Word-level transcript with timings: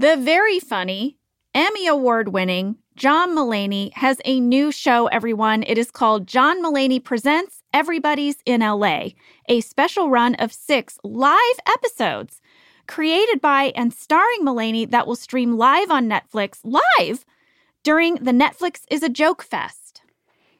The 0.00 0.16
very 0.16 0.60
funny, 0.60 1.18
Emmy 1.54 1.86
Award 1.86 2.28
winning 2.28 2.76
John 2.96 3.36
Mulaney 3.36 3.92
has 3.96 4.18
a 4.24 4.40
new 4.40 4.72
show, 4.72 5.08
everyone. 5.08 5.62
It 5.62 5.76
is 5.76 5.90
called 5.90 6.26
John 6.26 6.64
Mulaney 6.64 7.04
Presents 7.04 7.62
Everybody's 7.74 8.36
in 8.46 8.62
LA, 8.62 9.08
a 9.46 9.60
special 9.60 10.08
run 10.08 10.36
of 10.36 10.54
six 10.54 10.98
live 11.04 11.58
episodes 11.68 12.40
created 12.86 13.42
by 13.42 13.74
and 13.76 13.92
starring 13.92 14.42
Mulaney 14.42 14.90
that 14.90 15.06
will 15.06 15.16
stream 15.16 15.58
live 15.58 15.90
on 15.90 16.08
Netflix 16.08 16.60
live 16.64 17.26
during 17.82 18.14
the 18.14 18.32
Netflix 18.32 18.84
is 18.90 19.02
a 19.02 19.10
Joke 19.10 19.42
Fest. 19.42 20.00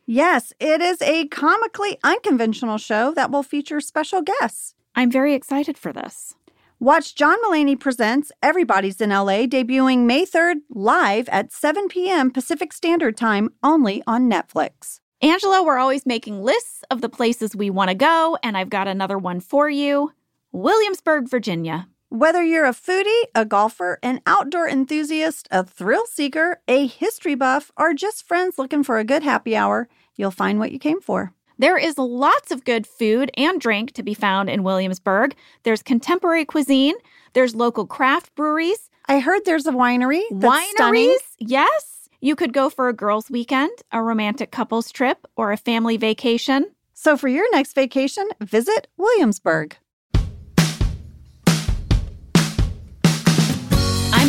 Yes, 0.04 0.52
it 0.60 0.82
is 0.82 1.00
a 1.00 1.28
comically 1.28 1.96
unconventional 2.04 2.76
show 2.76 3.14
that 3.14 3.30
will 3.30 3.42
feature 3.42 3.80
special 3.80 4.20
guests. 4.20 4.74
I'm 4.94 5.10
very 5.10 5.32
excited 5.32 5.78
for 5.78 5.94
this. 5.94 6.34
Watch 6.82 7.14
John 7.14 7.36
Mulaney 7.42 7.78
Presents 7.78 8.32
Everybody's 8.42 9.02
in 9.02 9.10
LA 9.10 9.44
debuting 9.44 10.06
May 10.06 10.24
3rd 10.24 10.62
live 10.70 11.28
at 11.28 11.52
7 11.52 11.88
p.m. 11.88 12.30
Pacific 12.30 12.72
Standard 12.72 13.18
Time 13.18 13.50
only 13.62 14.02
on 14.06 14.30
Netflix. 14.30 15.00
Angela, 15.20 15.62
we're 15.62 15.76
always 15.76 16.06
making 16.06 16.42
lists 16.42 16.82
of 16.90 17.02
the 17.02 17.10
places 17.10 17.54
we 17.54 17.68
want 17.68 17.90
to 17.90 17.94
go, 17.94 18.38
and 18.42 18.56
I've 18.56 18.70
got 18.70 18.88
another 18.88 19.18
one 19.18 19.40
for 19.40 19.68
you 19.68 20.12
Williamsburg, 20.52 21.28
Virginia. 21.28 21.86
Whether 22.08 22.42
you're 22.42 22.64
a 22.64 22.70
foodie, 22.70 23.24
a 23.34 23.44
golfer, 23.44 23.98
an 24.02 24.22
outdoor 24.26 24.66
enthusiast, 24.66 25.48
a 25.50 25.62
thrill 25.62 26.06
seeker, 26.06 26.62
a 26.66 26.86
history 26.86 27.34
buff, 27.34 27.70
or 27.76 27.92
just 27.92 28.26
friends 28.26 28.56
looking 28.56 28.84
for 28.84 28.98
a 28.98 29.04
good 29.04 29.22
happy 29.22 29.54
hour, 29.54 29.86
you'll 30.16 30.30
find 30.30 30.58
what 30.58 30.72
you 30.72 30.78
came 30.78 31.02
for. 31.02 31.34
There 31.60 31.76
is 31.76 31.98
lots 31.98 32.50
of 32.50 32.64
good 32.64 32.86
food 32.86 33.30
and 33.36 33.60
drink 33.60 33.92
to 33.92 34.02
be 34.02 34.14
found 34.14 34.48
in 34.48 34.62
Williamsburg. 34.62 35.34
There's 35.62 35.82
contemporary 35.82 36.46
cuisine, 36.46 36.94
there's 37.34 37.54
local 37.54 37.86
craft 37.86 38.34
breweries. 38.34 38.88
I 39.10 39.20
heard 39.20 39.44
there's 39.44 39.66
a 39.66 39.72
winery. 39.72 40.22
Wineries, 40.30 40.70
stunning. 40.70 41.18
yes. 41.38 42.08
You 42.22 42.34
could 42.34 42.54
go 42.54 42.70
for 42.70 42.88
a 42.88 42.94
girls' 42.94 43.30
weekend, 43.30 43.72
a 43.92 44.02
romantic 44.02 44.50
couples 44.50 44.90
trip, 44.90 45.26
or 45.36 45.52
a 45.52 45.58
family 45.58 45.98
vacation. 45.98 46.64
So 46.94 47.18
for 47.18 47.28
your 47.28 47.44
next 47.52 47.74
vacation, 47.74 48.26
visit 48.40 48.86
Williamsburg. 48.96 49.76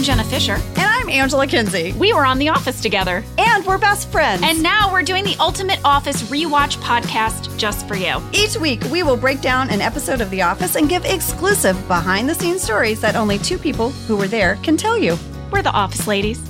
I'm 0.01 0.05
Jenna 0.05 0.23
Fischer. 0.23 0.55
And 0.55 0.79
I'm 0.79 1.09
Angela 1.11 1.45
Kinsey. 1.45 1.91
We 1.91 2.11
were 2.11 2.25
on 2.25 2.39
The 2.39 2.49
Office 2.49 2.81
together. 2.81 3.23
And 3.37 3.63
we're 3.63 3.77
best 3.77 4.11
friends. 4.11 4.41
And 4.43 4.63
now 4.63 4.91
we're 4.91 5.03
doing 5.03 5.23
the 5.23 5.35
Ultimate 5.39 5.79
Office 5.85 6.23
Rewatch 6.23 6.77
podcast 6.77 7.55
just 7.55 7.87
for 7.87 7.93
you. 7.93 8.19
Each 8.33 8.57
week, 8.57 8.81
we 8.85 9.03
will 9.03 9.15
break 9.15 9.41
down 9.41 9.69
an 9.69 9.79
episode 9.79 10.19
of 10.19 10.31
The 10.31 10.41
Office 10.41 10.75
and 10.75 10.89
give 10.89 11.05
exclusive 11.05 11.77
behind 11.87 12.27
the 12.27 12.33
scenes 12.33 12.63
stories 12.63 12.99
that 13.01 13.15
only 13.15 13.37
two 13.37 13.59
people 13.59 13.91
who 13.91 14.17
were 14.17 14.27
there 14.27 14.55
can 14.63 14.75
tell 14.75 14.97
you. 14.97 15.15
We're 15.51 15.61
the 15.61 15.69
Office 15.69 16.07
Ladies. 16.07 16.41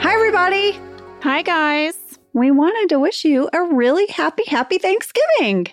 Hi, 0.00 0.14
everybody. 0.14 0.80
Hi, 1.20 1.42
guys. 1.42 1.94
We 2.32 2.50
wanted 2.50 2.88
to 2.88 2.98
wish 2.98 3.24
you 3.24 3.48
a 3.52 3.62
really 3.62 4.08
happy, 4.08 4.46
happy 4.48 4.78
Thanksgiving. 4.78 5.68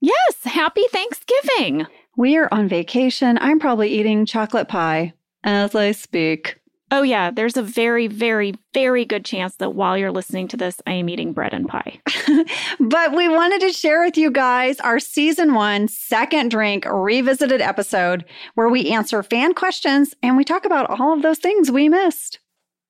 Yes, 0.00 0.44
happy 0.44 0.84
Thanksgiving. 0.92 1.88
We 2.16 2.36
are 2.36 2.48
on 2.52 2.68
vacation. 2.68 3.38
I'm 3.40 3.58
probably 3.58 3.88
eating 3.88 4.26
chocolate 4.26 4.68
pie 4.68 5.14
as 5.44 5.74
I 5.74 5.92
speak. 5.92 6.58
Oh, 6.90 7.02
yeah. 7.02 7.30
There's 7.30 7.56
a 7.56 7.62
very, 7.62 8.06
very, 8.06 8.54
very 8.74 9.06
good 9.06 9.24
chance 9.24 9.56
that 9.56 9.74
while 9.74 9.96
you're 9.96 10.12
listening 10.12 10.46
to 10.48 10.58
this, 10.58 10.78
I 10.86 10.92
am 10.92 11.08
eating 11.08 11.32
bread 11.32 11.54
and 11.54 11.66
pie. 11.66 12.02
but 12.80 13.16
we 13.16 13.30
wanted 13.30 13.62
to 13.62 13.72
share 13.72 14.04
with 14.04 14.18
you 14.18 14.30
guys 14.30 14.78
our 14.80 15.00
season 15.00 15.54
one 15.54 15.88
second 15.88 16.50
drink 16.50 16.84
revisited 16.84 17.62
episode 17.62 18.26
where 18.56 18.68
we 18.68 18.90
answer 18.90 19.22
fan 19.22 19.54
questions 19.54 20.14
and 20.22 20.36
we 20.36 20.44
talk 20.44 20.66
about 20.66 20.90
all 20.90 21.14
of 21.14 21.22
those 21.22 21.38
things 21.38 21.70
we 21.70 21.88
missed. 21.88 22.40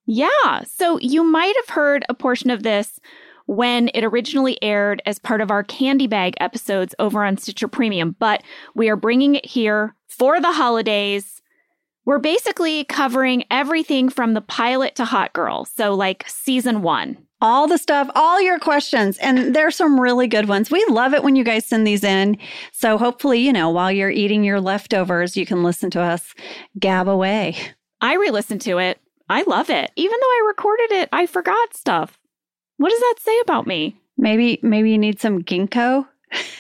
Yeah. 0.05 0.65
So 0.67 0.99
you 0.99 1.23
might 1.23 1.55
have 1.55 1.69
heard 1.69 2.05
a 2.09 2.15
portion 2.15 2.51
of 2.51 2.65
this 2.65 2.99
when 3.53 3.91
it 3.93 4.03
originally 4.03 4.61
aired 4.63 5.03
as 5.05 5.19
part 5.19 5.43
of 5.43 5.51
our 5.51 5.63
candy 5.63 6.07
bag 6.07 6.35
episodes 6.41 6.95
over 6.99 7.23
on 7.23 7.37
Stitcher 7.37 7.69
Premium, 7.69 8.17
but 8.19 8.43
we 8.75 8.89
are 8.89 8.97
bringing 8.97 9.35
it 9.35 9.45
here 9.45 9.95
for 10.09 10.41
the 10.41 10.53
holidays. 10.53 11.43
We're 12.07 12.19
basically 12.19 12.85
covering 12.85 13.45
everything 13.51 14.09
from 14.09 14.33
the 14.33 14.41
pilot 14.41 14.97
to 14.97 15.05
Hot 15.05 15.33
Girl. 15.35 15.67
So, 15.67 15.95
like 15.95 16.25
season 16.27 16.83
one. 16.83 17.19
All 17.43 17.67
the 17.67 17.77
stuff, 17.77 18.09
all 18.15 18.41
your 18.41 18.59
questions. 18.59 19.19
And 19.19 19.55
there's 19.55 19.77
some 19.77 20.01
really 20.01 20.29
good 20.29 20.49
ones. 20.49 20.71
We 20.71 20.85
love 20.89 21.13
it 21.13 21.23
when 21.23 21.37
you 21.37 21.45
guys 21.45 21.67
send 21.67 21.87
these 21.87 22.05
in. 22.05 22.39
So, 22.73 22.97
hopefully, 22.97 23.41
you 23.41 23.53
know, 23.53 23.69
while 23.69 23.93
you're 23.93 24.11
eating 24.11 24.45
your 24.45 24.61
leftovers, 24.61 25.37
you 25.37 25.45
can 25.45 25.63
listen 25.63 25.91
to 25.91 26.01
us 26.01 26.35
gab 26.79 27.07
away. 27.07 27.57
I 28.01 28.15
re 28.15 28.31
listened 28.31 28.63
to 28.63 28.79
it. 28.79 28.99
I 29.29 29.43
love 29.43 29.69
it. 29.69 29.93
Even 29.95 30.19
though 30.19 30.27
I 30.27 30.45
recorded 30.49 30.93
it, 30.93 31.09
I 31.13 31.27
forgot 31.27 31.77
stuff. 31.77 32.19
What 32.83 32.91
does 32.91 32.99
that 32.99 33.15
say 33.21 33.39
about 33.43 33.69
me? 33.69 33.97
Maybe 34.19 34.59
maybe 34.61 34.91
you 34.91 34.99
need 34.99 35.21
some 35.21 35.45
ginkgo. 35.45 36.05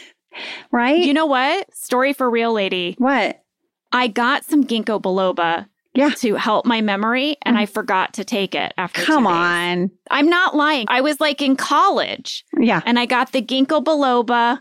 right? 0.70 1.02
You 1.02 1.12
know 1.12 1.26
what? 1.26 1.74
Story 1.74 2.12
for 2.12 2.30
real 2.30 2.52
lady. 2.52 2.94
What? 2.98 3.42
I 3.90 4.06
got 4.06 4.44
some 4.44 4.62
ginkgo 4.62 5.02
biloba 5.02 5.66
yeah. 5.94 6.10
to 6.10 6.36
help 6.36 6.64
my 6.64 6.80
memory 6.80 7.38
and 7.42 7.58
I 7.58 7.66
mm. 7.66 7.70
forgot 7.70 8.14
to 8.14 8.24
take 8.24 8.54
it 8.54 8.72
after 8.76 9.02
Come 9.02 9.26
on. 9.26 9.90
I'm 10.12 10.28
not 10.28 10.54
lying. 10.54 10.86
I 10.88 11.00
was 11.00 11.20
like 11.20 11.42
in 11.42 11.56
college. 11.56 12.44
Yeah. 12.56 12.82
And 12.86 13.00
I 13.00 13.06
got 13.06 13.32
the 13.32 13.42
ginkgo 13.42 13.82
biloba 13.82 14.60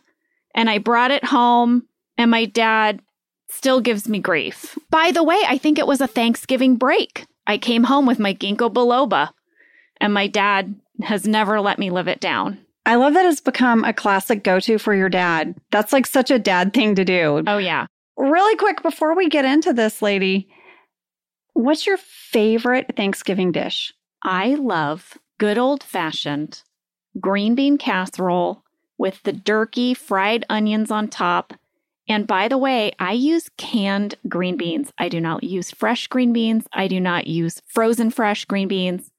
and 0.55 0.67
I 0.67 0.79
brought 0.79 1.11
it 1.11 1.23
home 1.23 1.83
and 2.17 2.31
my 2.31 2.45
dad 2.45 3.03
still 3.51 3.81
gives 3.81 4.09
me 4.09 4.17
grief. 4.17 4.75
By 4.89 5.11
the 5.11 5.23
way, 5.23 5.39
I 5.47 5.59
think 5.59 5.77
it 5.77 5.85
was 5.85 6.01
a 6.01 6.07
Thanksgiving 6.07 6.77
break. 6.77 7.27
I 7.45 7.59
came 7.59 7.83
home 7.83 8.07
with 8.07 8.17
my 8.17 8.33
ginkgo 8.33 8.73
biloba 8.73 9.29
and 9.99 10.11
my 10.11 10.25
dad 10.25 10.75
has 11.03 11.27
never 11.27 11.59
let 11.59 11.79
me 11.79 11.89
live 11.89 12.07
it 12.07 12.19
down. 12.19 12.59
I 12.85 12.95
love 12.95 13.13
that 13.13 13.25
it's 13.25 13.41
become 13.41 13.83
a 13.83 13.93
classic 13.93 14.43
go 14.43 14.59
to 14.59 14.77
for 14.77 14.95
your 14.95 15.09
dad. 15.09 15.55
That's 15.69 15.93
like 15.93 16.07
such 16.07 16.31
a 16.31 16.39
dad 16.39 16.73
thing 16.73 16.95
to 16.95 17.05
do. 17.05 17.43
Oh, 17.45 17.57
yeah. 17.57 17.85
Really 18.17 18.55
quick, 18.55 18.81
before 18.81 19.15
we 19.15 19.29
get 19.29 19.45
into 19.45 19.73
this, 19.73 20.01
lady, 20.01 20.49
what's 21.53 21.85
your 21.85 21.97
favorite 21.97 22.93
Thanksgiving 22.95 23.51
dish? 23.51 23.93
I 24.23 24.55
love 24.55 25.17
good 25.37 25.57
old 25.57 25.83
fashioned 25.83 26.63
green 27.19 27.55
bean 27.55 27.77
casserole 27.77 28.63
with 28.97 29.21
the 29.23 29.33
durkee 29.33 29.93
fried 29.93 30.45
onions 30.49 30.91
on 30.91 31.07
top. 31.07 31.53
And 32.07 32.27
by 32.27 32.47
the 32.47 32.57
way, 32.57 32.93
I 32.99 33.13
use 33.13 33.49
canned 33.57 34.15
green 34.27 34.57
beans. 34.57 34.91
I 34.97 35.09
do 35.09 35.19
not 35.19 35.43
use 35.43 35.71
fresh 35.71 36.07
green 36.07 36.33
beans. 36.33 36.65
I 36.73 36.87
do 36.87 36.99
not 36.99 37.27
use 37.27 37.61
frozen 37.67 38.11
fresh 38.11 38.45
green 38.45 38.67
beans 38.67 39.11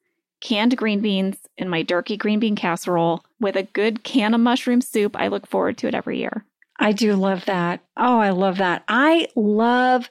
canned 0.42 0.76
green 0.76 1.00
beans 1.00 1.38
in 1.56 1.68
my 1.68 1.82
durkee 1.82 2.18
green 2.18 2.40
bean 2.40 2.56
casserole 2.56 3.24
with 3.40 3.56
a 3.56 3.62
good 3.62 4.04
can 4.04 4.34
of 4.34 4.40
mushroom 4.40 4.82
soup. 4.82 5.16
I 5.16 5.28
look 5.28 5.46
forward 5.46 5.78
to 5.78 5.88
it 5.88 5.94
every 5.94 6.18
year. 6.18 6.44
I 6.78 6.92
do 6.92 7.14
love 7.14 7.44
that. 7.46 7.80
Oh, 7.96 8.18
I 8.18 8.30
love 8.30 8.58
that. 8.58 8.82
I 8.88 9.28
love 9.36 10.10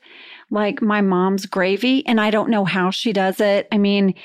like 0.50 0.81
my 0.81 1.02
mom's 1.02 1.46
gravy, 1.46 2.06
and 2.08 2.19
I 2.19 2.31
don't 2.31 2.50
know 2.50 2.66
how 2.66 2.92
she 2.92 3.12
does 3.12 3.42
it. 3.42 3.68
I 3.72 3.78
mean, 3.78 4.16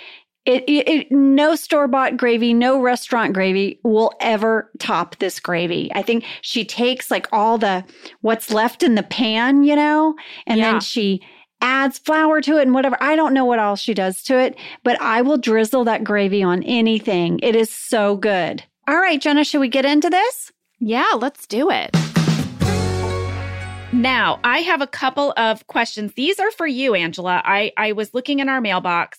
it, 0.45 0.63
it, 0.69 0.89
it 0.89 1.07
no 1.11 1.57
store 1.57 1.89
bought 1.89 2.17
gravy, 2.17 2.55
no 2.55 2.81
restaurant 2.81 3.33
gravy 3.33 3.81
will 3.83 4.13
ever 4.21 4.71
top 4.79 5.17
this 5.19 5.41
gravy. 5.41 5.91
I 5.93 6.03
think 6.03 6.25
she 6.41 6.65
takes 6.65 7.11
like 7.11 7.27
all 7.33 7.59
the 7.59 7.85
what's 8.21 8.53
left 8.53 8.85
in 8.85 8.95
the 8.95 9.03
pan, 9.03 9.65
you 9.65 9.75
know, 9.75 10.15
and 10.47 10.59
yeah. 10.59 10.71
then 10.71 10.81
she 10.81 11.21
adds 11.61 11.99
flour 11.99 12.41
to 12.43 12.59
it 12.59 12.63
and 12.63 12.75
whatever. 12.75 12.97
I 13.01 13.17
don't 13.17 13.35
know 13.35 13.45
what 13.45 13.59
all 13.59 13.77
she 13.77 13.95
does 13.95 14.23
to 14.25 14.39
it, 14.39 14.57
but 14.83 15.01
I 15.01 15.23
will 15.23 15.39
drizzle 15.39 15.85
that 15.85 16.05
gravy 16.05 16.43
on 16.43 16.63
anything. 16.63 17.41
It 17.43 17.57
is 17.57 17.71
so 17.71 18.17
good. 18.17 18.63
All 18.89 18.99
right, 18.99 19.21
Jenna, 19.21 19.45
should 19.45 19.61
we 19.61 19.69
get 19.69 19.85
into 19.85 20.11
this? 20.11 20.53
Yeah, 20.79 21.11
let's 21.17 21.47
do 21.47 21.71
it. 21.71 21.97
Now, 23.93 24.41
I 24.45 24.59
have 24.59 24.83
a 24.83 24.87
couple 24.87 25.33
of 25.37 25.67
questions. 25.69 26.13
These 26.15 26.39
are 26.39 26.51
for 26.51 26.67
you, 26.67 26.95
Angela. 26.95 27.41
I, 27.45 27.73
I 27.77 27.93
was 27.93 28.13
looking 28.13 28.41
in 28.41 28.49
our 28.49 28.61
mailbox 28.61 29.19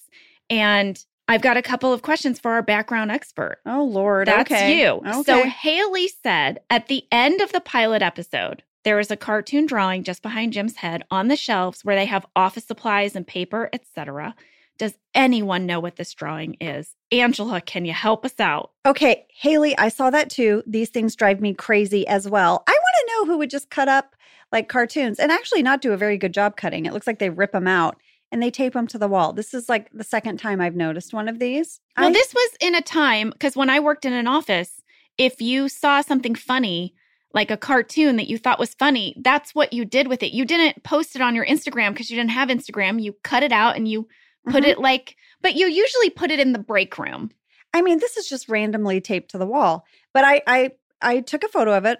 and 0.49 1.03
I've 1.27 1.41
got 1.41 1.57
a 1.57 1.61
couple 1.61 1.91
of 1.91 2.03
questions 2.03 2.39
for 2.39 2.51
our 2.51 2.61
background 2.61 3.11
expert. 3.11 3.57
Oh, 3.65 3.83
Lord. 3.83 4.27
That's 4.27 4.51
okay. 4.51 4.79
you. 4.79 5.01
Okay. 5.05 5.23
So, 5.23 5.43
Haley 5.43 6.09
said 6.23 6.59
at 6.69 6.87
the 6.87 7.05
end 7.11 7.41
of 7.41 7.51
the 7.51 7.59
pilot 7.59 8.01
episode, 8.01 8.63
there 8.83 8.99
is 8.99 9.11
a 9.11 9.17
cartoon 9.17 9.65
drawing 9.65 10.03
just 10.03 10.21
behind 10.21 10.53
Jim's 10.53 10.77
head 10.77 11.03
on 11.11 11.27
the 11.27 11.35
shelves 11.35 11.83
where 11.83 11.95
they 11.95 12.05
have 12.05 12.25
office 12.35 12.65
supplies 12.65 13.15
and 13.15 13.27
paper, 13.27 13.69
etc. 13.73 14.35
Does 14.77 14.97
anyone 15.13 15.65
know 15.65 15.79
what 15.79 15.95
this 15.95 16.13
drawing 16.13 16.55
is? 16.61 16.95
Angela, 17.11 17.61
can 17.61 17.85
you 17.85 17.93
help 17.93 18.23
us 18.23 18.39
out? 18.39 18.71
Okay, 18.85 19.25
Haley, 19.35 19.77
I 19.77 19.89
saw 19.89 20.09
that 20.11 20.29
too. 20.29 20.63
These 20.67 20.89
things 20.89 21.15
drive 21.15 21.41
me 21.41 21.53
crazy 21.53 22.07
as 22.07 22.29
well. 22.29 22.63
I 22.67 22.71
want 22.71 22.95
to 22.99 23.13
know 23.13 23.25
who 23.25 23.37
would 23.39 23.49
just 23.49 23.69
cut 23.69 23.87
up 23.87 24.15
like 24.51 24.69
cartoons 24.69 25.19
and 25.19 25.31
actually 25.31 25.63
not 25.63 25.81
do 25.81 25.93
a 25.93 25.97
very 25.97 26.17
good 26.17 26.33
job 26.33 26.55
cutting. 26.55 26.85
It 26.85 26.93
looks 26.93 27.07
like 27.07 27.19
they 27.19 27.29
rip 27.29 27.51
them 27.51 27.67
out 27.67 27.97
and 28.31 28.41
they 28.41 28.51
tape 28.51 28.73
them 28.73 28.87
to 28.87 28.97
the 28.97 29.07
wall. 29.07 29.33
This 29.33 29.53
is 29.53 29.69
like 29.69 29.89
the 29.91 30.03
second 30.03 30.37
time 30.37 30.61
I've 30.61 30.75
noticed 30.75 31.13
one 31.13 31.27
of 31.27 31.39
these. 31.39 31.79
Well, 31.97 32.09
I, 32.09 32.13
this 32.13 32.33
was 32.33 32.51
in 32.59 32.75
a 32.75 32.81
time 32.81 33.31
because 33.31 33.55
when 33.55 33.69
I 33.69 33.79
worked 33.79 34.05
in 34.05 34.13
an 34.13 34.27
office, 34.27 34.81
if 35.17 35.41
you 35.41 35.69
saw 35.69 36.01
something 36.01 36.35
funny, 36.35 36.93
like 37.37 37.51
a 37.51 37.55
cartoon 37.57 38.17
that 38.17 38.27
you 38.27 38.37
thought 38.37 38.59
was 38.59 38.73
funny, 38.73 39.15
that's 39.21 39.53
what 39.55 39.71
you 39.71 39.85
did 39.85 40.07
with 40.07 40.23
it. 40.23 40.33
You 40.33 40.43
didn't 40.43 40.83
post 40.83 41.15
it 41.15 41.21
on 41.21 41.35
your 41.35 41.45
Instagram 41.45 41.93
because 41.93 42.09
you 42.09 42.17
didn't 42.17 42.31
have 42.31 42.49
Instagram. 42.49 43.01
You 43.01 43.13
cut 43.23 43.43
it 43.43 43.51
out 43.51 43.75
and 43.77 43.87
you 43.87 44.07
put 44.49 44.63
Mhm. 44.63 44.67
it 44.69 44.79
like, 44.79 45.15
but 45.41 45.55
you 45.55 45.67
usually 45.67 46.09
put 46.09 46.31
it 46.31 46.39
in 46.39 46.51
the 46.53 46.59
break 46.59 46.97
room. 46.97 47.31
I 47.73 47.81
mean, 47.81 47.99
this 47.99 48.17
is 48.17 48.27
just 48.27 48.49
randomly 48.49 48.99
taped 49.01 49.31
to 49.31 49.37
the 49.37 49.45
wall. 49.45 49.85
But 50.13 50.23
I 50.25 50.41
I 50.47 50.71
I 51.01 51.19
took 51.21 51.43
a 51.43 51.47
photo 51.47 51.77
of 51.77 51.85
it 51.85 51.99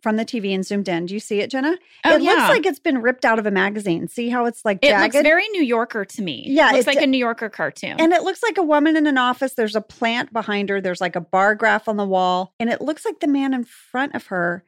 from 0.00 0.14
the 0.16 0.24
TV 0.24 0.54
and 0.54 0.64
zoomed 0.64 0.88
in. 0.88 1.06
Do 1.06 1.12
you 1.14 1.18
see 1.20 1.40
it, 1.40 1.50
Jenna? 1.50 1.76
Oh, 2.04 2.14
it 2.14 2.22
yeah. 2.22 2.30
looks 2.34 2.48
like 2.50 2.66
it's 2.66 2.78
been 2.78 3.02
ripped 3.02 3.24
out 3.24 3.40
of 3.40 3.46
a 3.46 3.50
magazine. 3.50 4.06
See 4.06 4.28
how 4.28 4.46
it's 4.46 4.64
like 4.64 4.78
it 4.80 4.96
looks 4.96 5.20
very 5.20 5.46
New 5.48 5.62
Yorker 5.64 6.04
to 6.04 6.22
me. 6.22 6.44
Yeah, 6.46 6.70
it 6.70 6.74
looks 6.76 6.86
like 6.86 7.02
a 7.02 7.06
New 7.06 7.18
Yorker 7.18 7.48
cartoon. 7.50 7.96
and 7.98 8.12
it 8.12 8.22
looks 8.22 8.42
like 8.42 8.58
a 8.58 8.62
woman 8.62 8.96
in 8.96 9.08
an 9.08 9.18
office. 9.18 9.54
There's 9.54 9.74
a 9.76 9.80
plant 9.80 10.32
behind 10.32 10.68
her. 10.70 10.80
There's 10.80 11.00
like 11.00 11.16
a 11.16 11.20
bar 11.20 11.56
graph 11.56 11.88
on 11.88 11.96
the 11.96 12.06
wall. 12.06 12.54
And 12.60 12.70
it 12.70 12.80
looks 12.80 13.04
like 13.04 13.18
the 13.18 13.26
man 13.26 13.52
in 13.52 13.64
front 13.64 14.14
of 14.14 14.26
her 14.26 14.62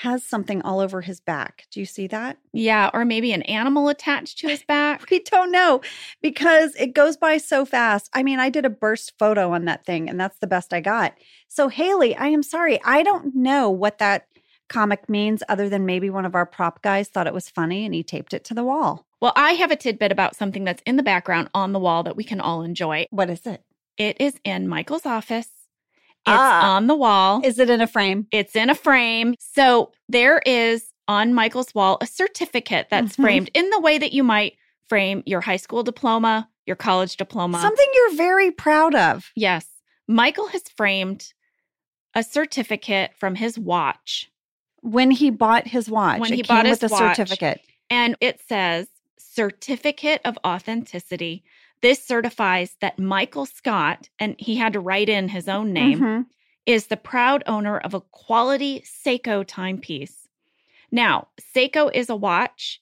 has 0.00 0.22
something 0.22 0.60
all 0.62 0.80
over 0.80 1.00
his 1.00 1.20
back. 1.20 1.66
Do 1.70 1.80
you 1.80 1.86
see 1.86 2.06
that? 2.08 2.36
yeah, 2.52 2.90
or 2.92 3.04
maybe 3.04 3.32
an 3.32 3.42
animal 3.42 3.88
attached 3.88 4.38
to 4.38 4.48
his 4.48 4.62
back. 4.68 5.08
We 5.10 5.20
don't 5.20 5.50
know 5.50 5.80
because 6.20 6.74
it 6.76 6.94
goes 6.94 7.16
by 7.16 7.38
so 7.38 7.64
fast. 7.64 8.10
I 8.12 8.22
mean, 8.22 8.38
I 8.38 8.50
did 8.50 8.66
a 8.66 8.70
burst 8.70 9.14
photo 9.18 9.52
on 9.52 9.64
that 9.64 9.86
thing, 9.86 10.08
and 10.10 10.20
that's 10.20 10.38
the 10.38 10.46
best 10.46 10.74
I 10.74 10.80
got. 10.80 11.14
So, 11.48 11.68
Haley, 11.68 12.14
I 12.14 12.28
am 12.28 12.42
sorry. 12.42 12.78
I 12.84 13.02
don't 13.02 13.34
know 13.34 13.70
what 13.70 13.98
that 13.98 14.26
comic 14.68 15.08
means 15.08 15.42
other 15.48 15.68
than 15.68 15.86
maybe 15.86 16.10
one 16.10 16.26
of 16.26 16.34
our 16.34 16.46
prop 16.46 16.82
guys 16.82 17.08
thought 17.08 17.26
it 17.26 17.34
was 17.34 17.48
funny 17.48 17.84
and 17.84 17.94
he 17.94 18.02
taped 18.02 18.34
it 18.34 18.44
to 18.44 18.54
the 18.54 18.64
wall. 18.64 19.06
Well, 19.20 19.32
I 19.34 19.52
have 19.52 19.70
a 19.70 19.76
tidbit 19.76 20.12
about 20.12 20.36
something 20.36 20.64
that's 20.64 20.82
in 20.84 20.96
the 20.96 21.02
background 21.02 21.48
on 21.54 21.72
the 21.72 21.78
wall 21.78 22.02
that 22.02 22.16
we 22.16 22.24
can 22.24 22.40
all 22.40 22.62
enjoy. 22.62 23.06
What 23.10 23.30
is 23.30 23.46
it? 23.46 23.62
It 23.96 24.20
is 24.20 24.38
in 24.44 24.68
Michael's 24.68 25.06
office. 25.06 25.48
It's 26.26 26.34
Ah. 26.36 26.74
on 26.74 26.88
the 26.88 26.94
wall. 26.96 27.40
Is 27.44 27.58
it 27.58 27.70
in 27.70 27.80
a 27.80 27.86
frame? 27.86 28.26
It's 28.32 28.56
in 28.56 28.68
a 28.68 28.74
frame. 28.74 29.34
So 29.38 29.92
there 30.08 30.40
is 30.44 30.92
on 31.06 31.32
Michael's 31.34 31.72
wall 31.74 31.98
a 32.00 32.06
certificate 32.06 32.88
that's 32.90 33.16
Mhm. 33.16 33.22
framed 33.22 33.50
in 33.54 33.70
the 33.70 33.78
way 33.80 33.96
that 33.96 34.12
you 34.12 34.24
might 34.24 34.56
frame 34.88 35.22
your 35.24 35.40
high 35.42 35.56
school 35.56 35.84
diploma, 35.84 36.48
your 36.66 36.74
college 36.76 37.16
diploma. 37.16 37.60
Something 37.60 37.86
you're 37.94 38.14
very 38.16 38.50
proud 38.50 38.94
of. 38.96 39.30
yes. 39.36 39.66
Michael 40.08 40.48
has 40.48 40.62
framed 40.76 41.32
a 42.14 42.22
certificate 42.22 43.12
from 43.18 43.34
his 43.36 43.58
watch 43.58 44.30
When 44.82 45.10
he 45.10 45.30
bought 45.30 45.66
his 45.68 45.88
watch, 45.90 46.20
When 46.20 46.32
he 46.32 46.42
came 46.42 46.56
bought 46.56 46.64
with 46.66 46.80
his 46.80 46.90
a 46.90 46.94
watch. 46.94 47.16
certificate. 47.16 47.60
and 47.90 48.16
it 48.20 48.40
says 48.48 48.88
certificate 49.18 50.20
of 50.24 50.38
authenticity. 50.46 51.44
This 51.82 52.02
certifies 52.02 52.76
that 52.80 52.98
Michael 52.98 53.46
Scott, 53.46 54.08
and 54.18 54.34
he 54.38 54.56
had 54.56 54.72
to 54.72 54.80
write 54.80 55.08
in 55.08 55.28
his 55.28 55.48
own 55.48 55.72
name, 55.72 56.00
Mhm. 56.00 56.26
is 56.64 56.86
the 56.86 56.96
proud 56.96 57.42
owner 57.46 57.78
of 57.78 57.94
a 57.94 58.00
quality 58.00 58.80
Seiko 58.80 59.44
timepiece. 59.46 60.28
Now, 60.90 61.28
Seiko 61.40 61.90
is 61.94 62.08
a 62.08 62.16
watch. 62.16 62.80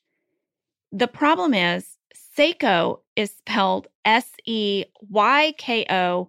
The 0.93 1.09
problem 1.09 1.55
is, 1.55 1.99
Seiko 2.37 3.01
is 3.17 3.33
spelled 3.37 3.89
S 4.05 4.33
E 4.47 4.85
Y 5.11 5.55
K 5.59 5.85
O, 5.91 6.29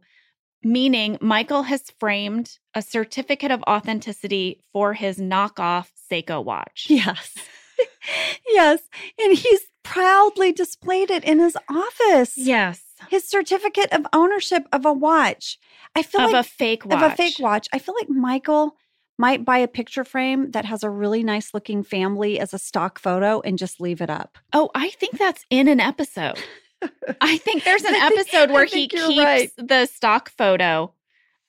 meaning 0.64 1.18
Michael 1.22 1.64
has 1.64 1.92
framed 2.00 2.58
a 2.74 2.82
certificate 2.82 3.52
of 3.52 3.62
authenticity 3.64 4.62
for 4.74 4.94
his 4.94 5.18
knockoff 5.20 5.92
Seiko 6.10 6.44
watch. 6.44 6.88
Yes. 6.90 7.36
yes. 8.48 8.82
And 9.20 9.38
he's 9.38 9.62
proudly 9.84 10.52
displayed 10.52 11.12
it 11.12 11.24
in 11.24 11.40
his 11.40 11.58
office. 11.70 12.38
Yes. 12.38 12.82
His 13.10 13.28
certificate 13.28 13.92
of 13.92 14.06
ownership 14.14 14.64
of 14.72 14.86
a 14.86 14.94
watch. 14.94 15.58
I 15.96 16.02
feel 16.02 16.22
Of 16.22 16.32
like 16.32 16.46
a 16.46 16.48
fake 16.50 16.86
watch. 16.86 16.94
of 17.04 17.12
a 17.12 17.16
fake 17.16 17.40
watch. 17.40 17.68
I 17.74 17.80
feel 17.80 17.96
like 17.96 18.10
Michael 18.10 18.76
might 19.18 19.46
buy 19.46 19.60
a 19.60 19.68
picture 19.68 20.04
frame 20.04 20.52
that 20.52 20.66
has 20.66 20.84
a 20.84 20.90
really 20.90 21.24
nice 21.24 21.54
looking 21.54 21.84
family 21.84 22.40
as 22.40 22.54
a 22.54 22.60
stock 22.60 23.00
photo 23.00 23.40
and 23.42 23.58
just 23.58 23.80
leave 23.80 24.02
it 24.02 24.10
up. 24.10 24.38
Oh, 24.54 24.70
I 24.76 24.90
think 24.90 25.18
that's 25.18 25.46
in 25.50 25.68
an 25.68 25.80
episode. 25.80 26.38
I 27.22 27.38
think 27.38 27.64
there's 27.64 27.84
an 27.86 27.96
episode 27.96 28.52
where 28.52 28.66
he 28.66 28.88
keeps 28.88 29.18
right. 29.18 29.52
the 29.58 29.86
stock 29.86 30.30
photo 30.30 30.94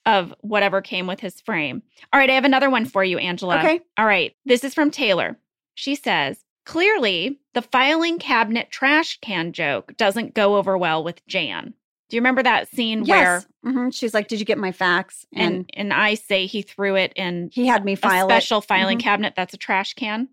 of 0.04 0.32
whatever 0.40 0.80
came 0.80 1.08
with 1.08 1.18
his 1.18 1.40
frame. 1.40 1.82
All 2.12 2.20
right, 2.20 2.30
I 2.30 2.34
have 2.34 2.44
another 2.44 2.70
one 2.70 2.84
for 2.84 3.02
you, 3.02 3.18
Angela. 3.18 3.58
Okay. 3.58 3.80
All 3.98 4.06
right, 4.06 4.34
this 4.44 4.62
is 4.62 4.72
from 4.72 4.90
Taylor. 4.92 5.36
She 5.76 5.94
says, 5.94 6.42
clearly 6.64 7.38
the 7.54 7.62
filing 7.62 8.18
cabinet 8.18 8.70
trash 8.72 9.18
can 9.20 9.52
joke 9.52 9.96
doesn't 9.96 10.34
go 10.34 10.56
over 10.56 10.76
well 10.76 11.04
with 11.04 11.24
Jan. 11.28 11.74
Do 12.08 12.16
you 12.16 12.20
remember 12.20 12.42
that 12.42 12.68
scene 12.68 13.04
where 13.04 13.36
Yes. 13.36 13.46
Mhm. 13.64 13.94
She's 13.94 14.14
like, 14.14 14.26
Did 14.28 14.40
you 14.40 14.46
get 14.46 14.58
my 14.58 14.72
fax? 14.72 15.26
And, 15.32 15.54
and 15.54 15.70
and 15.74 15.92
I 15.92 16.14
say 16.14 16.46
he 16.46 16.62
threw 16.62 16.96
it 16.96 17.12
in 17.14 17.50
he 17.52 17.66
had 17.66 17.84
me 17.84 17.94
file 17.94 18.26
a 18.26 18.30
special 18.30 18.58
it. 18.58 18.66
filing 18.66 18.98
Mhm. 18.98 19.02
cabinet 19.02 19.34
that's 19.36 19.54
a 19.54 19.58
trash 19.58 19.94
can. 19.94 20.28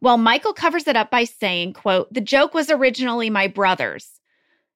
Well, 0.00 0.16
Michael 0.18 0.52
covers 0.52 0.86
it 0.86 0.96
up 0.96 1.10
by 1.10 1.24
saying, 1.24 1.72
quote, 1.72 2.12
the 2.14 2.20
joke 2.20 2.54
was 2.54 2.70
originally 2.70 3.28
my 3.30 3.48
brother's. 3.48 4.20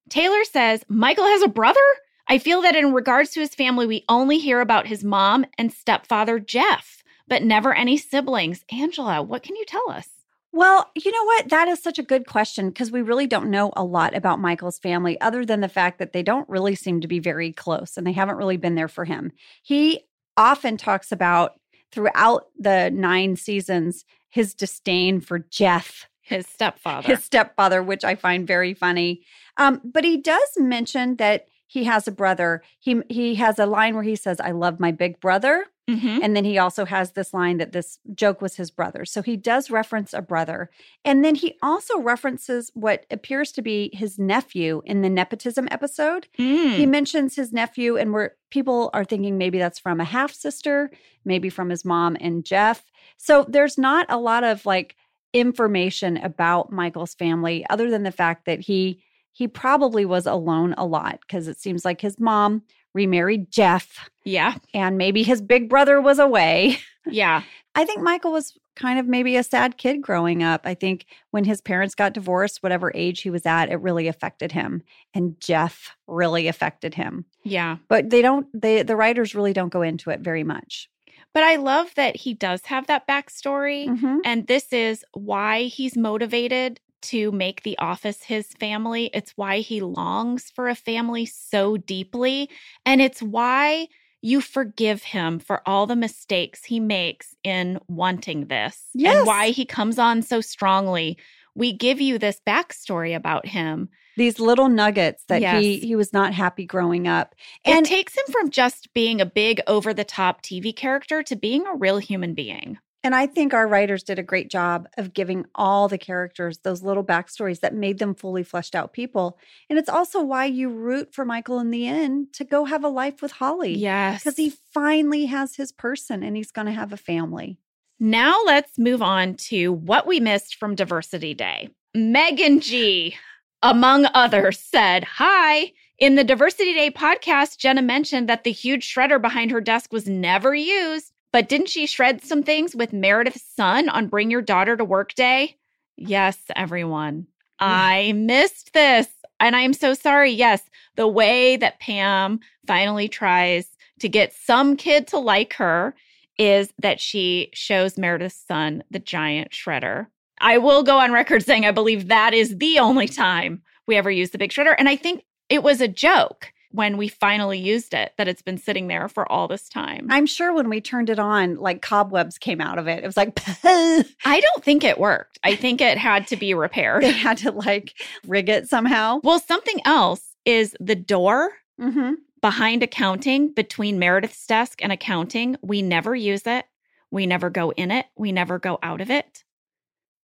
Taylor 0.08 0.44
says, 0.44 0.84
Michael 0.88 1.26
has 1.26 1.42
a 1.42 1.48
brother? 1.48 1.80
I 2.26 2.38
feel 2.38 2.62
that 2.62 2.74
in 2.74 2.92
regards 2.92 3.30
to 3.30 3.40
his 3.40 3.54
family, 3.54 3.86
we 3.86 4.04
only 4.08 4.38
hear 4.38 4.60
about 4.60 4.86
his 4.88 5.04
mom 5.04 5.44
and 5.58 5.72
stepfather, 5.72 6.40
Jeff, 6.40 7.01
but 7.28 7.42
never 7.42 7.74
any 7.74 7.96
siblings. 7.96 8.64
Angela, 8.70 9.22
what 9.22 9.42
can 9.42 9.56
you 9.56 9.64
tell 9.66 9.90
us? 9.90 10.08
Well, 10.54 10.90
you 10.94 11.10
know 11.10 11.24
what? 11.24 11.48
That 11.48 11.68
is 11.68 11.82
such 11.82 11.98
a 11.98 12.02
good 12.02 12.26
question 12.26 12.68
because 12.68 12.90
we 12.90 13.00
really 13.00 13.26
don't 13.26 13.50
know 13.50 13.72
a 13.74 13.84
lot 13.84 14.14
about 14.14 14.38
Michael's 14.38 14.78
family 14.78 15.18
other 15.20 15.46
than 15.46 15.60
the 15.60 15.68
fact 15.68 15.98
that 15.98 16.12
they 16.12 16.22
don't 16.22 16.48
really 16.48 16.74
seem 16.74 17.00
to 17.00 17.08
be 17.08 17.20
very 17.20 17.52
close 17.52 17.96
and 17.96 18.06
they 18.06 18.12
haven't 18.12 18.36
really 18.36 18.58
been 18.58 18.74
there 18.74 18.88
for 18.88 19.06
him. 19.06 19.32
He 19.62 20.02
often 20.36 20.76
talks 20.76 21.10
about 21.10 21.54
throughout 21.90 22.48
the 22.58 22.90
nine 22.90 23.36
seasons 23.36 24.04
his 24.28 24.54
disdain 24.54 25.20
for 25.20 25.38
Jeff, 25.38 26.08
His 26.22 26.46
stepfather. 26.46 27.06
his 27.06 27.22
stepfather, 27.24 27.82
which 27.82 28.04
I 28.04 28.14
find 28.14 28.46
very 28.46 28.74
funny. 28.74 29.22
Um, 29.58 29.80
but 29.84 30.04
he 30.04 30.16
does 30.18 30.48
mention 30.58 31.16
that 31.16 31.46
he 31.66 31.84
has 31.84 32.06
a 32.06 32.12
brother. 32.12 32.62
He 32.78 33.00
he 33.08 33.34
has 33.36 33.58
a 33.58 33.66
line 33.66 33.94
where 33.94 34.04
he 34.04 34.16
says, 34.16 34.38
"I 34.40 34.50
love 34.50 34.80
my 34.80 34.90
big 34.90 35.20
brother." 35.20 35.66
Mhm. 35.92 36.20
And 36.22 36.36
then 36.36 36.44
he 36.44 36.58
also 36.58 36.84
has 36.84 37.12
this 37.12 37.34
line 37.34 37.58
that 37.58 37.72
this 37.72 37.98
joke 38.14 38.40
was 38.40 38.56
his 38.56 38.70
brother. 38.70 39.04
So 39.04 39.22
he 39.22 39.36
does 39.36 39.70
reference 39.70 40.12
a 40.14 40.22
brother. 40.22 40.70
And 41.04 41.24
then 41.24 41.34
he 41.34 41.56
also 41.62 41.98
references 42.00 42.70
what 42.74 43.04
appears 43.10 43.52
to 43.52 43.62
be 43.62 43.90
his 43.92 44.18
nephew 44.18 44.82
in 44.84 45.02
the 45.02 45.10
nepotism 45.10 45.68
episode. 45.70 46.28
Mm. 46.38 46.76
He 46.76 46.86
mentions 46.86 47.36
his 47.36 47.52
nephew, 47.52 47.96
and 47.96 48.12
where 48.12 48.36
people 48.50 48.90
are 48.92 49.04
thinking 49.04 49.38
maybe 49.38 49.58
that's 49.58 49.78
from 49.78 50.00
a 50.00 50.04
half 50.04 50.32
sister, 50.32 50.90
maybe 51.24 51.48
from 51.50 51.70
his 51.70 51.84
mom 51.84 52.16
and 52.20 52.44
Jeff. 52.44 52.90
So 53.16 53.44
there's 53.48 53.78
not 53.78 54.06
a 54.08 54.18
lot 54.18 54.44
of 54.44 54.66
like 54.66 54.96
information 55.32 56.16
about 56.18 56.70
Michael's 56.72 57.14
family 57.14 57.64
other 57.70 57.90
than 57.90 58.02
the 58.02 58.12
fact 58.12 58.44
that 58.46 58.60
he 58.60 59.02
he 59.34 59.48
probably 59.48 60.04
was 60.04 60.26
alone 60.26 60.74
a 60.76 60.84
lot 60.84 61.20
because 61.22 61.48
it 61.48 61.58
seems 61.58 61.86
like 61.86 62.02
his 62.02 62.20
mom 62.20 62.62
remarried 62.94 63.50
Jeff 63.50 64.10
yeah. 64.24 64.56
and 64.74 64.98
maybe 64.98 65.22
his 65.22 65.40
big 65.40 65.68
brother 65.68 66.00
was 66.00 66.18
away. 66.18 66.78
Yeah. 67.06 67.42
I 67.74 67.84
think 67.84 68.02
Michael 68.02 68.32
was 68.32 68.56
kind 68.76 68.98
of 68.98 69.06
maybe 69.06 69.36
a 69.36 69.42
sad 69.42 69.76
kid 69.76 70.02
growing 70.02 70.42
up. 70.42 70.62
I 70.64 70.74
think 70.74 71.06
when 71.30 71.44
his 71.44 71.60
parents 71.60 71.94
got 71.94 72.12
divorced, 72.12 72.62
whatever 72.62 72.92
age 72.94 73.22
he 73.22 73.30
was 73.30 73.46
at, 73.46 73.70
it 73.70 73.80
really 73.80 74.08
affected 74.08 74.52
him. 74.52 74.82
And 75.14 75.40
Jeff 75.40 75.96
really 76.06 76.48
affected 76.48 76.94
him. 76.94 77.24
Yeah. 77.44 77.78
But 77.88 78.10
they 78.10 78.22
don't, 78.22 78.46
they, 78.58 78.82
the 78.82 78.96
writers 78.96 79.34
really 79.34 79.52
don't 79.52 79.72
go 79.72 79.82
into 79.82 80.10
it 80.10 80.20
very 80.20 80.44
much. 80.44 80.88
But 81.34 81.44
I 81.44 81.56
love 81.56 81.94
that 81.96 82.16
he 82.16 82.34
does 82.34 82.66
have 82.66 82.86
that 82.88 83.06
backstory. 83.08 83.88
Mhm. 83.88 84.18
And 84.24 84.46
this 84.46 84.72
is 84.72 85.04
why 85.12 85.62
he's 85.62 85.96
motivated 85.96 86.78
to 87.02 87.30
make 87.32 87.62
The 87.62 87.76
Office 87.78 88.22
his 88.24 88.48
family. 88.60 89.10
It's 89.12 89.32
why 89.36 89.58
he 89.58 89.80
longs 89.80 90.50
for 90.54 90.68
a 90.68 90.74
family 90.74 91.26
so 91.26 91.76
deeply. 91.76 92.48
And 92.86 93.00
it's 93.00 93.22
why 93.22 93.88
you 94.20 94.40
forgive 94.40 95.02
him 95.02 95.38
for 95.40 95.62
all 95.66 95.86
the 95.86 95.96
mistakes 95.96 96.64
he 96.64 96.78
makes 96.80 97.34
in 97.42 97.78
wanting 97.88 98.46
this 98.46 98.86
Yes. 98.94 99.16
and 99.16 99.26
why 99.26 99.48
he 99.50 99.64
comes 99.64 99.98
on 99.98 100.22
so 100.22 100.40
strongly. 100.40 101.18
We 101.54 101.72
give 101.72 102.00
you 102.00 102.18
this 102.18 102.40
backstory 102.46 103.14
about 103.14 103.46
him. 103.46 103.88
These 104.16 104.38
little 104.38 104.68
nuggets 104.68 105.24
that 105.28 105.38
he 105.42 105.74
Yes. 105.74 105.82
he 105.82 105.96
was 105.96 106.12
not 106.12 106.32
happy 106.34 106.64
growing 106.66 107.08
up. 107.08 107.34
And 107.64 107.78
And 107.78 107.86
it 107.86 107.88
takes 107.88 108.14
him 108.16 108.24
from 108.30 108.50
just 108.50 108.92
being 108.94 109.20
a 109.20 109.26
big 109.26 109.60
over 109.66 109.92
the 109.92 110.04
top 110.04 110.42
TV 110.42 110.74
character 110.74 111.22
to 111.24 111.34
being 111.36 111.66
a 111.66 111.74
real 111.74 111.98
human 111.98 112.32
being. 112.34 112.78
And 113.04 113.16
I 113.16 113.26
think 113.26 113.52
our 113.52 113.66
writers 113.66 114.04
did 114.04 114.20
a 114.20 114.22
great 114.22 114.48
job 114.48 114.88
of 114.96 115.12
giving 115.12 115.44
all 115.56 115.88
the 115.88 115.98
characters 115.98 116.58
those 116.58 116.82
little 116.82 117.02
backstories 117.02 117.60
that 117.60 117.74
made 117.74 117.98
them 117.98 118.14
fully 118.14 118.44
fleshed 118.44 118.76
out 118.76 118.92
people. 118.92 119.38
And 119.68 119.78
it's 119.78 119.88
also 119.88 120.22
why 120.22 120.44
you 120.44 120.68
root 120.68 121.12
for 121.12 121.24
Michael 121.24 121.58
in 121.58 121.70
the 121.70 121.86
end 121.86 122.32
to 122.34 122.44
go 122.44 122.64
have 122.64 122.84
a 122.84 122.88
life 122.88 123.20
with 123.20 123.32
Holly. 123.32 123.74
Yes. 123.74 124.22
Because 124.22 124.36
he 124.36 124.52
finally 124.72 125.26
has 125.26 125.56
his 125.56 125.72
person 125.72 126.22
and 126.22 126.36
he's 126.36 126.52
going 126.52 126.66
to 126.66 126.72
have 126.72 126.92
a 126.92 126.96
family. 126.96 127.58
Now 127.98 128.40
let's 128.44 128.78
move 128.78 129.02
on 129.02 129.34
to 129.34 129.72
what 129.72 130.06
we 130.06 130.20
missed 130.20 130.56
from 130.56 130.74
Diversity 130.76 131.34
Day. 131.34 131.70
Megan 131.94 132.60
G, 132.60 133.16
among 133.62 134.06
others, 134.14 134.58
said, 134.58 135.04
Hi. 135.04 135.72
In 135.98 136.16
the 136.16 136.24
Diversity 136.24 136.72
Day 136.72 136.90
podcast, 136.90 137.58
Jenna 137.58 137.82
mentioned 137.82 138.28
that 138.28 138.42
the 138.42 138.50
huge 138.50 138.92
shredder 138.92 139.22
behind 139.22 139.52
her 139.52 139.60
desk 139.60 139.92
was 139.92 140.08
never 140.08 140.52
used. 140.52 141.12
But 141.32 141.48
didn't 141.48 141.68
she 141.68 141.86
shred 141.86 142.22
some 142.22 142.42
things 142.42 142.76
with 142.76 142.92
Meredith's 142.92 143.42
son 143.56 143.88
on 143.88 144.08
Bring 144.08 144.30
Your 144.30 144.42
Daughter 144.42 144.76
to 144.76 144.84
Work 144.84 145.14
Day? 145.14 145.56
Yes, 145.96 146.38
everyone. 146.54 147.26
Mm. 147.60 147.66
I 147.66 148.12
missed 148.12 148.72
this. 148.74 149.08
And 149.40 149.56
I'm 149.56 149.72
so 149.72 149.94
sorry. 149.94 150.30
Yes, 150.30 150.62
the 150.96 151.08
way 151.08 151.56
that 151.56 151.80
Pam 151.80 152.40
finally 152.66 153.08
tries 153.08 153.66
to 154.00 154.08
get 154.08 154.32
some 154.32 154.76
kid 154.76 155.08
to 155.08 155.18
like 155.18 155.54
her 155.54 155.94
is 156.38 156.72
that 156.78 157.00
she 157.00 157.50
shows 157.52 157.98
Meredith's 157.98 158.36
son 158.36 158.84
the 158.90 158.98
giant 158.98 159.50
shredder. 159.50 160.06
I 160.40 160.58
will 160.58 160.82
go 160.82 160.98
on 160.98 161.12
record 161.12 161.44
saying 161.44 161.64
I 161.64 161.70
believe 161.70 162.08
that 162.08 162.34
is 162.34 162.58
the 162.58 162.78
only 162.78 163.08
time 163.08 163.62
we 163.86 163.96
ever 163.96 164.10
used 164.10 164.32
the 164.32 164.38
big 164.38 164.50
shredder. 164.50 164.74
And 164.78 164.88
I 164.88 164.96
think 164.96 165.24
it 165.48 165.62
was 165.62 165.80
a 165.80 165.88
joke 165.88 166.52
when 166.72 166.96
we 166.96 167.08
finally 167.08 167.58
used 167.58 167.94
it 167.94 168.12
that 168.18 168.28
it's 168.28 168.42
been 168.42 168.58
sitting 168.58 168.88
there 168.88 169.08
for 169.08 169.30
all 169.30 169.46
this 169.48 169.68
time. 169.68 170.06
I'm 170.10 170.26
sure 170.26 170.52
when 170.52 170.68
we 170.68 170.80
turned 170.80 171.10
it 171.10 171.18
on, 171.18 171.56
like 171.56 171.82
cobwebs 171.82 172.38
came 172.38 172.60
out 172.60 172.78
of 172.78 172.88
it. 172.88 173.02
It 173.02 173.06
was 173.06 173.16
like, 173.16 173.40
I 173.64 174.04
don't 174.40 174.64
think 174.64 174.84
it 174.84 174.98
worked. 174.98 175.38
I 175.44 175.54
think 175.54 175.80
it 175.80 175.98
had 175.98 176.26
to 176.28 176.36
be 176.36 176.54
repaired. 176.54 177.02
they 177.02 177.12
had 177.12 177.38
to 177.38 177.52
like 177.52 177.94
rig 178.26 178.48
it 178.48 178.68
somehow. 178.68 179.20
Well, 179.22 179.38
something 179.38 179.80
else 179.84 180.34
is 180.44 180.76
the 180.80 180.96
door 180.96 181.52
Mm-hmm. 181.80 182.12
behind 182.40 182.82
accounting 182.82 183.52
between 183.54 183.98
Meredith's 183.98 184.46
desk 184.46 184.82
and 184.82 184.92
accounting. 184.92 185.56
We 185.62 185.82
never 185.82 186.14
use 186.14 186.42
it. 186.46 186.66
We 187.10 187.26
never 187.26 187.50
go 187.50 187.70
in 187.72 187.90
it. 187.90 188.06
We 188.16 188.30
never 188.30 188.58
go 188.58 188.78
out 188.82 189.00
of 189.00 189.10
it. 189.10 189.42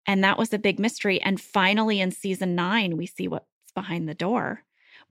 And 0.06 0.24
that 0.24 0.38
was 0.38 0.52
a 0.54 0.60
big 0.60 0.80
mystery. 0.80 1.22
And 1.22 1.40
finally, 1.40 2.02
in 2.02 2.12
season 2.12 2.56
nine, 2.56 2.98
we 2.98 3.06
see 3.06 3.28
what's 3.28 3.46
behind 3.74 4.10
the 4.10 4.14
door. 4.14 4.64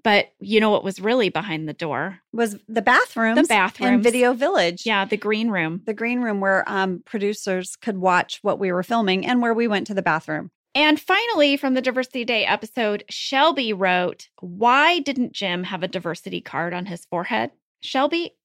But 0.05 0.33
you 0.39 0.61
know 0.61 0.71
what 0.71 0.85
was 0.85 1.01
really 1.01 1.31
behind 1.31 1.67
the 1.69 1.73
door? 1.73 2.21
Was 2.33 2.57
the 2.69 2.83
bathrooms, 2.83 3.41
The 3.41 3.49
bathrooms. 3.49 3.95
in 3.95 4.03
Video 4.03 4.35
Village. 4.35 4.85
Yeah, 4.87 5.05
the 5.07 5.17
green 5.17 5.49
room. 5.51 5.81
The 5.87 5.95
green 5.95 6.21
room 6.21 6.41
where 6.41 6.63
um, 6.69 7.03
producers 7.07 7.75
could 7.75 7.97
watch 7.99 8.39
what 8.43 8.59
we 8.59 8.71
were 8.71 8.83
filming 8.83 9.27
and 9.27 9.41
where 9.41 9.55
we 9.55 9.67
went 9.67 9.87
to 9.89 9.95
the 9.95 10.03
bathroom. 10.03 10.51
And 10.75 11.01
finally, 11.01 11.57
from 11.57 11.75
the 11.75 11.81
Diversity 11.81 12.25
Day 12.25 12.45
episode, 12.45 13.05
Shelby 13.09 13.73
wrote, 13.73 14.29
Why 14.41 14.99
didn't 14.99 15.33
Jim 15.33 15.65
have 15.65 15.83
a 15.83 15.89
diversity 15.89 16.41
card 16.43 16.75
on 16.75 16.85
his 16.87 17.07
forehead? 17.07 17.53
Shelby, 17.81 18.37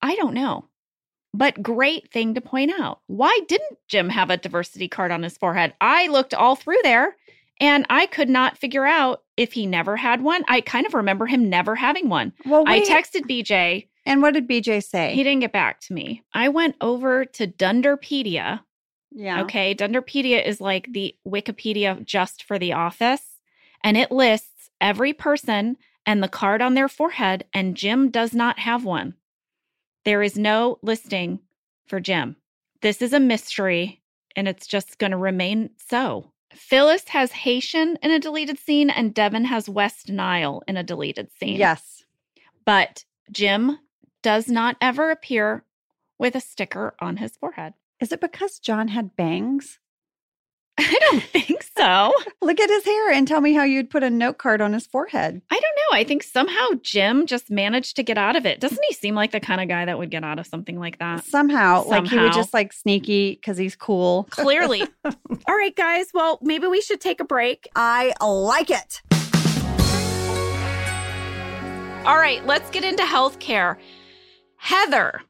I 0.00 0.14
don't 0.14 0.34
know. 0.34 0.66
But 1.34 1.62
great 1.62 2.12
thing 2.12 2.34
to 2.34 2.40
point 2.40 2.70
out. 2.78 3.00
Why 3.06 3.36
didn't 3.48 3.78
Jim 3.88 4.10
have 4.10 4.30
a 4.30 4.36
diversity 4.36 4.88
card 4.88 5.10
on 5.10 5.22
his 5.22 5.36
forehead? 5.38 5.74
I 5.80 6.06
looked 6.08 6.34
all 6.34 6.54
through 6.54 6.80
there 6.82 7.16
and 7.60 7.86
I 7.88 8.06
could 8.06 8.28
not 8.28 8.58
figure 8.58 8.86
out 8.86 9.22
if 9.40 9.52
he 9.52 9.66
never 9.66 9.96
had 9.96 10.22
one. 10.22 10.44
I 10.48 10.60
kind 10.60 10.86
of 10.86 10.94
remember 10.94 11.26
him 11.26 11.48
never 11.48 11.74
having 11.74 12.08
one. 12.08 12.32
Well, 12.44 12.64
I 12.66 12.80
texted 12.80 13.28
BJ. 13.28 13.88
and 14.06 14.22
what 14.22 14.34
did 14.34 14.48
BJ 14.48 14.82
say? 14.82 15.14
He 15.14 15.22
didn't 15.22 15.40
get 15.40 15.52
back 15.52 15.80
to 15.80 15.92
me. 15.92 16.22
I 16.34 16.48
went 16.48 16.76
over 16.80 17.24
to 17.24 17.46
Dunderpedia 17.46 18.60
yeah. 19.12 19.42
Okay. 19.42 19.74
Dunderpedia 19.74 20.44
is 20.44 20.60
like 20.60 20.88
the 20.92 21.14
Wikipedia 21.26 22.04
just 22.04 22.44
for 22.44 22.58
the 22.58 22.72
office, 22.72 23.40
and 23.82 23.96
it 23.96 24.12
lists 24.12 24.70
every 24.80 25.12
person 25.12 25.76
and 26.06 26.22
the 26.22 26.28
card 26.28 26.62
on 26.62 26.74
their 26.74 26.88
forehead, 26.88 27.44
and 27.52 27.76
Jim 27.76 28.10
does 28.10 28.32
not 28.32 28.58
have 28.60 28.84
one. 28.84 29.14
There 30.04 30.22
is 30.22 30.38
no 30.38 30.78
listing 30.82 31.40
for 31.86 32.00
Jim. 32.00 32.36
This 32.82 33.02
is 33.02 33.12
a 33.12 33.20
mystery, 33.20 34.00
and 34.34 34.48
it's 34.48 34.66
just 34.66 34.98
going 34.98 35.10
to 35.10 35.16
remain 35.16 35.70
so. 35.88 36.32
Phyllis 36.52 37.08
has 37.08 37.32
Haitian 37.32 37.98
in 38.02 38.10
a 38.10 38.18
deleted 38.18 38.58
scene, 38.58 38.90
and 38.90 39.14
Devon 39.14 39.44
has 39.46 39.68
West 39.68 40.08
Nile 40.08 40.62
in 40.66 40.76
a 40.76 40.82
deleted 40.82 41.32
scene. 41.32 41.56
Yes. 41.56 42.04
But 42.64 43.04
Jim 43.30 43.78
does 44.22 44.48
not 44.48 44.76
ever 44.80 45.10
appear 45.10 45.64
with 46.18 46.34
a 46.34 46.40
sticker 46.40 46.94
on 47.00 47.16
his 47.16 47.36
forehead. 47.36 47.74
Is 48.00 48.12
it 48.12 48.20
because 48.20 48.58
John 48.58 48.88
had 48.88 49.16
bangs? 49.16 49.78
I 50.80 50.98
don't 51.10 51.22
think 51.22 51.62
so. 51.76 52.12
Look 52.42 52.58
at 52.60 52.70
his 52.70 52.84
hair 52.84 53.10
and 53.12 53.28
tell 53.28 53.40
me 53.40 53.52
how 53.52 53.64
you'd 53.64 53.90
put 53.90 54.02
a 54.02 54.10
note 54.10 54.38
card 54.38 54.60
on 54.60 54.72
his 54.72 54.86
forehead. 54.86 55.42
I 55.50 55.54
don't 55.60 55.62
know. 55.62 55.98
I 55.98 56.04
think 56.04 56.22
somehow 56.22 56.66
Jim 56.82 57.26
just 57.26 57.50
managed 57.50 57.96
to 57.96 58.02
get 58.02 58.16
out 58.18 58.36
of 58.36 58.46
it. 58.46 58.60
Doesn't 58.60 58.82
he 58.88 58.94
seem 58.94 59.14
like 59.14 59.32
the 59.32 59.40
kind 59.40 59.60
of 59.60 59.68
guy 59.68 59.84
that 59.84 59.98
would 59.98 60.10
get 60.10 60.24
out 60.24 60.38
of 60.38 60.46
something 60.46 60.78
like 60.78 60.98
that? 60.98 61.24
Somehow, 61.24 61.84
like 61.84 62.06
he 62.06 62.18
would 62.18 62.32
just 62.32 62.54
like 62.54 62.72
sneaky 62.72 63.32
because 63.34 63.58
he's 63.58 63.76
cool. 63.76 64.24
Clearly. 64.30 64.82
All 65.04 65.56
right, 65.56 65.74
guys. 65.76 66.06
Well, 66.14 66.38
maybe 66.42 66.66
we 66.66 66.80
should 66.80 67.00
take 67.00 67.20
a 67.20 67.24
break. 67.24 67.68
I 67.76 68.12
like 68.20 68.70
it. 68.70 69.02
All 72.06 72.16
right, 72.16 72.44
let's 72.46 72.70
get 72.70 72.82
into 72.82 73.02
healthcare. 73.02 73.76
Heather 74.56 75.22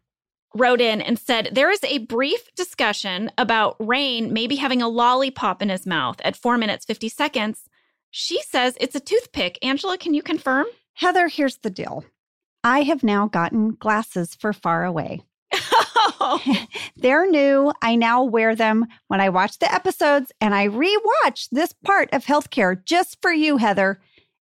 wrote 0.55 0.81
in 0.81 1.01
and 1.01 1.19
said 1.19 1.51
there 1.53 1.71
is 1.71 1.83
a 1.85 1.99
brief 1.99 2.53
discussion 2.55 3.31
about 3.39 3.79
Rainn 3.79 4.31
maybe 4.31 4.57
having 4.57 4.83
a 4.83 4.89
lollipop 4.89 5.63
in 5.63 5.69
his 5.69 5.87
mouth 5.87 6.21
at 6.25 6.37
four 6.37 6.59
minutes, 6.59 6.85
50 6.85 7.09
seconds. 7.09 7.69
She 8.11 8.43
says 8.43 8.77
it's 8.81 8.97
a 8.97 9.01
toothpick. 9.01 9.59
Angela, 9.63 9.97
can 9.97 10.15
you 10.15 10.23
confirm? 10.23 10.67
Heather, 10.95 11.29
here's 11.29 11.59
the 11.59 11.71
deal. 11.71 12.05
I 12.65 12.83
have 12.83 13.03
now 13.03 13.27
gotten 13.29 13.77
glasses 13.77 14.35
for 14.35 14.53
far 14.53 14.85
away. 14.85 15.23
They're 16.97 17.29
new. 17.29 17.73
I 17.83 17.97
now 17.97 18.23
wear 18.25 18.55
them 18.55 18.87
when 19.09 19.21
I 19.21 19.29
watch 19.29 19.59
the 19.59 19.73
episodes 19.73 20.33
and 20.41 20.55
I 20.55 20.69
rewatch 20.69 21.49
this 21.51 21.73
part 21.85 22.09
of 22.13 22.25
healthcare 22.25 22.83
just 22.85 23.21
for 23.23 23.33
you, 23.33 23.57
Heather. 23.57 24.01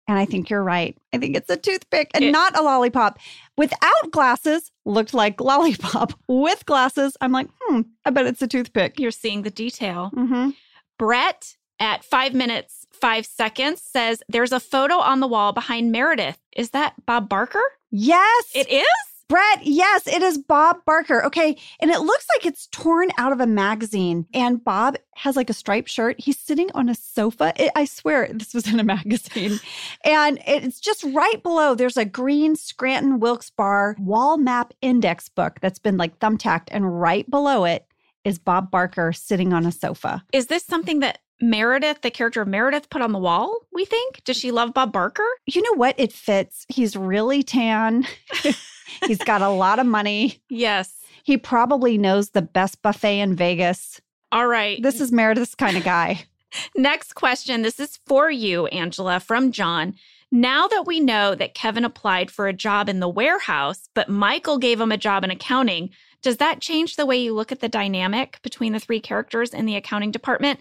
And 0.07 0.17
I 0.17 0.25
think 0.25 0.49
you're 0.49 0.63
right. 0.63 0.97
I 1.13 1.17
think 1.17 1.35
it's 1.35 1.49
a 1.49 1.57
toothpick 1.57 2.11
and 2.13 2.23
It- 2.23 2.31
not 2.31 2.57
a 2.57 2.61
lollipop. 2.61 3.19
Without 3.57 4.11
glasses, 4.11 4.71
looked 4.85 5.13
like 5.13 5.41
lollipop. 5.41 6.13
With 6.27 6.65
glasses, 6.65 7.17
I'm 7.21 7.31
like, 7.31 7.47
hmm, 7.61 7.81
I 8.05 8.09
bet 8.11 8.25
it's 8.25 8.41
a 8.41 8.47
toothpick. 8.47 8.99
You're 8.99 9.11
seeing 9.11 9.41
the 9.41 9.49
detail. 9.51 10.11
Mm-hmm. 10.15 10.51
Brett 10.97 11.55
at 11.79 12.03
five 12.03 12.33
minutes, 12.33 12.85
five 12.91 13.25
seconds 13.25 13.81
says 13.83 14.23
there's 14.29 14.51
a 14.51 14.59
photo 14.59 14.95
on 14.95 15.19
the 15.19 15.27
wall 15.27 15.51
behind 15.53 15.91
Meredith. 15.91 16.39
Is 16.55 16.71
that 16.71 16.93
Bob 17.05 17.29
Barker? 17.29 17.61
Yes. 17.91 18.45
It 18.55 18.69
is? 18.69 18.85
Brett, 19.29 19.65
yes, 19.65 20.07
it 20.07 20.21
is 20.21 20.37
Bob 20.37 20.77
Barker. 20.85 21.25
Okay. 21.25 21.57
And 21.81 21.91
it 21.91 21.99
looks 21.99 22.25
like 22.35 22.45
it's 22.45 22.67
torn 22.67 23.09
out 23.17 23.33
of 23.33 23.41
a 23.41 23.47
magazine. 23.47 24.25
And 24.33 24.63
Bob 24.63 24.95
has 25.15 25.35
like 25.35 25.49
a 25.49 25.53
striped 25.53 25.89
shirt. 25.89 26.15
He's 26.17 26.39
sitting 26.39 26.69
on 26.73 26.87
a 26.87 26.95
sofa. 26.95 27.53
It, 27.57 27.71
I 27.75 27.85
swear 27.85 28.29
this 28.31 28.53
was 28.53 28.71
in 28.71 28.79
a 28.79 28.83
magazine. 28.85 29.59
and 30.05 30.39
it's 30.47 30.79
just 30.79 31.03
right 31.03 31.41
below. 31.43 31.75
There's 31.75 31.97
a 31.97 32.05
green 32.05 32.55
Scranton 32.55 33.19
Wilkes 33.19 33.49
Barre 33.49 33.95
wall 33.99 34.37
map 34.37 34.73
index 34.81 35.27
book 35.27 35.59
that's 35.61 35.79
been 35.79 35.97
like 35.97 36.19
thumbtacked. 36.19 36.67
And 36.71 36.99
right 36.99 37.29
below 37.29 37.65
it 37.65 37.85
is 38.23 38.39
Bob 38.39 38.71
Barker 38.71 39.11
sitting 39.13 39.51
on 39.53 39.65
a 39.65 39.71
sofa. 39.71 40.23
Is 40.31 40.47
this 40.47 40.63
something 40.63 40.99
that 40.99 41.19
Meredith, 41.41 42.01
the 42.01 42.11
character 42.11 42.41
of 42.41 42.47
Meredith, 42.47 42.89
put 42.89 43.01
on 43.01 43.11
the 43.11 43.19
wall? 43.19 43.59
We 43.71 43.85
think? 43.85 44.23
Does 44.23 44.37
she 44.37 44.51
love 44.51 44.73
Bob 44.73 44.91
Barker? 44.91 45.27
You 45.45 45.61
know 45.61 45.75
what? 45.75 45.95
It 45.97 46.11
fits. 46.11 46.65
He's 46.67 46.95
really 46.95 47.43
tan. 47.43 48.07
He's 49.05 49.19
got 49.19 49.41
a 49.41 49.49
lot 49.49 49.79
of 49.79 49.85
money. 49.85 50.41
Yes. 50.49 50.95
He 51.23 51.37
probably 51.37 51.97
knows 51.97 52.29
the 52.29 52.41
best 52.41 52.81
buffet 52.81 53.19
in 53.19 53.35
Vegas. 53.35 54.01
All 54.31 54.47
right. 54.47 54.81
This 54.81 54.99
is 54.99 55.11
Meredith's 55.11 55.55
kind 55.55 55.77
of 55.77 55.83
guy. 55.83 56.25
Next 56.75 57.13
question. 57.13 57.61
This 57.61 57.79
is 57.79 57.99
for 58.05 58.31
you, 58.31 58.67
Angela, 58.67 59.19
from 59.19 59.51
John. 59.51 59.93
Now 60.31 60.67
that 60.67 60.85
we 60.85 60.99
know 60.99 61.35
that 61.35 61.53
Kevin 61.53 61.85
applied 61.85 62.31
for 62.31 62.47
a 62.47 62.53
job 62.53 62.89
in 62.89 62.99
the 62.99 63.07
warehouse, 63.07 63.87
but 63.93 64.09
Michael 64.09 64.57
gave 64.57 64.81
him 64.81 64.91
a 64.91 64.97
job 64.97 65.23
in 65.23 65.31
accounting, 65.31 65.89
does 66.21 66.37
that 66.37 66.59
change 66.59 66.95
the 66.95 67.05
way 67.05 67.17
you 67.17 67.33
look 67.33 67.51
at 67.51 67.61
the 67.61 67.69
dynamic 67.69 68.39
between 68.41 68.73
the 68.73 68.79
three 68.79 68.99
characters 68.99 69.53
in 69.53 69.65
the 69.65 69.75
accounting 69.75 70.11
department? 70.11 70.59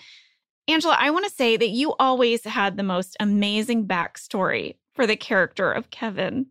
Angela, 0.69 0.97
I 0.99 1.11
want 1.11 1.25
to 1.27 1.31
say 1.31 1.57
that 1.57 1.69
you 1.69 1.95
always 1.99 2.45
had 2.45 2.77
the 2.77 2.83
most 2.83 3.17
amazing 3.21 3.87
backstory 3.87 4.77
for 4.95 5.07
the 5.07 5.17
character 5.17 5.71
of 5.71 5.91
Kevin. 5.91 6.47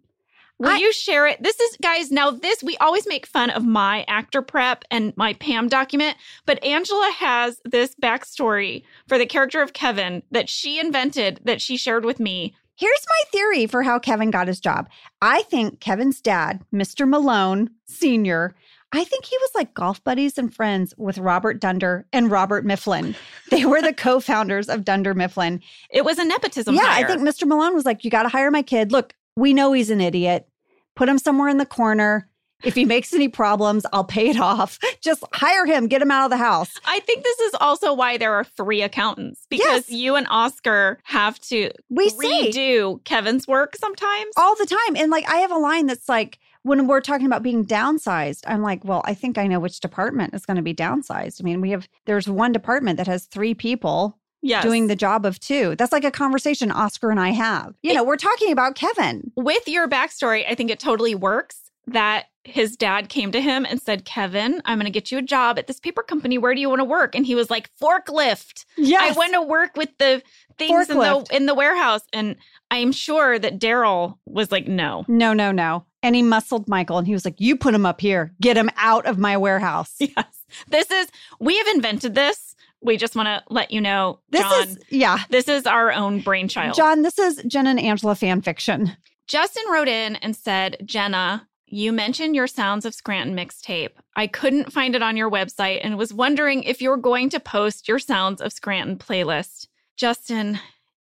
Will 0.57 0.69
I- 0.69 0.77
you 0.77 0.93
share 0.93 1.27
it? 1.27 1.43
This 1.43 1.60
is, 1.60 1.77
guys, 1.81 2.12
now 2.12 2.31
this, 2.31 2.63
we 2.63 2.77
always 2.77 3.05
make 3.07 3.25
fun 3.25 3.50
of 3.50 3.65
my 3.65 4.05
actor 4.07 4.41
prep 4.41 4.86
and 4.89 5.12
my 5.17 5.34
Pam 5.34 5.67
document, 5.67 6.15
but 6.45 6.63
Angela 6.63 7.12
has 7.17 7.60
this 7.65 7.93
backstory 8.01 8.84
for 9.07 9.17
the 9.17 9.25
character 9.25 9.62
of 9.62 9.74
Kevin 9.74 10.24
that 10.31 10.48
she 10.48 10.79
invented 10.79 11.41
that 11.43 11.62
she 11.62 11.75
shared 11.75 12.05
with 12.05 12.22
me. 12.22 12.55
Here's 12.77 13.05
my 13.10 13.31
theory 13.31 13.67
for 13.67 13.84
how 13.84 14.00
Kevin 14.00 14.31
got 14.31 14.48
his 14.48 14.60
job. 14.62 14.89
I 15.22 15.43
think 15.43 15.81
Kevin's 15.81 16.22
dad, 16.22 16.62
Mr. 16.74 17.07
Malone 17.07 17.69
Sr., 17.86 18.55
I 18.98 19.04
think 19.04 19.25
he 19.25 19.38
was 19.38 19.52
like 19.56 19.74
golf 19.74 20.04
buddies 20.04 20.38
and 20.38 20.54
friends 20.54 20.94
with 20.98 21.18
Robert 21.18 21.60
Dunder 21.60 22.06
and 22.14 22.30
Robert 22.30 22.66
Mifflin. 22.66 23.16
They 23.52 23.66
were 23.66 23.82
the 23.82 23.94
co 23.98 24.20
founders 24.20 24.70
of 24.70 24.84
Dunder 24.84 25.14
Mifflin. 25.14 25.62
It 25.90 26.06
was 26.06 26.18
a 26.18 26.25
nepotism 26.25 26.75
yeah, 26.75 26.86
hire. 26.86 27.06
I 27.06 27.08
think 27.08 27.22
Mr. 27.22 27.48
Malone 27.48 27.74
was 27.74 27.86
like, 27.86 28.04
You 28.04 28.12
got 28.12 28.24
to 28.24 28.30
hire 28.30 28.52
my 28.52 28.62
kid. 28.62 28.92
Look, 28.92 29.14
we 29.36 29.54
know 29.54 29.74
he's 29.74 29.90
an 29.90 30.02
idiot. 30.02 30.48
Put 30.96 31.10
him 31.10 31.18
somewhere 31.18 31.50
in 31.50 31.58
the 31.58 31.66
corner. 31.66 32.30
If 32.65 32.75
he 32.75 32.86
makes 32.86 33.13
any 33.13 33.27
problems, 33.29 33.86
I'll 33.93 34.03
pay 34.03 34.29
it 34.29 34.39
off. 34.39 34.79
Just 35.01 35.24
hire 35.34 35.65
him, 35.65 35.88
get 35.88 36.01
him 36.01 36.12
out 36.12 36.25
of 36.25 36.31
the 36.31 36.38
house. 36.38 36.74
I 36.86 37.00
think 37.01 37.24
this 37.24 37.39
is 37.39 37.53
also 37.60 37.93
why 37.93 38.17
there 38.17 38.34
are 38.34 38.43
three 38.43 38.81
accountants 38.81 39.45
because 39.50 39.89
Yes. 39.89 39.91
you 39.91 40.15
and 40.15 40.27
Oscar 40.29 41.00
have 41.03 41.39
to 41.41 41.72
We 41.89 42.10
redo 42.12 43.03
Kevin's 43.03 43.48
work 43.48 43.75
sometimes. 43.75 44.31
all 44.38 44.55
the 44.55 44.65
time. 44.65 44.95
And 44.95 45.12
like, 45.12 45.27
I 45.29 45.38
have 45.38 45.51
a 45.51 45.57
line 45.57 45.86
that's 45.88 46.10
like, 46.10 46.39
when 46.63 46.88
we're 46.88 47.01
talking 47.01 47.27
about 47.27 47.43
being 47.43 47.63
downsized, 47.63 48.41
I'm 48.48 48.63
like, 48.63 48.84
well, 48.84 49.03
I 49.05 49.13
think 49.13 49.38
I 49.38 49.45
know 49.45 49.60
which 49.60 49.79
department 49.79 50.34
is 50.34 50.45
going 50.48 50.57
to 50.57 50.63
be 50.63 50.74
downsized. 50.74 51.39
I 51.39 51.43
mean, 51.43 51.62
we 51.62 51.69
have, 51.69 51.88
there's 52.05 52.27
one 52.27 52.51
department 52.51 52.98
that 52.98 53.07
has 53.07 53.25
three 53.25 53.53
people 53.53 54.17
Yes. 54.41 54.62
doing 54.63 54.86
the 54.88 54.95
job 54.95 55.25
of 55.25 55.39
two. 55.39 55.75
That's 55.75 55.91
like 55.91 56.03
a 56.03 56.12
conversation 56.12 56.72
Oscar 56.72 57.10
and 57.10 57.19
I 57.19 57.29
have. 57.29 57.74
You 57.81 57.93
know, 57.95 58.03
we're 58.03 58.15
talking 58.17 58.51
about 58.51 58.75
Kevin. 58.75 59.31
with 59.36 59.67
your 59.67 59.88
backstory, 59.88 60.43
I 60.48 60.53
think 60.55 60.69
it 60.69 60.79
totally 60.79 61.15
works 61.15 61.72
that 61.88 62.25
his 62.46 62.78
dad 62.78 63.10
came 63.10 63.32
to 63.32 63.42
him 63.42 63.66
and 63.66 63.82
said, 63.82 64.06
Kevin, 64.06 64.62
I'm 64.66 64.78
going 64.78 64.86
to 64.86 64.92
get 64.92 65.12
you 65.12 65.18
a 65.18 65.22
job 65.24 65.58
at 65.58 65.68
this 65.68 65.80
paper 65.80 66.04
company. 66.04 66.38
Where 66.38 66.54
do 66.54 66.62
you 66.62 66.70
want 66.70 66.80
to 66.80 66.86
work? 66.86 67.16
And 67.16 67.25
he 67.25 67.36
was 67.36 67.50
like, 67.50 67.70
forklift. 67.82 68.66
Yes. 68.78 69.16
I 69.16 69.18
want 69.18 69.34
to 69.34 69.42
work 69.42 69.75
with 69.75 69.90
the 69.98 70.22
things 70.58 70.90
in 70.90 70.98
the 70.98 71.25
in 71.32 71.46
the 71.48 71.56
warehouse. 71.56 72.02
And 72.14 72.36
I'm 72.72 72.92
sure 72.92 73.40
that 73.40 73.60
Darryl 73.60 74.18
was 74.25 74.52
like, 74.52 74.68
no. 74.68 75.06
no, 75.08 75.34
no, 75.34 75.52
no. 75.52 75.86
And 76.04 76.16
he 76.16 76.22
muscled 76.22 76.68
Michael 76.68 77.00
and 77.00 77.08
he 77.08 77.14
was 77.14 77.25
like, 77.25 77.42
you 77.42 77.56
put 77.58 77.74
him 77.74 77.86
up 77.86 78.00
here, 78.00 78.32
get 78.40 78.56
him 78.58 78.70
out 78.78 79.06
of 79.08 79.18
my 79.18 79.38
warehouse. 79.38 79.96
Yes. 80.00 80.46
This 80.70 80.92
is 80.92 81.08
we 81.40 81.58
have 81.58 81.68
invented 81.68 82.14
this. 82.14 82.56
We 82.80 82.98
just 82.98 83.16
want 83.16 83.25
to 83.28 83.44
let 83.50 83.72
you 83.72 83.82
know, 83.82 84.20
This 84.30 84.42
John. 84.42 84.68
is, 84.68 84.78
yeah. 84.90 85.18
this 85.30 85.48
is 85.48 85.66
our 85.66 85.92
own 85.92 86.20
brainchild. 86.22 86.75
John, 86.75 87.02
this 87.02 87.18
is 87.18 87.42
Jen 87.48 87.66
and 87.66 87.80
Angela 87.80 88.14
fan 88.14 88.44
fiction. 88.44 88.96
Justin 89.28 89.64
wrote 89.72 89.88
in 89.88 90.18
and 90.18 90.36
said, 90.36 90.78
Jenna, 90.86 91.48
you 91.75 91.91
mentioned 91.91 92.36
your 92.36 92.48
Sounds 92.48 92.86
of 92.86 92.94
Scranton 92.96 93.36
mixtape. 93.36 93.89
I 94.15 94.27
couldn't 94.27 94.72
find 94.72 94.96
it 94.96 95.01
on 95.03 95.17
your 95.17 95.29
website 95.29 95.82
and 95.84 95.98
was 95.98 96.13
wondering 96.13 96.63
if 96.63 96.82
you're 96.82 96.96
going 96.96 97.29
to 97.32 97.39
post 97.39 97.88
your 97.88 98.00
Sounds 98.00 98.39
of 98.39 98.53
Scranton 98.53 98.98
playlist. 98.98 99.67
Justin, 99.98 100.58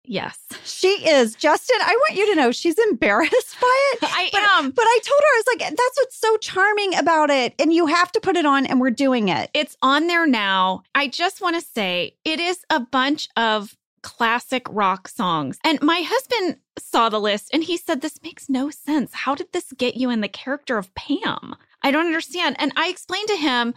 yes. 0.06 0.40
She 0.64 0.88
is. 1.08 1.36
Justin, 1.36 1.78
I 1.82 1.94
want 1.94 2.16
you 2.18 2.26
to 2.30 2.36
know 2.36 2.52
she's 2.52 2.78
embarrassed 2.80 3.58
by 3.62 3.92
it. 3.94 4.00
I 4.04 4.30
But, 4.32 4.42
am. 4.44 4.72
but 4.72 4.86
I 4.86 5.00
told 5.04 5.20
her, 5.20 5.26
I 5.26 5.42
was 5.46 5.46
like, 5.48 5.70
that's 5.70 5.98
what's 5.98 6.18
so 6.18 6.38
charming 6.38 6.96
about 6.96 7.30
it. 7.30 7.54
And 7.60 7.74
you 7.74 7.88
have 7.88 8.12
to 8.14 8.22
put 8.22 8.38
it 8.38 8.46
on, 8.46 8.66
and 8.66 8.80
we're 8.80 8.92
doing 8.92 9.28
it. 9.28 9.50
It's 9.54 9.76
on 9.82 10.08
there 10.08 10.26
now. 10.26 10.84
I 10.96 11.08
just 11.10 11.42
want 11.42 11.60
to 11.60 11.62
say 11.66 12.16
it 12.24 12.40
is 12.40 12.64
a 12.70 12.80
bunch 12.80 13.28
of 13.36 13.76
classic 14.04 14.66
rock 14.70 15.08
songs. 15.08 15.60
And 15.64 15.82
my 15.82 16.04
husband 16.06 16.58
saw 16.78 17.10
the 17.10 17.20
list 17.20 17.50
and 17.54 17.64
he 17.64 17.78
said, 17.78 18.02
This 18.02 18.20
makes 18.24 18.50
no 18.50 18.70
sense. 18.70 19.12
How 19.14 19.36
did 19.36 19.52
this 19.54 19.74
get 19.78 19.96
you 19.96 20.10
in 20.10 20.22
the 20.22 20.28
character 20.28 20.78
of 20.78 20.94
Pam? 20.96 21.56
I 21.84 21.92
don't 21.92 22.06
understand. 22.06 22.56
And 22.60 22.72
I 22.76 22.90
explained 22.90 23.28
to 23.30 23.36
him 23.38 23.74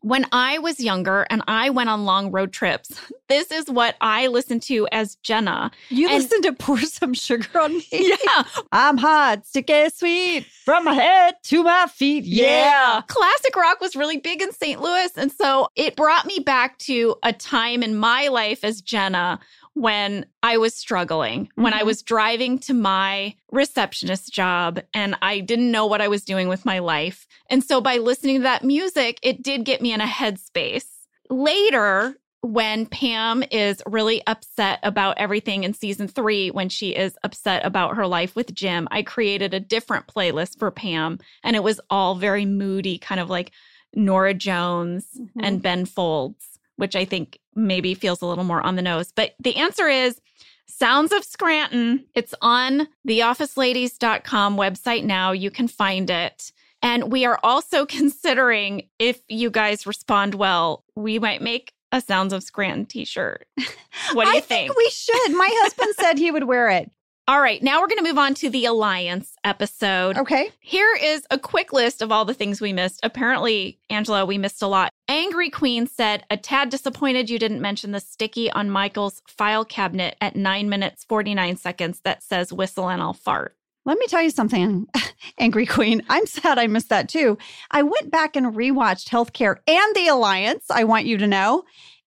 when 0.00 0.24
I 0.30 0.58
was 0.58 0.78
younger 0.78 1.26
and 1.28 1.42
I 1.48 1.70
went 1.70 1.90
on 1.90 2.04
long 2.04 2.30
road 2.30 2.52
trips, 2.52 2.88
this 3.28 3.50
is 3.50 3.68
what 3.68 3.96
I 4.00 4.28
listened 4.28 4.62
to 4.62 4.86
as 4.92 5.16
Jenna. 5.16 5.72
You 5.88 6.08
And- 6.08 6.22
listen 6.22 6.40
to 6.42 6.52
Pour 6.52 6.78
Some 6.78 7.14
Sugar 7.14 7.58
on 7.60 7.76
Me. 7.78 7.84
Yeah. 7.92 8.42
I'm 8.70 8.96
hot, 8.96 9.44
sticky 9.44 9.88
sweet, 9.90 10.46
from 10.64 10.84
my 10.84 10.94
head 10.94 11.34
to 11.46 11.64
my 11.64 11.86
feet. 11.92 12.22
Yeah. 12.24 13.00
Classic 13.08 13.56
rock 13.56 13.80
was 13.80 13.96
really 13.96 14.18
big 14.18 14.40
in 14.40 14.52
St. 14.52 14.80
Louis. 14.80 15.10
And 15.16 15.32
so 15.32 15.66
it 15.74 15.96
brought 15.96 16.26
me 16.26 16.38
back 16.38 16.78
to 16.78 17.16
a 17.24 17.32
time 17.32 17.82
in 17.82 17.96
my 17.96 18.28
life 18.28 18.62
as 18.62 18.80
Jenna 18.80 19.40
when 19.80 20.26
I 20.42 20.56
was 20.58 20.74
struggling, 20.74 21.50
when 21.54 21.72
I 21.72 21.82
Mhm. 21.82 21.86
was 21.86 22.02
driving 22.02 22.58
to 22.60 22.74
my 22.74 23.34
receptionist 23.52 24.32
job 24.32 24.80
and 24.92 25.16
I 25.22 25.40
didn't 25.40 25.70
know 25.70 25.86
what 25.86 26.00
I 26.00 26.08
was 26.08 26.24
doing 26.24 26.48
with 26.48 26.64
my 26.64 26.78
life. 26.80 27.26
And 27.48 27.62
so 27.62 27.80
by 27.80 27.98
listening 27.98 28.36
to 28.38 28.42
that 28.42 28.64
music, 28.64 29.18
it 29.22 29.42
did 29.42 29.64
get 29.64 29.80
me 29.80 29.92
in 29.92 30.00
a 30.00 30.06
headspace. 30.06 30.86
Later, 31.30 32.16
when 32.40 32.86
Pam 32.86 33.42
is 33.50 33.82
really 33.86 34.22
upset 34.26 34.78
about 34.82 35.18
everything 35.18 35.64
in 35.64 35.74
season 35.74 36.06
three, 36.08 36.50
when 36.50 36.68
she 36.68 36.90
is 36.90 37.16
upset 37.24 37.64
about 37.66 37.96
her 37.96 38.06
life 38.06 38.36
with 38.36 38.54
Jim, 38.54 38.86
I 38.90 39.02
created 39.02 39.54
a 39.54 39.60
different 39.60 40.06
playlist 40.06 40.58
for 40.58 40.70
Pam. 40.70 41.18
And 41.42 41.56
it 41.56 41.62
was 41.62 41.80
all 41.90 42.14
very 42.14 42.46
moody, 42.46 42.98
kind 42.98 43.20
of 43.20 43.28
like 43.28 43.50
Norah 43.94 44.34
Jones 44.34 45.06
Mhm. 45.18 45.28
and 45.40 45.62
Ben 45.62 45.84
Folds, 45.84 46.57
which 46.78 46.96
I 46.96 47.04
think 47.04 47.38
maybe 47.54 47.92
feels 47.94 48.22
a 48.22 48.26
little 48.26 48.44
more 48.44 48.62
on 48.62 48.76
the 48.76 48.82
nose. 48.82 49.12
But 49.14 49.34
the 49.38 49.56
answer 49.56 49.88
is 49.88 50.20
Sounds 50.66 51.12
of 51.12 51.24
Scranton. 51.24 52.04
It's 52.14 52.34
on 52.40 52.88
the 53.04 53.20
officeladies.com 53.20 54.56
website 54.56 55.04
now. 55.04 55.32
You 55.32 55.50
can 55.50 55.68
find 55.68 56.08
it. 56.10 56.52
And 56.82 57.10
we 57.12 57.24
are 57.24 57.38
also 57.42 57.84
considering 57.98 58.88
if 58.98 59.20
you 59.28 59.50
guys 59.50 59.86
respond 59.86 60.34
well, 60.34 60.84
we 60.94 61.18
might 61.18 61.42
make 61.42 61.72
a 61.90 62.00
Sounds 62.00 62.32
of 62.32 62.42
Scranton 62.42 62.86
t 62.86 63.04
shirt. 63.04 63.46
What 64.12 64.26
do 64.26 64.30
you 64.30 64.36
I 64.36 64.40
think? 64.40 64.76
we 64.76 64.88
should. 64.90 65.32
My 65.34 65.48
husband 65.62 65.94
said 65.98 66.18
he 66.18 66.30
would 66.30 66.44
wear 66.44 66.68
it. 66.70 66.90
All 67.28 67.42
right, 67.42 67.62
now 67.62 67.82
we're 67.82 67.88
going 67.88 67.98
to 67.98 68.08
move 68.08 68.16
on 68.16 68.32
to 68.36 68.48
the 68.48 68.64
Alliance 68.64 69.34
episode. 69.44 70.16
Okay. 70.16 70.50
Here 70.60 70.96
is 70.98 71.26
a 71.30 71.38
quick 71.38 71.74
list 71.74 72.00
of 72.00 72.10
all 72.10 72.24
the 72.24 72.32
things 72.32 72.58
we 72.58 72.72
missed. 72.72 73.00
Apparently, 73.02 73.78
Angela, 73.90 74.24
we 74.24 74.38
missed 74.38 74.62
a 74.62 74.66
lot. 74.66 74.94
Angry 75.08 75.50
Queen 75.50 75.86
said, 75.86 76.24
a 76.30 76.38
tad 76.38 76.70
disappointed 76.70 77.28
you 77.28 77.38
didn't 77.38 77.60
mention 77.60 77.92
the 77.92 78.00
sticky 78.00 78.50
on 78.52 78.70
Michael's 78.70 79.20
file 79.28 79.66
cabinet 79.66 80.16
at 80.22 80.36
nine 80.36 80.70
minutes, 80.70 81.04
49 81.04 81.56
seconds 81.56 82.00
that 82.00 82.22
says 82.22 82.50
whistle 82.50 82.88
and 82.88 83.02
I'll 83.02 83.12
fart. 83.12 83.54
Let 83.84 83.98
me 83.98 84.06
tell 84.06 84.22
you 84.22 84.30
something, 84.30 84.86
Angry 85.38 85.66
Queen. 85.66 86.00
I'm 86.08 86.24
sad 86.24 86.58
I 86.58 86.66
missed 86.66 86.88
that 86.88 87.10
too. 87.10 87.36
I 87.70 87.82
went 87.82 88.10
back 88.10 88.36
and 88.36 88.56
rewatched 88.56 89.10
Healthcare 89.10 89.56
and 89.66 89.94
the 89.94 90.08
Alliance, 90.08 90.64
I 90.70 90.84
want 90.84 91.04
you 91.04 91.18
to 91.18 91.26
know. 91.26 91.64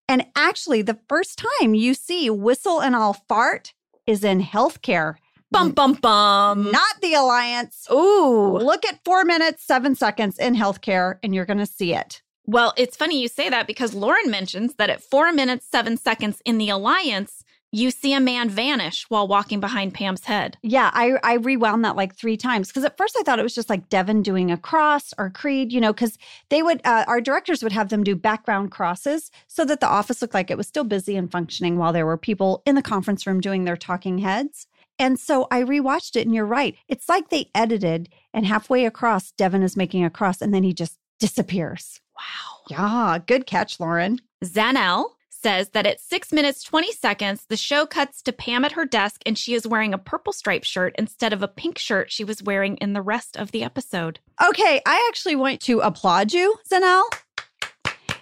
And 0.10 0.26
actually, 0.36 0.82
the 0.82 1.00
first 1.08 1.44
time 1.60 1.76
you 1.76 1.94
see 1.94 2.32
Whistle 2.32 2.82
and 2.82 2.96
I'll 2.96 3.14
Fart 3.14 3.74
is 4.12 4.24
in 4.24 4.41
Healthcare, 4.41 5.15
Bum, 5.52 5.71
bum, 5.71 5.93
bum. 5.93 6.71
not 6.71 7.02
the 7.02 7.13
Alliance. 7.13 7.88
Ooh. 7.91 8.58
Look 8.58 8.86
at 8.86 9.04
four 9.04 9.26
minutes, 9.26 9.63
seven 9.65 9.95
seconds 9.95 10.38
in 10.38 10.56
Healthcare, 10.56 11.17
and 11.24 11.34
you're 11.34 11.45
going 11.45 11.58
to 11.60 11.65
see 11.65 11.93
it. 11.93 12.21
Well, 12.45 12.74
it's 12.78 12.97
funny 12.97 13.21
you 13.21 13.28
say 13.28 13.50
that 13.50 13.67
because 13.67 13.93
Lauren 13.93 14.30
mentions 14.30 14.76
that 14.76 14.89
at 14.89 15.02
four 15.02 15.32
minutes, 15.32 15.65
seven 15.69 15.97
seconds 15.97 16.41
in 16.45 16.58
the 16.58 16.69
Alliance, 16.69 17.41
you 17.72 17.90
see 17.90 18.14
a 18.14 18.20
man 18.20 18.50
vanish 18.50 19.06
while 19.10 19.28
walking 19.28 19.60
behind 19.60 19.94
Pam's 19.94 20.26
head. 20.26 20.58
Yeah, 20.62 20.92
I, 20.94 21.18
I 21.24 21.36
rewound 21.36 21.86
that 21.86 21.96
like 21.96 22.16
three 22.16 22.38
times 22.38 22.68
because 22.68 22.84
at 22.84 22.98
first 22.98 23.16
I 23.18 23.24
thought 23.24 23.40
it 23.40 23.44
was 23.44 23.56
just 23.56 23.70
like 23.70 23.90
Devon 23.90 24.22
doing 24.22 24.52
a 24.52 24.58
cross 24.58 25.14
or 25.18 25.30
creed, 25.30 25.72
you 25.72 25.80
know, 25.80 25.94
because 25.94 26.18
they 26.50 26.62
would, 26.62 26.82
uh, 26.86 27.06
our 27.08 27.22
directors 27.22 27.64
would 27.64 27.72
have 27.72 27.90
them 27.90 28.04
do 28.04 28.16
background 28.16 28.72
crosses 28.72 29.32
so 29.48 29.64
that 29.66 29.80
the 29.80 29.88
office 29.88 30.22
looked 30.22 30.34
like 30.34 30.52
it 30.52 30.58
was 30.58 30.68
still 30.68 30.84
busy 30.84 31.16
and 31.16 31.32
functioning 31.32 31.78
while 31.78 31.94
there 31.94 32.06
were 32.06 32.18
people 32.18 32.62
in 32.66 32.76
the 32.76 32.82
conference 32.82 33.26
room 33.26 33.40
doing 33.40 33.64
their 33.64 33.78
talking 33.78 34.18
heads. 34.20 34.68
And 35.00 35.20
so 35.20 35.48
I 35.50 35.64
rewatched 35.64 36.16
it, 36.16 36.28
and 36.28 36.36
you're 36.36 36.46
right. 36.46 36.76
It's 36.88 37.10
like 37.10 37.30
they 37.30 37.50
edited, 37.56 38.10
and 38.36 38.46
halfway 38.46 38.86
across, 38.86 39.32
Devon 39.32 39.64
is 39.64 39.76
making 39.76 40.06
a 40.06 40.12
cross, 40.12 40.42
and 40.42 40.54
then 40.54 40.62
he 40.62 40.74
just 40.74 40.96
disappears. 41.20 42.02
Wow. 42.16 42.60
Yeah, 42.70 43.18
good 43.26 43.48
catch, 43.48 43.80
Lauren. 43.80 44.20
Zanel 44.46 45.06
says 45.42 45.70
that 45.70 45.86
at 45.86 46.00
six 46.00 46.32
minutes, 46.32 46.64
20 46.64 46.92
seconds, 46.92 47.46
the 47.50 47.58
show 47.58 47.86
cuts 47.86 48.22
to 48.24 48.34
Pam 48.34 48.64
at 48.66 48.74
her 48.74 48.86
desk 48.86 49.22
and 49.26 49.38
she 49.38 49.54
is 49.54 49.68
wearing 49.68 49.94
a 49.94 49.98
purple 49.98 50.34
striped 50.34 50.66
shirt 50.66 50.96
instead 50.98 51.34
of 51.34 51.42
a 51.42 51.48
pink 51.48 51.78
shirt 51.78 52.12
she 52.12 52.24
was 52.24 52.44
wearing 52.44 52.78
in 52.78 52.94
the 52.94 53.02
rest 53.02 53.38
of 53.38 53.52
the 53.52 53.64
episode. 53.64 54.20
Okay, 54.44 54.82
I 54.86 55.08
actually 55.10 55.36
want 55.36 55.62
to 55.62 55.80
applaud 55.80 56.34
you, 56.34 56.58
Zanel. 56.72 57.04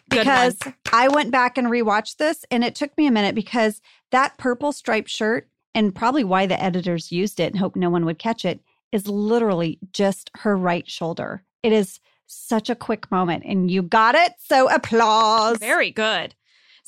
Because. 0.10 0.58
I 0.92 1.08
went 1.08 1.32
back 1.32 1.58
and 1.58 1.68
rewatched 1.68 2.18
this 2.18 2.46
and 2.50 2.64
it 2.64 2.74
took 2.76 2.98
me 2.98 3.06
a 3.06 3.12
minute 3.12 3.36
because 3.36 3.82
that 4.12 4.38
purple 4.38 4.72
striped 4.72 5.10
shirt 5.10 5.48
and 5.76 5.94
probably 5.94 6.24
why 6.24 6.48
the 6.48 6.62
editors 6.62 7.12
used 7.12 7.40
it 7.40 7.52
and 7.52 7.60
hope 7.60 7.76
no 7.76 7.90
one 7.90 8.06
would 8.06 8.18
catch 8.18 8.44
it 8.44 8.60
is 8.92 9.08
literally 9.08 9.78
just 9.94 10.32
her 10.36 10.58
right 10.58 10.90
shoulder. 10.90 11.44
It 11.62 11.74
is 11.74 12.00
such 12.26 12.70
a 12.70 12.76
quick 12.76 13.12
moment 13.12 13.44
and 13.46 13.70
you 13.70 13.84
got 13.84 14.16
it. 14.16 14.34
So 14.40 14.70
applause. 14.70 15.58
Very 15.58 15.92
good. 15.92 16.34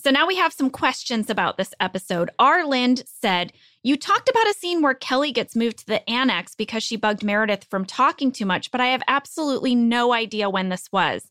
So 0.04 0.10
now 0.10 0.26
we 0.26 0.36
have 0.38 0.52
some 0.52 0.72
questions 0.72 1.30
about 1.30 1.58
this 1.58 1.76
episode. 1.80 2.32
R. 2.40 2.66
Lind 2.66 3.04
said, 3.06 3.54
You 3.84 3.96
talked 3.96 4.30
about 4.30 4.50
a 4.50 4.54
scene 4.54 4.82
where 4.82 4.96
Kelly 4.96 5.32
gets 5.32 5.56
moved 5.56 5.80
to 5.80 5.86
the 5.86 6.10
annex 6.10 6.56
because 6.56 6.82
she 6.82 6.96
bugged 6.96 7.24
Meredith 7.24 7.66
from 7.66 7.86
talking 7.86 8.32
too 8.32 8.48
much, 8.48 8.72
but 8.72 8.82
I 8.82 8.88
have 8.88 9.04
absolutely 9.08 9.76
no 9.76 10.12
idea 10.12 10.50
when 10.50 10.70
this 10.70 10.92
was. 10.92 11.30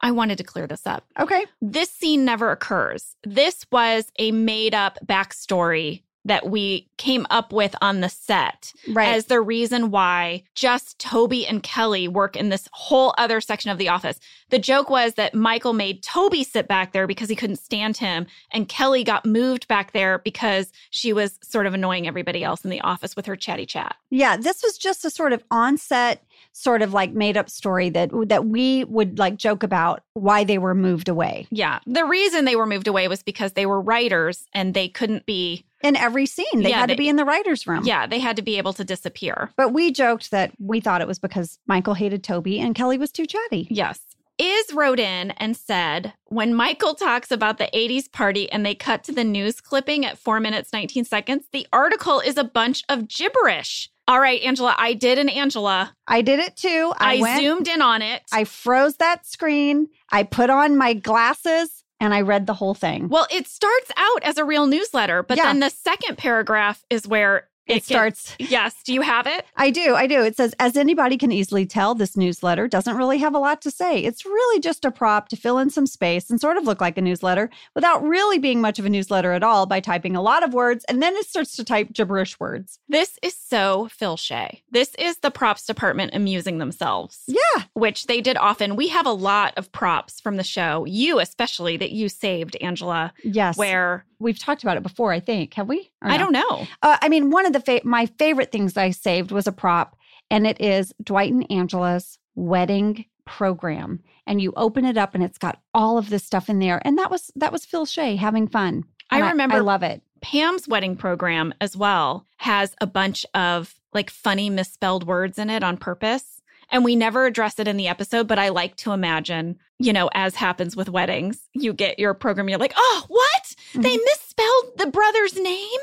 I 0.00 0.12
wanted 0.12 0.38
to 0.38 0.44
clear 0.44 0.68
this 0.68 0.86
up. 0.86 1.04
Okay. 1.18 1.46
This 1.60 1.90
scene 1.90 2.24
never 2.24 2.52
occurs. 2.52 3.16
This 3.24 3.66
was 3.72 4.12
a 4.18 4.30
made 4.30 4.74
up 4.74 4.98
backstory 5.04 6.02
that 6.24 6.48
we 6.48 6.88
came 6.98 7.26
up 7.30 7.52
with 7.52 7.74
on 7.80 8.00
the 8.00 8.08
set 8.08 8.72
Right. 8.88 9.08
as 9.08 9.26
the 9.26 9.40
reason 9.40 9.90
why 9.90 10.44
just 10.54 10.98
Toby 10.98 11.46
and 11.46 11.62
Kelly 11.62 12.06
work 12.06 12.36
in 12.36 12.48
this 12.48 12.68
whole 12.72 13.12
other 13.18 13.40
section 13.40 13.70
of 13.70 13.78
the 13.78 13.88
office. 13.88 14.20
The 14.50 14.58
joke 14.58 14.88
was 14.90 15.14
that 15.14 15.34
Michael 15.34 15.72
made 15.72 16.02
Toby 16.02 16.44
sit 16.44 16.68
back 16.68 16.92
there 16.92 17.06
because 17.06 17.28
he 17.28 17.36
couldn't 17.36 17.56
stand 17.56 17.96
him, 17.96 18.26
and 18.52 18.68
Kelly 18.68 19.02
got 19.02 19.24
moved 19.26 19.66
back 19.66 19.92
there 19.92 20.18
because 20.18 20.70
she 20.90 21.12
was 21.12 21.38
sort 21.42 21.66
of 21.66 21.74
annoying 21.74 22.06
everybody 22.06 22.44
else 22.44 22.64
in 22.64 22.70
the 22.70 22.80
office 22.82 23.16
with 23.16 23.26
her 23.26 23.36
chatty 23.36 23.66
chat. 23.66 23.96
yeah, 24.10 24.36
this 24.36 24.62
was 24.62 24.76
just 24.78 25.04
a 25.04 25.10
sort 25.10 25.32
of 25.32 25.42
onset 25.50 26.22
sort 26.54 26.82
of 26.82 26.92
like 26.92 27.12
made 27.14 27.36
up 27.36 27.48
story 27.48 27.88
that 27.88 28.10
that 28.26 28.44
we 28.46 28.84
would 28.84 29.18
like 29.18 29.36
joke 29.36 29.62
about 29.62 30.02
why 30.14 30.44
they 30.44 30.58
were 30.58 30.74
moved 30.74 31.08
away. 31.08 31.46
Yeah. 31.50 31.78
The 31.86 32.04
reason 32.04 32.44
they 32.44 32.56
were 32.56 32.66
moved 32.66 32.88
away 32.88 33.08
was 33.08 33.22
because 33.22 33.52
they 33.52 33.64
were 33.64 33.80
writers 33.80 34.44
and 34.52 34.74
they 34.74 34.88
couldn't 34.88 35.24
be 35.24 35.64
in 35.82 35.96
every 35.96 36.26
scene. 36.26 36.62
They 36.62 36.70
Yeah, 36.70 36.80
had 36.80 36.88
to 36.88 36.96
be 36.96 37.08
in 37.08 37.16
the 37.16 37.24
writer's 37.24 37.66
room. 37.66 37.82
Yeah, 37.84 38.06
they 38.06 38.18
had 38.18 38.36
to 38.36 38.42
be 38.42 38.58
able 38.58 38.72
to 38.74 38.84
disappear. 38.84 39.50
But 39.56 39.72
we 39.72 39.92
joked 39.92 40.30
that 40.30 40.52
we 40.58 40.80
thought 40.80 41.00
it 41.00 41.06
was 41.06 41.18
because 41.18 41.58
Michael 41.66 41.94
hated 41.94 42.22
Toby 42.24 42.60
and 42.60 42.74
Kelly 42.74 42.98
was 42.98 43.10
too 43.10 43.26
chatty. 43.26 43.66
Yes. 43.70 44.00
Iz 44.38 44.72
wrote 44.72 44.98
in 44.98 45.30
and 45.32 45.56
said, 45.56 46.14
when 46.26 46.54
Michael 46.54 46.94
talks 46.94 47.30
about 47.30 47.58
the 47.58 47.68
80s 47.74 48.10
party 48.10 48.50
and 48.50 48.64
they 48.64 48.74
cut 48.74 49.04
to 49.04 49.12
the 49.12 49.24
news 49.24 49.60
clipping 49.60 50.04
at 50.04 50.18
four 50.18 50.40
minutes, 50.40 50.72
19 50.72 51.04
seconds, 51.04 51.44
the 51.52 51.66
article 51.72 52.20
is 52.20 52.36
a 52.36 52.44
bunch 52.44 52.82
of 52.88 53.08
gibberish. 53.08 53.90
All 54.08 54.18
right, 54.18 54.42
Angela, 54.42 54.74
I 54.78 54.94
did 54.94 55.18
an 55.18 55.28
Angela. 55.28 55.94
I 56.08 56.22
did 56.22 56.40
it 56.40 56.56
too. 56.56 56.92
I, 56.98 57.18
I, 57.18 57.20
went, 57.20 57.40
zoomed 57.40 57.68
in 57.68 57.80
on 57.80 58.02
it. 58.02 58.22
I 58.32 58.44
froze 58.44 58.96
that 58.96 59.26
screen. 59.26 59.88
I 60.10 60.24
put 60.24 60.50
on 60.50 60.76
my 60.76 60.94
glasses 60.94 61.81
and 62.02 62.12
I 62.12 62.20
read 62.22 62.46
the 62.46 62.54
whole 62.54 62.74
thing. 62.74 63.08
well, 63.08 63.26
it 63.30 63.46
starts 63.46 63.90
out 63.96 64.22
as 64.24 64.36
a 64.36 64.44
real 64.44 64.66
newsletter, 64.66 65.22
but 65.22 65.36
Yeah. 65.38 65.44
then 65.44 65.60
the 65.60 65.70
second 65.70 66.18
paragraph 66.18 66.84
is 66.90 67.06
where 67.06 67.48
it 67.72 67.74
gets- 67.76 67.86
starts. 67.86 68.36
yes. 68.38 68.74
Do 68.84 68.92
you 68.94 69.00
have 69.02 69.26
it? 69.26 69.46
I 69.56 69.70
do. 69.70 69.94
I 69.94 70.06
do. 70.06 70.22
It 70.22 70.36
says, 70.36 70.54
as 70.58 70.76
anybody 70.76 71.16
can 71.16 71.32
easily 71.32 71.66
tell, 71.66 71.94
this 71.94 72.16
newsletter 72.16 72.68
doesn't 72.68 72.96
really 72.96 73.18
have 73.18 73.34
a 73.34 73.38
lot 73.38 73.60
to 73.62 73.70
say. 73.70 73.98
It's 74.04 74.24
really 74.24 74.60
just 74.60 74.84
a 74.84 74.90
prop 74.90 75.28
to 75.28 75.36
fill 75.36 75.58
in 75.58 75.70
some 75.70 75.86
space 75.86 76.30
and 76.30 76.40
sort 76.40 76.56
of 76.56 76.64
look 76.64 76.80
like 76.80 76.96
a 76.98 77.02
newsletter 77.02 77.50
without 77.74 78.02
really 78.02 78.38
being 78.38 78.60
much 78.60 78.78
of 78.78 78.84
a 78.86 78.90
newsletter 78.90 79.32
at 79.32 79.42
all 79.42 79.66
by 79.66 79.80
typing 79.80 80.16
a 80.16 80.22
lot 80.22 80.42
of 80.42 80.54
words. 80.54 80.84
And 80.88 81.02
then 81.02 81.14
it 81.16 81.26
starts 81.26 81.56
to 81.56 81.64
type 81.64 81.92
gibberish 81.92 82.38
words. 82.40 82.78
This 82.88 83.18
is 83.22 83.36
so 83.36 83.88
Phil 83.90 84.16
Shea. 84.16 84.62
This 84.70 84.94
is 84.98 85.18
the 85.18 85.30
props 85.30 85.66
department 85.66 86.14
amusing 86.14 86.58
themselves. 86.58 87.20
Yeah. 87.26 87.38
which 87.74 88.06
they 88.06 88.20
did 88.20 88.36
often. 88.36 88.76
We 88.76 88.88
have 88.88 89.06
a 89.06 89.12
lot 89.12 89.54
of 89.56 89.72
props 89.72 90.20
from 90.20 90.36
the 90.36 90.44
show, 90.44 90.84
you 90.86 91.18
especially, 91.20 91.76
that 91.78 91.90
you 91.90 92.08
saved, 92.08 92.56
Angela, 92.60 93.12
Yes. 93.24 93.56
where 93.56 94.04
We've 94.22 94.38
talked 94.38 94.62
about 94.62 94.76
it 94.76 94.82
before, 94.82 95.12
I 95.12 95.20
think. 95.20 95.54
Have 95.54 95.68
we? 95.68 95.90
Or 96.02 96.10
I 96.10 96.16
don't 96.16 96.32
know. 96.32 96.66
Uh, 96.82 96.96
I 97.02 97.08
mean, 97.08 97.30
one 97.30 97.46
of 97.46 97.52
the 97.52 97.60
fa- 97.60 97.80
my 97.84 98.06
favorite 98.06 98.52
things 98.52 98.76
I 98.76 98.90
saved 98.90 99.30
was 99.32 99.46
a 99.46 99.52
prop, 99.52 99.96
and 100.30 100.46
it 100.46 100.60
is 100.60 100.92
Dwight 101.02 101.32
and 101.32 101.50
Angela's 101.50 102.18
wedding 102.34 103.04
program. 103.24 104.00
And 104.26 104.40
you 104.40 104.52
open 104.56 104.84
it 104.84 104.96
up, 104.96 105.14
and 105.14 105.22
it's 105.24 105.38
got 105.38 105.60
all 105.74 105.98
of 105.98 106.08
this 106.10 106.24
stuff 106.24 106.48
in 106.48 106.58
there. 106.60 106.80
And 106.84 106.96
that 106.98 107.10
was 107.10 107.30
that 107.36 107.52
was 107.52 107.64
Phil 107.64 107.84
Shea 107.86 108.16
having 108.16 108.46
fun. 108.48 108.84
I 109.10 109.18
And 109.18 109.26
remember- 109.28 109.56
I 109.56 109.60
love 109.60 109.82
it. 109.82 110.02
Pam's 110.20 110.68
wedding 110.68 110.94
program 110.96 111.52
as 111.60 111.76
well 111.76 112.26
has 112.36 112.76
a 112.80 112.86
bunch 112.86 113.26
of 113.34 113.74
like 113.92 114.08
funny 114.08 114.48
misspelled 114.50 115.04
words 115.04 115.36
in 115.38 115.50
it 115.50 115.64
on 115.64 115.76
purpose. 115.76 116.40
And 116.72 116.84
we 116.84 116.96
never 116.96 117.26
address 117.26 117.58
it 117.58 117.68
in 117.68 117.76
the 117.76 117.86
episode, 117.88 118.26
but 118.26 118.38
I 118.38 118.48
like 118.48 118.76
to 118.76 118.92
imagine, 118.92 119.58
you 119.78 119.92
know, 119.92 120.08
as 120.14 120.34
happens 120.34 120.74
with 120.74 120.88
weddings, 120.88 121.48
you 121.52 121.72
get 121.74 121.98
your 121.98 122.14
program, 122.14 122.48
you're 122.48 122.58
like, 122.58 122.72
oh, 122.76 123.04
what? 123.08 123.54
They 123.74 123.94
Mhm. 123.96 124.04
misspelled 124.04 124.78
the 124.78 124.86
brother's 124.86 125.36
name? 125.36 125.80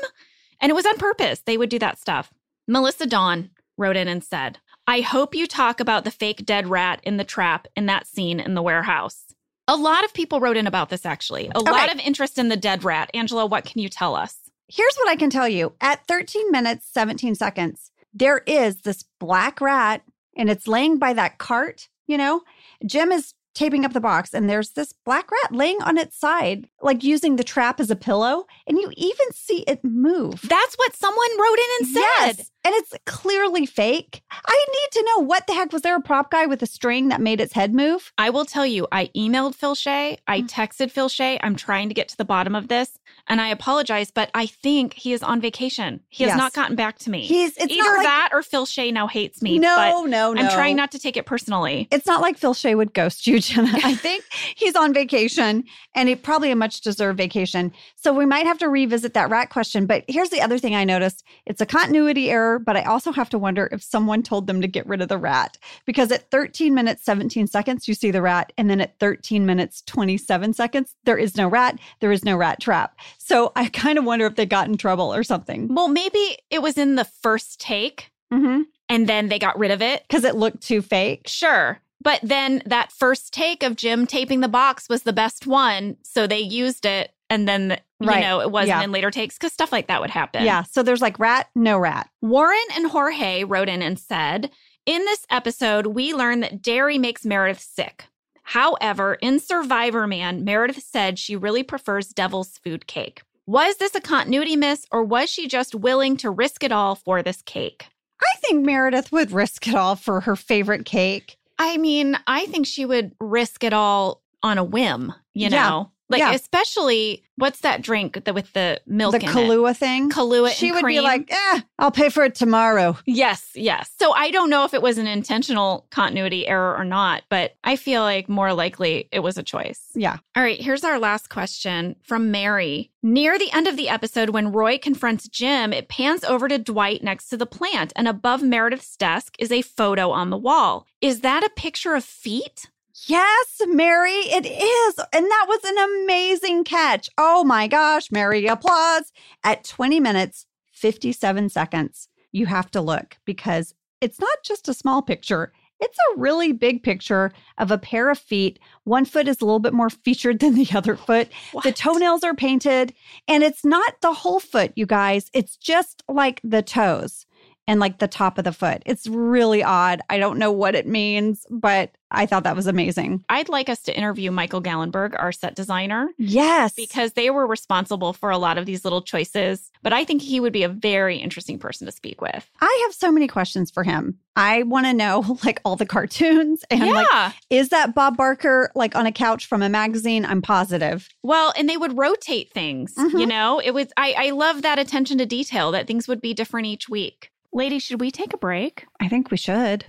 And 0.60 0.68
it 0.68 0.74
was 0.74 0.84
on 0.86 0.98
purpose. 0.98 1.40
They 1.40 1.56
would 1.56 1.70
do 1.70 1.78
that 1.78 1.98
stuff. 1.98 2.32
Melissa 2.68 3.06
Dawn 3.06 3.50
wrote 3.78 3.96
in 3.96 4.08
and 4.08 4.22
said, 4.22 4.58
I 4.86 5.00
hope 5.00 5.34
you 5.34 5.46
talk 5.46 5.78
about 5.80 6.02
the 6.04 6.10
fake 6.10 6.44
dead 6.44 6.66
rat 6.66 7.00
in 7.04 7.16
the 7.16 7.24
trap 7.24 7.68
in 7.76 7.86
that 7.86 8.06
scene 8.08 8.40
in 8.40 8.54
the 8.54 8.62
warehouse. 8.62 9.26
A 9.68 9.76
lot 9.76 10.04
of 10.04 10.12
people 10.12 10.40
wrote 10.40 10.56
in 10.56 10.66
about 10.66 10.88
this, 10.88 11.06
actually. 11.06 11.48
A 11.54 11.60
lot 11.60 11.92
of 11.92 12.00
interest 12.00 12.36
in 12.38 12.48
the 12.48 12.56
dead 12.56 12.82
rat. 12.82 13.08
Angela, 13.14 13.46
what 13.46 13.64
can 13.64 13.80
you 13.80 13.88
tell 13.88 14.16
us? 14.16 14.36
Here's 14.68 14.96
what 14.96 15.08
I 15.08 15.14
can 15.16 15.30
tell 15.30 15.48
you: 15.48 15.74
at 15.80 16.06
13 16.08 16.50
minutes 16.50 16.86
17 16.92 17.36
seconds, 17.36 17.92
there 18.12 18.38
is 18.46 18.80
this 18.82 19.04
black 19.20 19.60
rat, 19.60 20.02
and 20.36 20.50
it's 20.50 20.66
laying 20.68 20.98
by 20.98 21.12
that 21.14 21.38
cart. 21.38 21.88
You 22.06 22.18
know, 22.18 22.42
Jim 22.86 23.12
is 23.12 23.34
taping 23.52 23.84
up 23.84 23.92
the 23.92 24.00
box, 24.00 24.32
and 24.32 24.48
there's 24.48 24.70
this 24.70 24.94
black 25.04 25.28
rat 25.30 25.52
laying 25.52 25.82
on 25.82 25.98
its 25.98 26.16
side, 26.16 26.68
like 26.82 27.02
using 27.02 27.34
the 27.36 27.42
trap 27.44 27.80
as 27.80 27.90
a 27.90 27.96
pillow, 27.96 28.46
and 28.66 28.78
you 28.78 28.92
even 28.96 29.32
see 29.32 29.64
it 29.66 29.82
move. 29.84 30.40
That's 30.48 30.74
what 30.76 30.94
someone 30.96 31.28
wrote 31.38 31.58
in 31.58 31.66
and 31.80 31.88
said. 31.88 32.00
Yes, 32.38 32.50
and 32.64 32.74
it's 32.76 32.94
clearly 33.06 33.66
fake. 33.66 34.22
I 34.30 34.66
need 34.68 34.88
to 35.00 35.04
know 35.08 35.24
what 35.24 35.46
the 35.48 35.54
heck 35.54 35.72
was 35.72 35.82
there 35.82 35.96
a 35.96 36.00
prop 36.00 36.30
guy 36.30 36.46
with 36.46 36.62
a 36.62 36.66
string 36.66 37.08
that 37.08 37.20
made 37.20 37.40
its 37.40 37.52
head 37.52 37.74
move? 37.74 38.12
I 38.18 38.30
will 38.30 38.44
tell 38.44 38.66
you, 38.66 38.86
I 38.92 39.10
emailed 39.16 39.56
Phil 39.56 39.74
Shea. 39.74 40.18
I 40.28 40.42
Mm. 40.42 40.48
texted 40.48 40.90
Phil 40.92 41.08
Shea. 41.08 41.38
I'm 41.42 41.56
trying 41.56 41.88
to 41.88 41.94
get 41.94 42.08
to 42.08 42.16
the 42.16 42.24
bottom 42.24 42.54
of 42.54 42.68
this. 42.68 42.98
And 43.30 43.40
I 43.40 43.48
apologize, 43.48 44.10
but 44.10 44.28
I 44.34 44.46
think 44.46 44.92
he 44.94 45.12
is 45.12 45.22
on 45.22 45.40
vacation. 45.40 46.00
He 46.08 46.24
has 46.24 46.30
Yes. 46.32 46.36
not 46.36 46.52
gotten 46.52 46.74
back 46.74 46.98
to 46.98 47.10
me. 47.10 47.20
He's 47.22 47.56
it's 47.56 47.72
Either 47.72 47.82
not 47.84 47.96
like, 47.98 48.06
that 48.06 48.28
or 48.32 48.42
Phil 48.42 48.66
Shea 48.66 48.90
now 48.90 49.06
hates 49.06 49.40
me. 49.40 49.60
No, 49.60 49.76
but 49.76 50.10
no, 50.10 50.32
no. 50.32 50.42
I'm 50.42 50.50
trying 50.50 50.74
not 50.74 50.90
to 50.92 50.98
take 50.98 51.16
it 51.16 51.26
personally. 51.26 51.86
It's 51.92 52.06
not 52.06 52.20
like 52.20 52.36
Phil 52.36 52.54
Shea 52.54 52.74
would 52.74 52.92
ghost 52.92 53.28
you, 53.28 53.38
Jenna. 53.40 53.70
I 53.84 53.94
think 54.06 54.24
he's 54.56 54.74
on 54.74 54.92
vacation 54.92 55.62
and 55.94 56.08
it 56.08 56.24
probably 56.24 56.50
a 56.50 56.56
much 56.56 56.80
deserved 56.80 57.18
vacation. 57.18 57.72
So 57.94 58.12
we 58.12 58.26
might 58.26 58.46
have 58.46 58.58
to 58.58 58.68
revisit 58.68 59.14
that 59.14 59.30
rat 59.30 59.48
question. 59.50 59.86
But 59.86 60.04
here's 60.08 60.30
the 60.30 60.42
other 60.42 60.58
thing 60.58 60.74
I 60.74 60.82
noticed 60.82 61.22
it's 61.46 61.60
a 61.60 61.66
continuity 61.66 62.30
error, 62.30 62.58
but 62.58 62.76
I 62.76 62.82
also 62.82 63.12
have 63.12 63.30
to 63.30 63.38
wonder 63.38 63.68
if 63.70 63.80
someone 63.80 64.24
told 64.24 64.48
them 64.48 64.60
to 64.60 64.66
get 64.66 64.86
rid 64.88 65.00
of 65.02 65.08
the 65.08 65.18
rat 65.18 65.56
because 65.86 66.10
at 66.10 66.32
13 66.32 66.74
minutes, 66.74 67.04
17 67.04 67.46
seconds, 67.46 67.86
you 67.86 67.94
see 67.94 68.10
the 68.10 68.22
rat. 68.22 68.52
And 68.58 68.68
then 68.68 68.80
at 68.80 68.98
13 68.98 69.46
minutes, 69.46 69.82
27 69.82 70.52
seconds, 70.52 70.96
there 71.04 71.16
is 71.16 71.36
no 71.36 71.46
rat. 71.46 71.78
There 72.00 72.10
is 72.10 72.24
no 72.24 72.36
rat 72.36 72.60
trap. 72.60 72.96
So 73.30 73.52
I 73.54 73.68
kind 73.68 73.96
of 73.96 74.04
wonder 74.04 74.26
if 74.26 74.34
they 74.34 74.44
got 74.44 74.66
in 74.66 74.76
trouble 74.76 75.14
or 75.14 75.22
something 75.22 75.72
Well, 75.72 75.86
maybe 75.86 76.36
it 76.50 76.62
was 76.62 76.76
in 76.76 76.96
the 76.96 77.04
first 77.04 77.60
take 77.60 78.10
because 78.28 78.64
and 78.88 79.08
then 79.08 79.28
they 79.28 79.38
got 79.38 79.56
rid 79.56 79.70
of 79.70 79.80
it. 79.80 80.02
Because 80.08 80.24
it 80.24 80.34
looked 80.34 80.62
too 80.62 80.82
fake. 80.82 81.28
Sure. 81.28 81.80
But 82.02 82.18
then 82.24 82.60
that 82.66 82.90
first 82.90 83.32
take 83.32 83.62
of 83.62 83.76
Jim 83.76 84.04
taping 84.04 84.40
the 84.40 84.48
box 84.48 84.88
was 84.88 85.04
the 85.04 85.12
best 85.12 85.46
one. 85.46 85.96
So 86.02 86.26
they 86.26 86.40
used 86.40 86.84
it. 86.86 87.12
And 87.28 87.46
then, 87.46 87.78
you 88.00 88.08
Right. 88.08 88.20
know, 88.22 88.40
it 88.40 88.50
wasn't 88.50 88.78
Yeah. 88.78 88.82
in 88.82 88.90
later 88.90 89.12
takes 89.12 89.36
because 89.38 89.52
stuff 89.52 89.70
like 89.70 89.86
that 89.86 90.00
would 90.00 90.10
happen. 90.10 90.44
Yeah. 90.44 90.64
So 90.64 90.82
there's 90.82 91.00
like 91.02 91.20
rat, 91.20 91.50
no 91.54 91.78
rat. 91.78 92.08
Warren 92.20 92.58
and 92.74 92.86
Jorge 92.90 93.44
wrote 93.44 93.68
in 93.68 93.80
and 93.82 93.96
said, 93.96 94.50
In 94.86 95.04
this 95.04 95.24
episode, 95.30 95.86
we 95.88 96.12
learn 96.14 96.40
that 96.40 96.62
dairy 96.62 96.98
makes 96.98 97.24
Meredith 97.24 97.60
sick. 97.60 98.06
However, 98.50 99.14
in 99.14 99.38
Survivor 99.38 100.08
Man, 100.08 100.42
Meredith 100.42 100.82
said 100.82 101.20
she 101.20 101.36
really 101.36 101.62
prefers 101.62 102.08
devil's 102.08 102.58
food 102.58 102.88
cake. 102.88 103.22
Was 103.46 103.76
this 103.76 103.94
a 103.94 104.00
continuity 104.00 104.56
miss, 104.56 104.86
or 104.90 105.04
was 105.04 105.30
she 105.30 105.46
just 105.46 105.72
willing 105.72 106.16
to 106.16 106.30
risk 106.32 106.64
it 106.64 106.72
all 106.72 106.96
for 106.96 107.22
this 107.22 107.42
cake? 107.42 107.86
I 108.20 108.36
think 108.40 108.66
Meredith 108.66 109.12
would 109.12 109.30
risk 109.30 109.68
it 109.68 109.76
all 109.76 109.94
for 109.94 110.22
her 110.22 110.34
favorite 110.34 110.84
cake. 110.84 111.36
I 111.60 111.76
mean, 111.76 112.18
I 112.26 112.46
think 112.46 112.66
she 112.66 112.84
would 112.84 113.12
risk 113.20 113.62
it 113.62 113.72
all 113.72 114.20
on 114.42 114.58
a 114.58 114.64
whim, 114.64 115.14
you 115.32 115.44
Yeah. 115.48 115.50
know? 115.50 115.92
Like, 116.10 116.18
Yeah. 116.20 116.32
especially 116.32 117.22
what's 117.36 117.60
that 117.60 117.80
drink 117.80 118.24
that 118.24 118.34
with 118.34 118.52
the 118.52 118.78
milk 118.86 119.12
the 119.12 119.20
in 119.20 119.24
it? 119.28 119.32
Kahlua 119.32 119.74
thing. 119.74 120.10
Kahlua 120.10 120.50
she 120.50 120.72
would 120.72 120.84
be 120.84 121.00
like, 121.00 121.32
eh, 121.32 121.60
I'll 121.78 121.90
pay 121.90 122.10
for 122.10 122.24
it 122.24 122.34
tomorrow. 122.34 122.98
Yes, 123.06 123.50
yes. 123.54 123.90
So 123.98 124.12
I 124.12 124.30
don't 124.30 124.50
know 124.50 124.64
if 124.64 124.74
it 124.74 124.82
was 124.82 124.98
an 124.98 125.06
intentional 125.06 125.86
continuity 125.90 126.46
error 126.46 126.76
or 126.76 126.84
not, 126.84 127.22
but 127.30 127.54
I 127.64 127.76
feel 127.76 128.02
like 128.02 128.28
more 128.28 128.52
likely 128.52 129.08
it 129.10 129.20
was 129.20 129.38
a 129.38 129.42
choice. 129.42 129.80
Yeah. 129.94 130.18
All 130.36 130.42
right, 130.42 130.60
here's 130.60 130.84
our 130.84 130.98
last 130.98 131.30
question 131.30 131.96
from 132.02 132.30
Mary. 132.30 132.90
Near 133.02 133.38
the 133.38 133.50
end 133.52 133.66
of 133.66 133.76
the 133.78 133.88
episode, 133.88 134.28
when 134.30 134.52
Roy 134.52 134.76
confronts 134.76 135.26
Jim, 135.28 135.72
it 135.72 135.88
pans 135.88 136.22
over 136.24 136.48
to 136.48 136.58
Dwight 136.58 137.02
next 137.02 137.30
to 137.30 137.38
the 137.38 137.46
plant, 137.46 137.94
and 137.96 138.06
above 138.06 138.42
Meredith's 138.42 138.94
desk 138.96 139.34
is 139.38 139.50
a 139.50 139.62
photo 139.62 140.10
on 140.10 140.28
the 140.28 140.36
wall. 140.36 140.86
Is 141.00 141.20
that 141.20 141.42
a 141.42 141.48
picture 141.48 141.94
of 141.94 142.04
feet? 142.04 142.68
Yes, 143.06 143.60
Mary, 143.66 144.10
it 144.10 144.46
is. 144.46 145.04
And 145.12 145.24
that 145.24 145.46
was 145.48 145.60
an 145.64 146.02
amazing 146.02 146.64
catch. 146.64 147.08
Oh 147.16 147.44
my 147.44 147.66
gosh, 147.66 148.10
Mary, 148.10 148.46
applause. 148.46 149.12
At 149.42 149.64
20 149.64 150.00
minutes, 150.00 150.46
57 150.72 151.48
seconds, 151.48 152.08
you 152.32 152.46
have 152.46 152.70
to 152.72 152.80
look 152.80 153.16
because 153.24 153.74
it's 154.00 154.20
not 154.20 154.38
just 154.44 154.68
a 154.68 154.74
small 154.74 155.02
picture. 155.02 155.52
It's 155.80 155.96
a 155.96 156.20
really 156.20 156.52
big 156.52 156.82
picture 156.82 157.32
of 157.56 157.70
a 157.70 157.78
pair 157.78 158.10
of 158.10 158.18
feet. 158.18 158.58
One 158.84 159.06
foot 159.06 159.28
is 159.28 159.40
a 159.40 159.44
little 159.44 159.60
bit 159.60 159.72
more 159.72 159.88
featured 159.88 160.40
than 160.40 160.54
the 160.54 160.68
other 160.74 160.96
foot. 160.96 161.28
The 161.64 161.72
toenails 161.72 162.22
are 162.22 162.34
painted, 162.34 162.92
and 163.26 163.42
it's 163.42 163.64
not 163.64 163.94
the 164.02 164.12
whole 164.12 164.40
foot, 164.40 164.72
you 164.76 164.84
guys. 164.84 165.30
It's 165.32 165.56
just 165.56 166.02
like 166.08 166.40
the 166.44 166.62
toes 166.62 167.24
and 167.68 167.78
like 167.80 167.98
the 167.98 168.08
top 168.08 168.38
of 168.38 168.44
the 168.44 168.52
foot. 168.52 168.82
It's 168.86 169.06
really 169.06 169.62
odd. 169.62 170.00
I 170.10 170.18
don't 170.18 170.38
know 170.38 170.50
what 170.52 170.74
it 170.74 170.86
means, 170.86 171.46
but 171.50 171.90
I 172.10 172.26
thought 172.26 172.42
that 172.42 172.56
was 172.56 172.66
amazing. 172.66 173.24
I'd 173.28 173.48
like 173.48 173.68
us 173.68 173.82
to 173.82 173.96
interview 173.96 174.32
Michael 174.32 174.60
Gallenberg, 174.60 175.14
our 175.16 175.30
set 175.30 175.54
designer, 175.54 176.08
Yes. 176.18 176.74
because 176.74 177.12
they 177.12 177.30
were 177.30 177.46
responsible 177.46 178.12
for 178.12 178.30
a 178.30 178.38
lot 178.38 178.58
of 178.58 178.66
these 178.66 178.82
little 178.84 179.00
choices. 179.02 179.70
But 179.82 179.92
I 179.92 180.04
think 180.04 180.20
he 180.22 180.40
would 180.40 180.52
be 180.52 180.64
a 180.64 180.68
very 180.68 181.18
interesting 181.18 181.58
person 181.60 181.86
to 181.86 181.92
speak 181.92 182.20
with. 182.20 182.48
I 182.60 182.80
have 182.86 182.94
so 182.94 183.12
many 183.12 183.28
questions 183.28 183.70
for 183.70 183.84
him. 183.84 184.18
I 184.34 184.64
want 184.64 184.86
to 184.86 184.92
know 184.92 185.38
like 185.44 185.60
all 185.64 185.76
the 185.76 185.86
cartoons 185.86 186.64
and 186.70 186.80
yeah. 186.84 186.92
like 186.92 187.34
is 187.50 187.68
that 187.68 187.94
Bob 187.94 188.16
Barker 188.16 188.72
like 188.74 188.96
on 188.96 189.06
a 189.06 189.12
couch 189.12 189.46
from 189.46 189.62
a 189.62 189.68
magazine? 189.68 190.24
I'm 190.24 190.42
positive. 190.42 191.08
Well, 191.22 191.52
and 191.56 191.68
they 191.68 191.76
would 191.76 191.96
rotate 191.96 192.52
things, 192.52 192.92
you 192.96 193.10
Mhm. 193.10 193.28
know? 193.28 193.60
It 193.60 193.72
was 193.72 193.86
I 193.96 194.14
I 194.18 194.30
love 194.30 194.62
that 194.62 194.78
attention 194.80 195.18
to 195.18 195.26
detail 195.26 195.70
that 195.72 195.86
things 195.86 196.08
would 196.08 196.20
be 196.20 196.34
different 196.34 196.66
each 196.66 196.88
week. 196.88 197.29
Ladies, 197.52 197.82
should 197.82 198.00
we 198.00 198.12
take 198.12 198.32
a 198.32 198.36
break? 198.36 198.86
I 199.00 199.08
think 199.08 199.32
we 199.32 199.36
should. 199.36 199.84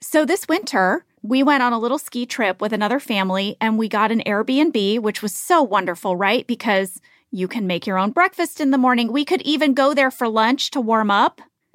So 0.00 0.24
this 0.24 0.46
winter, 0.48 1.04
we 1.22 1.42
went 1.42 1.64
on 1.64 1.72
a 1.72 1.78
little 1.80 1.98
ski 1.98 2.24
trip 2.24 2.60
with 2.60 2.72
another 2.72 3.00
family 3.00 3.56
and 3.60 3.76
we 3.76 3.88
got 3.88 4.12
an 4.12 4.22
Airbnb, 4.24 5.00
which 5.00 5.22
was 5.22 5.34
so 5.34 5.60
wonderful, 5.60 6.16
right? 6.16 6.46
Because 6.46 7.00
you 7.32 7.48
can 7.48 7.66
make 7.66 7.84
your 7.84 7.98
own 7.98 8.12
breakfast 8.12 8.60
in 8.60 8.70
the 8.70 8.78
morning. 8.78 9.12
We 9.12 9.24
could 9.24 9.42
even 9.42 9.74
go 9.74 9.92
there 9.92 10.12
for 10.12 10.28
lunch 10.28 10.70
to 10.70 10.80
warm 10.80 11.10
up. 11.10 11.40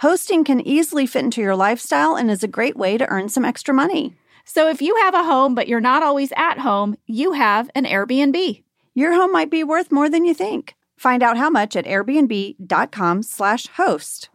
Hosting 0.00 0.44
can 0.44 0.66
easily 0.66 1.04
fit 1.04 1.24
into 1.24 1.42
your 1.42 1.54
lifestyle 1.54 2.16
and 2.16 2.30
is 2.30 2.42
a 2.42 2.48
great 2.48 2.74
way 2.74 2.96
to 2.96 3.06
earn 3.10 3.28
some 3.28 3.44
extra 3.44 3.74
money. 3.74 4.16
So 4.46 4.66
if 4.66 4.80
you 4.80 4.96
have 4.96 5.12
a 5.12 5.24
home, 5.24 5.54
but 5.54 5.68
you're 5.68 5.78
not 5.78 6.02
always 6.02 6.32
at 6.38 6.60
home, 6.60 6.96
you 7.04 7.32
have 7.32 7.68
an 7.74 7.84
Airbnb. 7.84 8.62
Your 8.94 9.12
home 9.12 9.30
might 9.30 9.50
be 9.50 9.62
worth 9.62 9.92
more 9.92 10.08
than 10.08 10.24
you 10.24 10.32
think. 10.32 10.74
Find 10.96 11.22
out 11.22 11.36
how 11.36 11.50
much 11.50 11.76
at 11.76 11.84
airbnb.com 11.84 13.22
slash 13.22 13.66
host. 13.66 14.30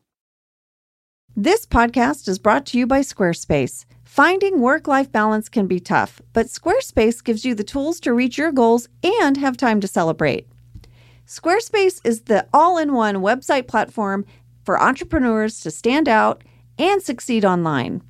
This 1.35 1.65
podcast 1.65 2.27
is 2.27 2.37
brought 2.37 2.67
to 2.67 2.77
you 2.77 2.85
by 2.85 2.99
Squarespace. 2.99 3.85
Finding 4.03 4.61
work 4.61 4.87
life 4.87 5.11
balance 5.11 5.49
can 5.49 5.65
be 5.65 5.79
tough, 5.79 6.21
but 6.31 6.45
Squarespace 6.45 7.23
gives 7.23 7.43
you 7.43 7.55
the 7.55 7.63
tools 7.63 7.99
to 8.01 8.13
reach 8.13 8.37
your 8.37 8.51
goals 8.51 8.87
and 9.03 9.37
have 9.37 9.57
time 9.57 9.81
to 9.81 9.87
celebrate. 9.87 10.47
Squarespace 11.25 12.01
is 12.03 12.21
the 12.21 12.45
all 12.53 12.77
in 12.77 12.93
one 12.93 13.15
website 13.15 13.67
platform 13.67 14.25
for 14.65 14.81
entrepreneurs 14.81 15.59
to 15.61 15.71
stand 15.71 16.09
out 16.09 16.43
and 16.77 17.01
succeed 17.01 17.45
online. 17.45 18.01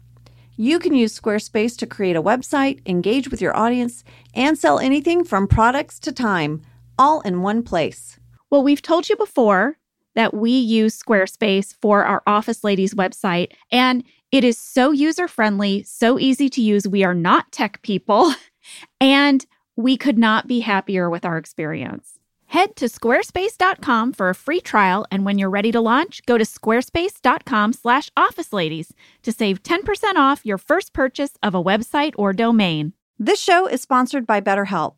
You 0.58 0.80
can 0.80 0.96
use 0.96 1.20
Squarespace 1.20 1.78
to 1.78 1.86
create 1.86 2.16
a 2.16 2.24
website, 2.24 2.80
engage 2.86 3.30
with 3.30 3.42
your 3.42 3.56
audience, 3.56 4.04
and 4.34 4.58
sell 4.58 4.80
anything 4.80 5.26
from 5.26 5.48
products 5.48 6.00
to 6.00 6.14
time, 6.14 6.62
all 6.98 7.20
in 7.22 7.42
one 7.42 7.62
place. 7.62 8.18
Well, 8.50 8.64
we've 8.64 8.82
told 8.82 9.10
you 9.10 9.18
before 9.18 9.78
that 10.16 10.34
we 10.34 10.52
use 10.52 10.98
Squarespace 10.98 11.76
for 11.82 12.06
our 12.06 12.24
Office 12.26 12.64
Ladies 12.64 12.94
website, 12.94 13.52
and 13.70 14.04
it 14.32 14.46
is 14.46 14.58
so 14.58 14.92
user 14.92 15.28
friendly, 15.28 15.84
so 15.84 16.18
easy 16.18 16.50
to 16.50 16.62
use. 16.62 16.88
We 16.88 17.04
are 17.04 17.14
not 17.14 17.52
tech 17.52 17.82
people, 17.82 18.34
and 19.02 19.46
we 19.76 19.98
could 19.98 20.18
not 20.18 20.48
be 20.48 20.62
happier 20.62 21.10
with 21.10 21.26
our 21.26 21.38
experience. 21.38 22.15
Head 22.48 22.76
to 22.76 22.86
squarespace.com 22.86 24.14
for 24.14 24.30
a 24.30 24.36
free 24.36 24.62
trial, 24.62 25.06
and 25.12 25.26
when 25.26 25.38
you're 25.38 25.50
ready 25.50 25.72
to 25.72 25.82
launch, 25.82 26.22
go 26.26 26.38
to 26.38 26.46
squarespace.com/slash 26.46 28.10
office 28.16 28.54
ladies 28.54 28.94
to 29.24 29.32
save 29.32 29.64
10% 29.64 30.16
off 30.16 30.46
your 30.46 30.58
first 30.58 30.94
purchase 30.94 31.34
of 31.42 31.56
a 31.56 31.64
website 31.64 32.14
or 32.18 32.34
domain. 32.34 32.94
This 33.18 33.42
show 33.42 33.68
is 33.68 33.82
sponsored 33.82 34.28
by 34.28 34.42
BetterHelp. 34.42 34.98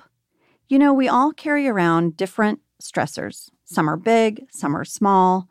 You 0.67 0.77
know, 0.77 0.93
we 0.93 1.07
all 1.07 1.31
carry 1.31 1.67
around 1.67 2.17
different 2.17 2.59
stressors. 2.81 3.49
Some 3.63 3.89
are 3.89 3.97
big, 3.97 4.47
some 4.51 4.75
are 4.75 4.85
small. 4.85 5.47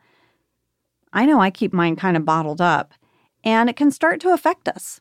I 1.13 1.25
know 1.25 1.41
I 1.41 1.51
keep 1.51 1.73
mine 1.73 1.97
kind 1.97 2.17
of 2.17 2.25
bottled 2.25 2.61
up, 2.61 2.93
and 3.43 3.71
it 3.71 3.77
can 3.77 3.91
start 3.91 4.21
to 4.21 4.33
affect 4.33 4.69
us. 4.69 5.01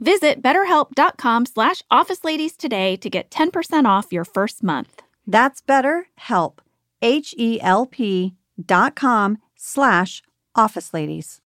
Visit 0.00 0.42
betterhelp.com 0.42 1.46
slash 1.46 1.82
office 1.90 2.22
ladies 2.24 2.56
today 2.56 2.96
to 2.96 3.08
get 3.08 3.30
10% 3.30 3.86
off 3.86 4.12
your 4.12 4.24
first 4.24 4.62
month. 4.62 5.02
That's 5.26 5.60
BetterHelp, 5.62 6.58
H-E-L-P 7.02 8.34
dot 8.64 8.94
com 8.96 9.38
slash 9.56 10.22
office 10.54 10.92
ladies. 10.94 11.40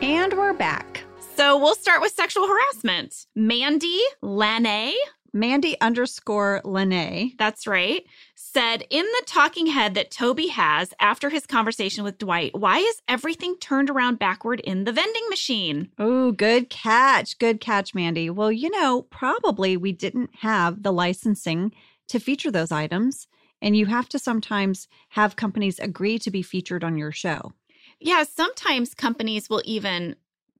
And 0.00 0.32
we're 0.34 0.52
back. 0.52 1.02
So 1.36 1.56
we'll 1.58 1.74
start 1.74 2.00
with 2.00 2.12
sexual 2.12 2.46
harassment. 2.48 3.26
Mandy 3.34 4.00
Lanay, 4.22 4.92
Mandy 5.32 5.80
underscore 5.80 6.60
Lene. 6.64 7.32
that's 7.38 7.66
right, 7.66 8.04
said 8.52 8.84
in 8.90 9.04
the 9.04 9.22
talking 9.26 9.66
head 9.66 9.94
that 9.94 10.10
Toby 10.10 10.48
has 10.48 10.94
after 11.00 11.30
his 11.30 11.46
conversation 11.46 12.04
with 12.04 12.18
Dwight, 12.18 12.52
why 12.54 12.78
is 12.78 13.02
everything 13.06 13.56
turned 13.56 13.90
around 13.90 14.18
backward 14.18 14.60
in 14.60 14.84
the 14.84 14.92
vending 14.92 15.28
machine? 15.28 15.90
Oh, 15.98 16.32
good 16.32 16.70
catch. 16.70 17.38
Good 17.38 17.60
catch, 17.60 17.94
Mandy. 17.94 18.30
Well, 18.30 18.50
you 18.50 18.70
know, 18.70 19.02
probably 19.02 19.76
we 19.76 19.92
didn't 19.92 20.30
have 20.40 20.82
the 20.82 20.92
licensing 20.92 21.72
to 22.08 22.18
feature 22.18 22.50
those 22.50 22.72
items. 22.72 23.28
And 23.60 23.76
you 23.76 23.86
have 23.86 24.08
to 24.10 24.18
sometimes 24.18 24.88
have 25.10 25.36
companies 25.36 25.78
agree 25.78 26.18
to 26.20 26.30
be 26.30 26.42
featured 26.42 26.84
on 26.84 26.96
your 26.96 27.12
show. 27.12 27.52
Yeah, 28.00 28.22
sometimes 28.22 28.94
companies 28.94 29.50
will 29.50 29.62
even 29.64 30.14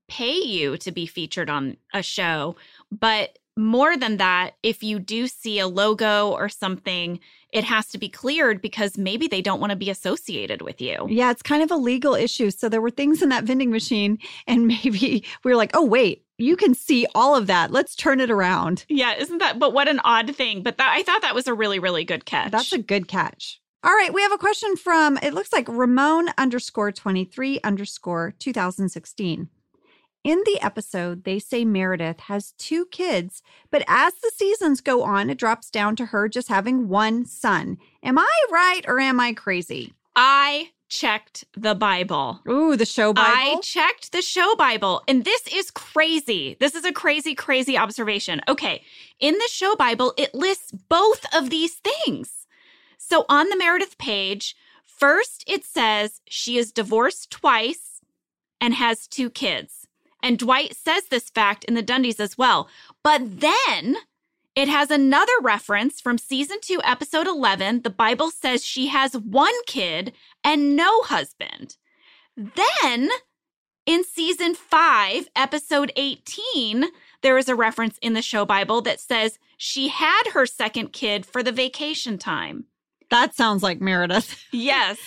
pay 0.08 0.36
you 0.36 0.76
to 0.78 0.90
be 0.90 1.06
featured 1.06 1.48
on 1.48 1.76
a 1.94 2.02
show. 2.02 2.56
But 2.90 3.38
more 3.58 3.96
than 3.96 4.18
that, 4.18 4.52
if 4.62 4.82
you 4.82 4.98
do 4.98 5.26
see 5.26 5.58
a 5.58 5.66
logo 5.66 6.30
or 6.30 6.48
something, 6.48 7.18
it 7.52 7.64
has 7.64 7.88
to 7.88 7.98
be 7.98 8.08
cleared 8.08 8.62
because 8.62 8.96
maybe 8.96 9.26
they 9.26 9.42
don't 9.42 9.60
want 9.60 9.70
to 9.70 9.76
be 9.76 9.90
associated 9.90 10.62
with 10.62 10.80
you. 10.80 11.06
Yeah, 11.10 11.30
it's 11.30 11.42
kind 11.42 11.62
of 11.62 11.70
a 11.70 11.76
legal 11.76 12.14
issue. 12.14 12.50
So 12.50 12.68
there 12.68 12.80
were 12.80 12.90
things 12.90 13.20
in 13.20 13.30
that 13.30 13.44
vending 13.44 13.70
machine, 13.70 14.18
and 14.46 14.66
maybe 14.84 15.24
we 15.44 15.50
were 15.50 15.56
like, 15.56 15.72
oh, 15.74 15.84
wait, 15.84 16.24
you 16.38 16.56
can 16.56 16.74
see 16.74 17.06
all 17.14 17.34
of 17.34 17.48
that. 17.48 17.72
Let's 17.72 17.96
turn 17.96 18.20
it 18.20 18.30
around. 18.30 18.84
Yeah, 18.88 19.14
isn't 19.14 19.38
that? 19.38 19.58
But 19.58 19.72
what 19.72 19.88
an 19.88 20.00
odd 20.04 20.34
thing. 20.36 20.62
But 20.62 20.78
that, 20.78 20.94
I 20.94 21.02
thought 21.02 21.22
that 21.22 21.34
was 21.34 21.48
a 21.48 21.54
really, 21.54 21.80
really 21.80 22.04
good 22.04 22.24
catch. 22.24 22.52
That's 22.52 22.72
a 22.72 22.78
good 22.78 23.08
catch. 23.08 23.60
All 23.84 23.92
right, 23.92 24.12
we 24.12 24.22
have 24.22 24.32
a 24.32 24.38
question 24.38 24.76
from, 24.76 25.18
it 25.18 25.34
looks 25.34 25.52
like 25.52 25.68
Ramon 25.68 26.30
underscore 26.36 26.90
23 26.90 27.60
underscore 27.62 28.34
2016. 28.38 29.48
In 30.24 30.42
the 30.44 30.58
episode, 30.60 31.24
they 31.24 31.38
say 31.38 31.64
Meredith 31.64 32.20
has 32.20 32.52
two 32.58 32.86
kids, 32.86 33.42
but 33.70 33.84
as 33.86 34.14
the 34.14 34.32
seasons 34.34 34.80
go 34.80 35.02
on, 35.02 35.30
it 35.30 35.38
drops 35.38 35.70
down 35.70 35.96
to 35.96 36.06
her 36.06 36.28
just 36.28 36.48
having 36.48 36.88
one 36.88 37.24
son. 37.24 37.78
Am 38.02 38.18
I 38.18 38.44
right 38.50 38.82
or 38.86 38.98
am 39.00 39.20
I 39.20 39.32
crazy? 39.32 39.94
I 40.16 40.70
checked 40.88 41.44
the 41.56 41.74
Bible. 41.74 42.40
Ooh, 42.48 42.76
the 42.76 42.84
show 42.84 43.12
Bible. 43.12 43.30
I 43.30 43.60
checked 43.62 44.12
the 44.12 44.22
show 44.22 44.56
Bible, 44.56 45.02
and 45.06 45.24
this 45.24 45.46
is 45.46 45.70
crazy. 45.70 46.56
This 46.58 46.74
is 46.74 46.84
a 46.84 46.92
crazy, 46.92 47.34
crazy 47.34 47.78
observation. 47.78 48.40
Okay, 48.48 48.82
in 49.20 49.34
the 49.34 49.48
show 49.50 49.76
Bible, 49.76 50.14
it 50.16 50.34
lists 50.34 50.72
both 50.72 51.24
of 51.34 51.50
these 51.50 51.74
things. 51.76 52.46
So 52.96 53.24
on 53.28 53.48
the 53.48 53.56
Meredith 53.56 53.98
page, 53.98 54.56
first 54.84 55.44
it 55.46 55.64
says 55.64 56.20
she 56.26 56.58
is 56.58 56.72
divorced 56.72 57.30
twice 57.30 58.00
and 58.60 58.74
has 58.74 59.06
two 59.06 59.30
kids. 59.30 59.77
And 60.28 60.38
Dwight 60.38 60.76
says 60.76 61.04
this 61.04 61.30
fact 61.30 61.64
in 61.64 61.72
the 61.74 61.82
Dundies 61.82 62.20
as 62.20 62.36
well. 62.36 62.68
But 63.02 63.40
then 63.40 63.96
it 64.54 64.68
has 64.68 64.90
another 64.90 65.32
reference 65.40 66.02
from 66.02 66.18
season 66.18 66.58
two, 66.60 66.80
episode 66.84 67.26
11. 67.26 67.80
The 67.80 67.88
Bible 67.88 68.30
says 68.30 68.62
she 68.62 68.88
has 68.88 69.14
one 69.16 69.54
kid 69.66 70.12
and 70.44 70.76
no 70.76 71.00
husband. 71.02 71.76
Then 72.36 73.08
in 73.86 74.04
season 74.04 74.54
five, 74.54 75.28
episode 75.34 75.92
18, 75.96 76.84
there 77.22 77.38
is 77.38 77.48
a 77.48 77.54
reference 77.56 77.96
in 78.02 78.12
the 78.12 78.20
show 78.20 78.44
Bible 78.44 78.82
that 78.82 79.00
says 79.00 79.38
she 79.56 79.88
had 79.88 80.24
her 80.34 80.44
second 80.44 80.92
kid 80.92 81.24
for 81.24 81.42
the 81.42 81.52
vacation 81.52 82.18
time. 82.18 82.66
that 83.10 83.34
sounds 83.34 83.62
like 83.62 83.80
Meredith. 83.80 84.44
Yes, 84.52 84.98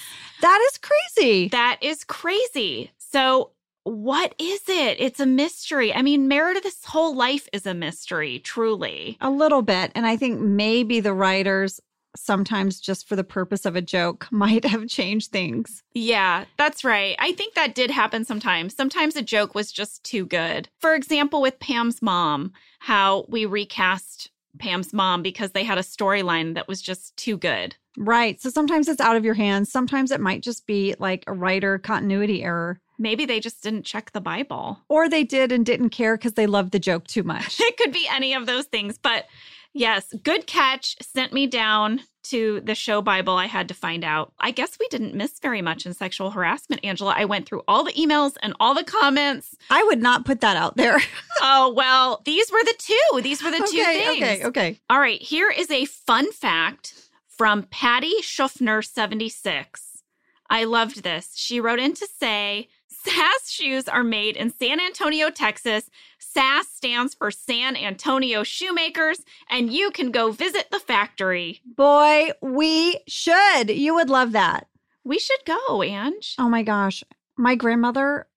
That 0.42 0.68
is 0.72 0.80
crazy. 0.80 1.48
that 1.50 1.78
is 1.82 2.04
crazy. 2.06 2.92
So, 2.98 3.52
what 3.84 4.36
is 4.38 4.62
it? 4.68 4.98
It's 5.00 5.20
a 5.20 5.26
mystery. 5.26 5.94
I 5.94 6.02
mean, 6.02 6.28
Meredith's 6.28 6.86
whole 6.86 7.16
life 7.16 7.48
is 7.52 7.66
a 7.66 7.74
mystery, 7.74 8.40
truly. 8.40 9.18
A 9.22 9.30
little 9.30 9.62
bit. 9.62 9.92
And 9.96 10.06
I 10.06 10.18
think 10.18 10.40
maybe 10.40 11.00
the 11.00 11.14
writers 11.14 11.80
sometimes 12.16 12.80
just 12.80 13.08
for 13.08 13.16
the 13.16 13.24
purpose 13.24 13.66
of 13.66 13.76
a 13.76 13.82
joke 13.82 14.28
might 14.32 14.66
have 14.66 14.88
changed 14.88 15.32
things. 15.32 15.84
Yeah, 15.94 16.46
that's 16.58 16.84
right. 16.84 17.16
I 17.20 17.34
think 17.34 17.56
that 17.56 17.76
did 17.76 17.92
happen 17.92 18.26
sometimes. 18.26 18.76
Sometimes 18.76 19.16
a 19.16 19.22
joke 19.22 19.56
was 19.56 19.72
just 19.72 20.04
too 20.04 20.26
good. 20.26 20.70
For 20.80 20.94
example, 20.94 21.42
with 21.42 21.60
Pam's 21.60 22.02
mom, 22.02 22.54
how 22.80 23.26
we 23.30 23.46
recast 23.46 24.30
Pam's 24.60 24.94
mom 24.94 25.22
because 25.22 25.52
they 25.52 25.64
had 25.64 25.78
a 25.78 25.82
storyline 25.82 26.56
that 26.56 26.68
was 26.68 26.82
just 26.82 27.16
too 27.16 27.38
good. 27.38 27.76
Right. 27.98 28.40
So 28.42 28.50
sometimes 28.50 28.88
it's 28.88 29.02
out 29.02 29.16
of 29.16 29.26
your 29.26 29.34
hands. 29.34 29.72
Sometimes 29.72 30.12
it 30.12 30.22
might 30.22 30.42
just 30.42 30.66
be 30.66 30.96
like 31.00 31.24
a 31.28 31.34
writer 31.34 31.78
continuity 31.78 32.44
error. 32.44 32.80
Maybe 32.98 33.26
they 33.26 33.40
just 33.40 33.64
didn't 33.64 33.84
check 33.84 34.12
the 34.12 34.22
Bible. 34.22 34.80
Or 34.88 35.10
they 35.10 35.24
did 35.24 35.52
and 35.52 35.66
didn't 35.66 35.90
care 35.90 36.18
because 36.18 36.34
they 36.34 36.48
loved 36.48 36.72
the 36.72 36.80
joke 36.80 37.08
too 37.08 37.24
much. 37.24 37.58
it 37.60 37.78
could 37.78 37.92
be 37.92 38.08
any 38.12 38.34
of 38.34 38.46
those 38.46 38.66
things. 38.66 38.98
But 38.98 39.26
yes, 39.74 40.14
good 40.24 40.48
catch 40.48 40.96
sent 41.02 41.34
me 41.34 41.48
down 41.48 42.02
to 42.24 42.62
the 42.62 42.76
show 42.76 43.02
Bible. 43.02 43.34
I 43.34 43.48
had 43.48 43.68
to 43.70 43.74
find 43.74 44.04
out. 44.04 44.32
I 44.40 44.52
guess 44.52 44.78
we 44.80 44.88
didn't 44.90 45.16
miss 45.16 45.40
very 45.40 45.62
much 45.62 45.88
in 45.88 45.94
sexual 45.96 46.30
harassment, 46.30 46.86
Angela. 46.86 47.16
I 47.18 47.26
went 47.26 47.48
through 47.48 47.64
all 47.68 47.84
the 47.84 47.94
emails 47.94 48.36
and 48.44 48.54
all 48.60 48.76
the 48.76 48.84
comments. 48.84 49.56
I 49.72 49.84
would 49.84 50.02
not 50.02 50.24
put 50.24 50.42
that 50.42 50.56
out 50.56 50.78
there. 50.78 51.00
oh, 51.42 51.74
well, 51.76 52.22
these 52.24 52.52
were 52.52 52.64
the 52.64 52.76
two. 52.78 53.22
These 53.22 53.44
were 53.44 53.50
the 53.50 53.64
okay, 53.64 53.72
two 53.72 53.84
things. 53.84 54.24
Okay, 54.24 54.46
okay. 54.46 54.80
All 54.90 55.00
right, 55.00 55.22
here 55.22 55.50
is 55.50 55.72
a 55.72 55.86
fun 55.86 56.32
fact 56.32 56.94
from 57.42 57.64
Patty 57.72 58.22
Schuffner76. 58.22 60.04
I 60.48 60.64
loved 60.64 61.02
this. 61.02 61.32
She 61.36 61.60
wrote 61.60 61.80
in 61.80 61.96
to 61.96 62.08
say, 62.20 62.68
SAS 62.88 63.50
shoes 63.50 63.88
are 63.88 64.04
made 64.04 64.38
in 64.38 64.52
San 64.52 64.80
Antonio, 64.80 65.32
Texas. 65.32 65.90
SAS 66.20 66.68
stands 66.68 67.16
for 67.16 67.32
San 67.32 67.76
Antonio 67.76 68.44
Shoemakers, 68.44 69.22
and 69.50 69.74
you 69.74 69.90
can 69.90 70.12
go 70.12 70.30
visit 70.32 70.70
the 70.70 70.78
factory. 70.78 71.62
Boy, 71.66 72.30
we 72.44 73.00
should. 73.08 73.72
You 73.72 73.96
would 73.96 74.12
love 74.12 74.34
that. 74.34 74.68
We 75.04 75.18
should 75.18 75.44
go, 75.44 75.82
Ange. 75.82 76.36
Oh 76.38 76.48
my 76.48 76.62
gosh. 76.62 77.04
My 77.38 77.56
grandmother, 77.56 78.28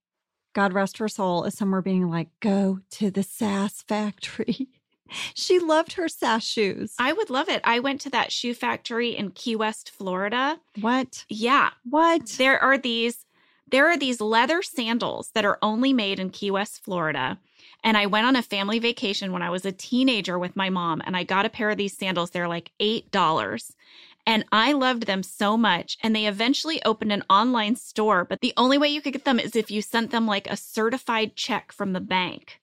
God 0.54 0.72
rest 0.72 0.96
her 0.96 1.08
soul, 1.08 1.44
is 1.44 1.58
somewhere 1.58 1.82
being 1.82 2.08
like, 2.08 2.28
go 2.40 2.78
to 2.92 3.10
the 3.10 3.22
SAS 3.22 3.82
factory. 3.82 4.68
She 5.34 5.58
loved 5.58 5.94
her 5.94 6.08
SAS 6.08 6.44
shoes. 6.44 6.94
I 6.98 7.12
would 7.12 7.30
love 7.30 7.48
it. 7.48 7.60
I 7.64 7.78
went 7.78 8.00
to 8.02 8.10
that 8.10 8.32
shoe 8.32 8.54
factory 8.54 9.16
in 9.16 9.30
Key 9.30 9.56
West, 9.56 9.90
Florida. 9.90 10.58
What? 10.80 11.24
Yeah. 11.28 11.70
What? 11.84 12.26
There 12.38 12.62
are 12.62 12.78
these 12.78 13.24
there 13.66 13.88
are 13.88 13.96
these 13.96 14.20
leather 14.20 14.62
sandals 14.62 15.30
that 15.34 15.44
are 15.44 15.58
only 15.62 15.92
made 15.92 16.20
in 16.20 16.30
Key 16.30 16.50
West, 16.50 16.84
Florida. 16.84 17.38
And 17.82 17.96
I 17.96 18.06
went 18.06 18.26
on 18.26 18.36
a 18.36 18.42
family 18.42 18.78
vacation 18.78 19.32
when 19.32 19.42
I 19.42 19.50
was 19.50 19.64
a 19.64 19.72
teenager 19.72 20.38
with 20.38 20.54
my 20.54 20.70
mom, 20.70 21.02
and 21.04 21.16
I 21.16 21.24
got 21.24 21.46
a 21.46 21.50
pair 21.50 21.70
of 21.70 21.76
these 21.76 21.96
sandals. 21.96 22.30
They're 22.30 22.46
like 22.46 22.70
$8. 22.78 23.74
And 24.26 24.44
I 24.52 24.72
loved 24.72 25.06
them 25.06 25.22
so 25.22 25.56
much. 25.56 25.98
And 26.02 26.14
they 26.14 26.26
eventually 26.26 26.82
opened 26.84 27.12
an 27.12 27.24
online 27.28 27.76
store, 27.76 28.24
but 28.24 28.40
the 28.40 28.54
only 28.56 28.78
way 28.78 28.88
you 28.88 29.02
could 29.02 29.12
get 29.12 29.24
them 29.24 29.38
is 29.38 29.56
if 29.56 29.70
you 29.70 29.82
sent 29.82 30.10
them 30.10 30.26
like 30.26 30.46
a 30.46 30.56
certified 30.56 31.36
check 31.36 31.72
from 31.72 31.92
the 31.92 32.00
bank. 32.00 32.60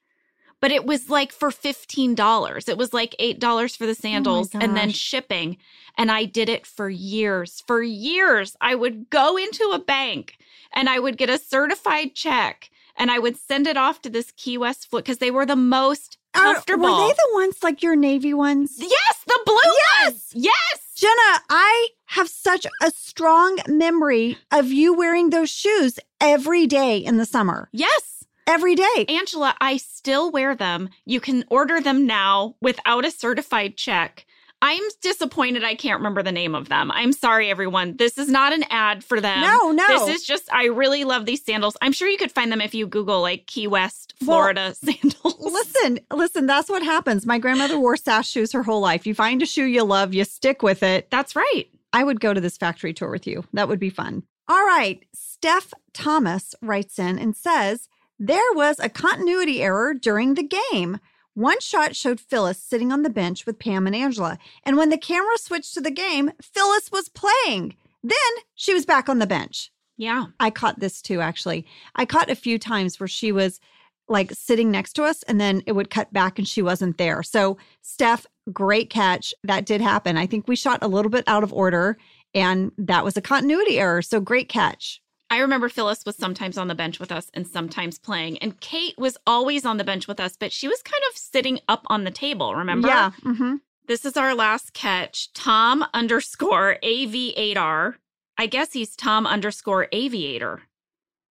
But 0.61 0.71
it 0.71 0.85
was 0.85 1.09
like 1.09 1.31
for 1.31 1.49
$15. 1.49 2.69
It 2.69 2.77
was 2.77 2.93
like 2.93 3.15
$8 3.19 3.75
for 3.77 3.85
the 3.85 3.91
oh 3.91 3.93
sandals 3.93 4.51
Oh 4.55 4.59
and 4.59 4.75
then 4.77 4.91
shipping. 4.91 5.57
And 5.97 6.11
I 6.11 6.25
did 6.25 6.49
it 6.49 6.65
for 6.65 6.89
years. 6.89 7.63
For 7.67 7.81
years, 7.83 8.55
I 8.61 8.75
would 8.75 9.09
go 9.09 9.37
into 9.37 9.71
a 9.73 9.79
bank 9.79 10.37
and 10.71 10.87
I 10.87 10.99
would 10.99 11.17
get 11.17 11.29
a 11.29 11.37
certified 11.37 12.15
check 12.15 12.69
and 12.95 13.09
I 13.11 13.19
would 13.19 13.37
send 13.37 13.67
it 13.67 13.75
off 13.77 14.01
to 14.03 14.09
this 14.09 14.31
Key 14.37 14.57
West 14.57 14.89
foot 14.89 15.03
because 15.03 15.17
they 15.17 15.31
were 15.31 15.45
the 15.45 15.55
most 15.55 16.17
Are- 16.35 16.41
comfortable. 16.53 16.83
were 16.85 17.07
they 17.07 17.13
the 17.13 17.29
ones 17.33 17.57
like 17.63 17.81
your 17.83 17.95
Navy 17.95 18.33
ones? 18.33 18.75
yes, 18.77 19.23
the 19.25 19.39
blue 19.45 19.55
Yes! 20.03 20.11
ones. 20.13 20.31
Yes. 20.33 20.77
Jenna, 20.95 21.41
I 21.49 21.87
have 22.05 22.29
such 22.29 22.67
a 22.83 22.91
strong 22.91 23.57
memory 23.67 24.37
of 24.51 24.67
you 24.71 24.93
wearing 24.93 25.31
those 25.31 25.49
shoes 25.49 25.97
every 26.19 26.67
day 26.67 26.97
in 26.99 27.17
the 27.17 27.25
summer. 27.25 27.69
Yes. 27.71 28.10
Every 28.47 28.75
day. 28.75 29.05
Angela, 29.07 29.55
I 29.61 29.77
still 29.77 30.31
wear 30.31 30.55
them. 30.55 30.89
You 31.05 31.19
can 31.19 31.45
order 31.49 31.79
them 31.81 32.05
now 32.05 32.55
without 32.61 33.05
a 33.05 33.11
certified 33.11 33.77
check. 33.77 34.25
I'm 34.63 34.83
disappointed 35.01 35.63
I 35.63 35.73
can't 35.73 35.97
remember 35.99 36.21
the 36.21 36.31
name 36.31 36.53
of 36.53 36.69
them. 36.69 36.91
I'm 36.91 37.13
sorry, 37.13 37.49
everyone. 37.49 37.97
This 37.97 38.19
is 38.19 38.29
not 38.29 38.53
an 38.53 38.63
ad 38.69 39.03
for 39.03 39.19
them. 39.19 39.41
No, 39.41 39.71
no. 39.71 39.87
This 40.05 40.21
is 40.21 40.27
just, 40.27 40.53
I 40.53 40.65
really 40.65 41.03
love 41.03 41.25
these 41.25 41.43
sandals. 41.43 41.75
I'm 41.81 41.91
sure 41.93 42.07
you 42.07 42.17
could 42.17 42.31
find 42.31 42.51
them 42.51 42.61
if 42.61 42.75
you 42.75 42.85
Google 42.85 43.21
like 43.21 43.47
Key 43.47 43.65
West, 43.65 44.13
Well, 44.21 44.27
Florida 44.37 44.75
sandals. 44.83 45.35
Listen, 45.39 45.99
listen, 46.13 46.45
that's 46.45 46.69
what 46.69 46.83
happens. 46.83 47.25
My 47.25 47.39
grandmother 47.39 47.79
wore 47.79 47.97
SAS 47.97 48.27
shoes 48.27 48.51
her 48.51 48.61
whole 48.61 48.81
life. 48.81 49.07
You 49.07 49.15
find 49.15 49.41
a 49.41 49.47
shoe 49.47 49.65
you 49.65 49.83
love, 49.83 50.13
you 50.13 50.23
stick 50.25 50.61
with 50.61 50.83
it. 50.83 51.09
That's 51.09 51.35
right. 51.35 51.65
I 51.91 52.03
would 52.03 52.19
go 52.19 52.31
to 52.31 52.39
this 52.41 52.57
factory 52.57 52.93
tour 52.93 53.09
with 53.09 53.25
you. 53.25 53.43
That 53.53 53.67
would 53.67 53.79
be 53.79 53.89
fun. 53.89 54.21
All 54.47 54.63
right. 54.65 55.03
Steph 55.13 55.73
Thomas 55.93 56.53
writes 56.61 56.99
in 56.99 57.17
and 57.17 57.35
says, 57.35 57.87
There 58.23 58.53
was 58.53 58.79
a 58.79 58.87
continuity 58.87 59.63
error 59.63 59.95
during 59.95 60.35
the 60.35 60.47
game. 60.71 60.99
One 61.33 61.59
shot 61.59 61.95
showed 61.95 62.19
Phyllis 62.19 62.61
sitting 62.61 62.91
on 62.91 63.01
the 63.01 63.09
bench 63.09 63.47
with 63.47 63.57
Pam 63.57 63.87
and 63.87 63.95
Angela. 63.95 64.37
And 64.63 64.77
when 64.77 64.89
the 64.89 64.97
camera 64.99 65.39
switched 65.39 65.73
to 65.73 65.81
the 65.81 65.89
game, 65.89 66.31
Phyllis 66.39 66.91
was 66.91 67.09
playing. 67.09 67.75
Then 68.03 68.15
she 68.53 68.75
was 68.75 68.85
back 68.85 69.09
on 69.09 69.17
the 69.17 69.25
bench. 69.25 69.71
Yeah. 69.97 70.25
I 70.39 70.51
caught 70.51 70.79
this 70.79 71.01
too, 71.01 71.19
actually. 71.19 71.65
I 71.95 72.05
caught 72.05 72.29
a 72.29 72.35
few 72.35 72.59
times 72.59 72.99
where 72.99 73.07
she 73.07 73.31
was 73.31 73.59
like 74.07 74.31
sitting 74.33 74.69
next 74.69 74.93
to 74.93 75.03
us 75.03 75.23
and 75.23 75.41
then 75.41 75.63
it 75.65 75.71
would 75.71 75.89
cut 75.89 76.13
back 76.13 76.37
and 76.37 76.47
she 76.47 76.61
wasn't 76.61 76.99
there. 76.99 77.23
So, 77.23 77.57
Steph, 77.81 78.27
great 78.53 78.91
catch. 78.91 79.33
That 79.43 79.65
did 79.65 79.81
happen. 79.81 80.15
I 80.15 80.27
think 80.27 80.47
we 80.47 80.55
shot 80.55 80.77
a 80.83 80.87
little 80.87 81.09
bit 81.09 81.23
out 81.25 81.43
of 81.43 81.51
order 81.51 81.97
and 82.35 82.71
that 82.77 83.03
was 83.03 83.17
a 83.17 83.21
continuity 83.21 83.79
error. 83.79 84.03
So, 84.03 84.19
great 84.19 84.47
catch. 84.47 85.00
I 85.31 85.39
remember 85.39 85.69
Phyllis 85.69 86.03
was 86.05 86.15
sometimes 86.17 86.57
on 86.57 86.67
the 86.67 86.75
bench 86.75 86.99
with 86.99 87.11
us 87.11 87.31
and 87.33 87.47
sometimes 87.47 87.97
playing. 87.97 88.37
And 88.39 88.59
Kate 88.59 88.95
was 88.97 89.17
always 89.25 89.65
on 89.65 89.77
the 89.77 89.83
bench 89.83 90.07
with 90.07 90.19
us, 90.19 90.35
but 90.37 90.51
she 90.51 90.67
was 90.67 90.81
kind 90.83 91.01
of 91.09 91.17
sitting 91.17 91.59
up 91.69 91.83
on 91.87 92.03
the 92.03 92.11
table, 92.11 92.53
remember? 92.53 92.89
Yeah. 92.89 93.11
hmm 93.23 93.55
This 93.87 94.05
is 94.05 94.17
our 94.17 94.35
last 94.35 94.73
catch. 94.73 95.31
Tom 95.33 95.85
underscore 95.93 96.77
AV8R. 96.83 97.95
I 98.37 98.45
guess 98.47 98.73
he's 98.73 98.95
Tom 98.95 99.25
underscore 99.25 99.87
aviator. 99.91 100.63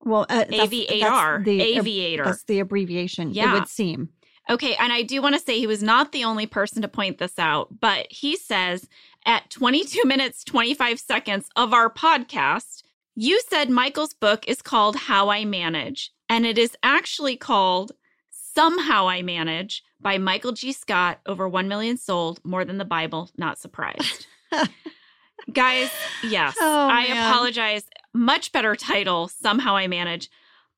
Well, 0.02 0.22
uh, 0.30 0.44
that's- 0.48 0.60
AV8R. 0.70 1.00
that's 1.00 1.44
the- 1.44 1.60
aviator. 1.60 2.24
That's 2.24 2.44
the 2.44 2.60
abbreviation. 2.60 3.32
yeah. 3.32 3.50
It 3.50 3.54
would 3.60 3.68
seem. 3.68 4.08
Okay, 4.48 4.74
and 4.76 4.92
I 4.92 5.02
do 5.02 5.20
want 5.22 5.34
to 5.36 5.40
say 5.40 5.58
he 5.58 5.66
was 5.66 5.82
not 5.82 6.10
the 6.12 6.24
only 6.24 6.46
person 6.46 6.82
to 6.82 6.88
point 6.88 7.18
this 7.18 7.38
out, 7.38 7.78
but 7.80 8.06
he 8.10 8.34
says 8.36 8.88
at 9.26 9.48
22 9.50 10.02
minutes 10.06 10.42
25 10.42 10.98
seconds 10.98 11.48
of 11.54 11.72
our 11.74 11.88
podcast, 11.92 12.82
you 13.22 13.40
said 13.50 13.68
Michael's 13.68 14.14
book 14.14 14.48
is 14.48 14.62
called 14.62 14.96
How 14.96 15.28
I 15.28 15.44
Manage, 15.44 16.10
and 16.30 16.46
it 16.46 16.56
is 16.56 16.74
actually 16.82 17.36
called 17.36 17.92
Somehow 18.30 19.08
I 19.08 19.20
Manage 19.20 19.82
by 20.00 20.16
Michael 20.16 20.52
G. 20.52 20.72
Scott, 20.72 21.20
over 21.26 21.46
1 21.46 21.68
million 21.68 21.98
sold, 21.98 22.40
more 22.44 22.64
than 22.64 22.78
the 22.78 22.84
Bible, 22.86 23.28
not 23.36 23.58
surprised. 23.58 24.26
Guys, 25.52 25.90
yes, 26.22 26.54
Oh, 26.60 26.88
I 26.88 27.08
man. 27.08 27.30
apologize. 27.30 27.84
Much 28.14 28.52
better 28.52 28.74
title, 28.74 29.28
Somehow 29.28 29.76
I 29.76 29.86
Manage. 29.86 30.30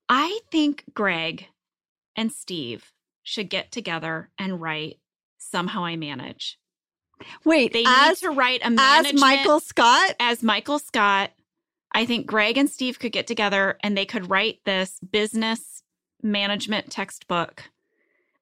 I 0.09 0.39
think 0.51 0.83
Greg 0.93 1.47
and 2.15 2.31
Steve 2.31 2.91
should 3.23 3.49
get 3.49 3.71
together 3.71 4.31
and 4.37 4.59
write 4.61 4.99
Somehow 5.37 5.85
I 5.85 5.95
Manage. 5.95 6.59
Wait, 7.45 7.71
They 7.71 7.85
as, 7.87 8.21
need 8.21 8.27
to 8.27 8.33
write 8.33 8.61
a 8.63 8.75
as 8.77 9.13
Michael 9.13 9.59
Scott? 9.61 10.15
as 10.19 10.43
Michael 10.43 10.79
Scott. 10.79 11.31
I 11.93 12.05
think 12.05 12.25
Greg 12.25 12.57
and 12.57 12.69
Steve 12.69 12.99
could 12.99 13.11
get 13.11 13.27
together 13.27 13.77
and 13.81 13.97
they 13.97 14.05
could 14.05 14.29
write 14.29 14.59
this 14.65 14.99
business 14.99 15.83
management 16.21 16.91
textbook. 16.91 17.63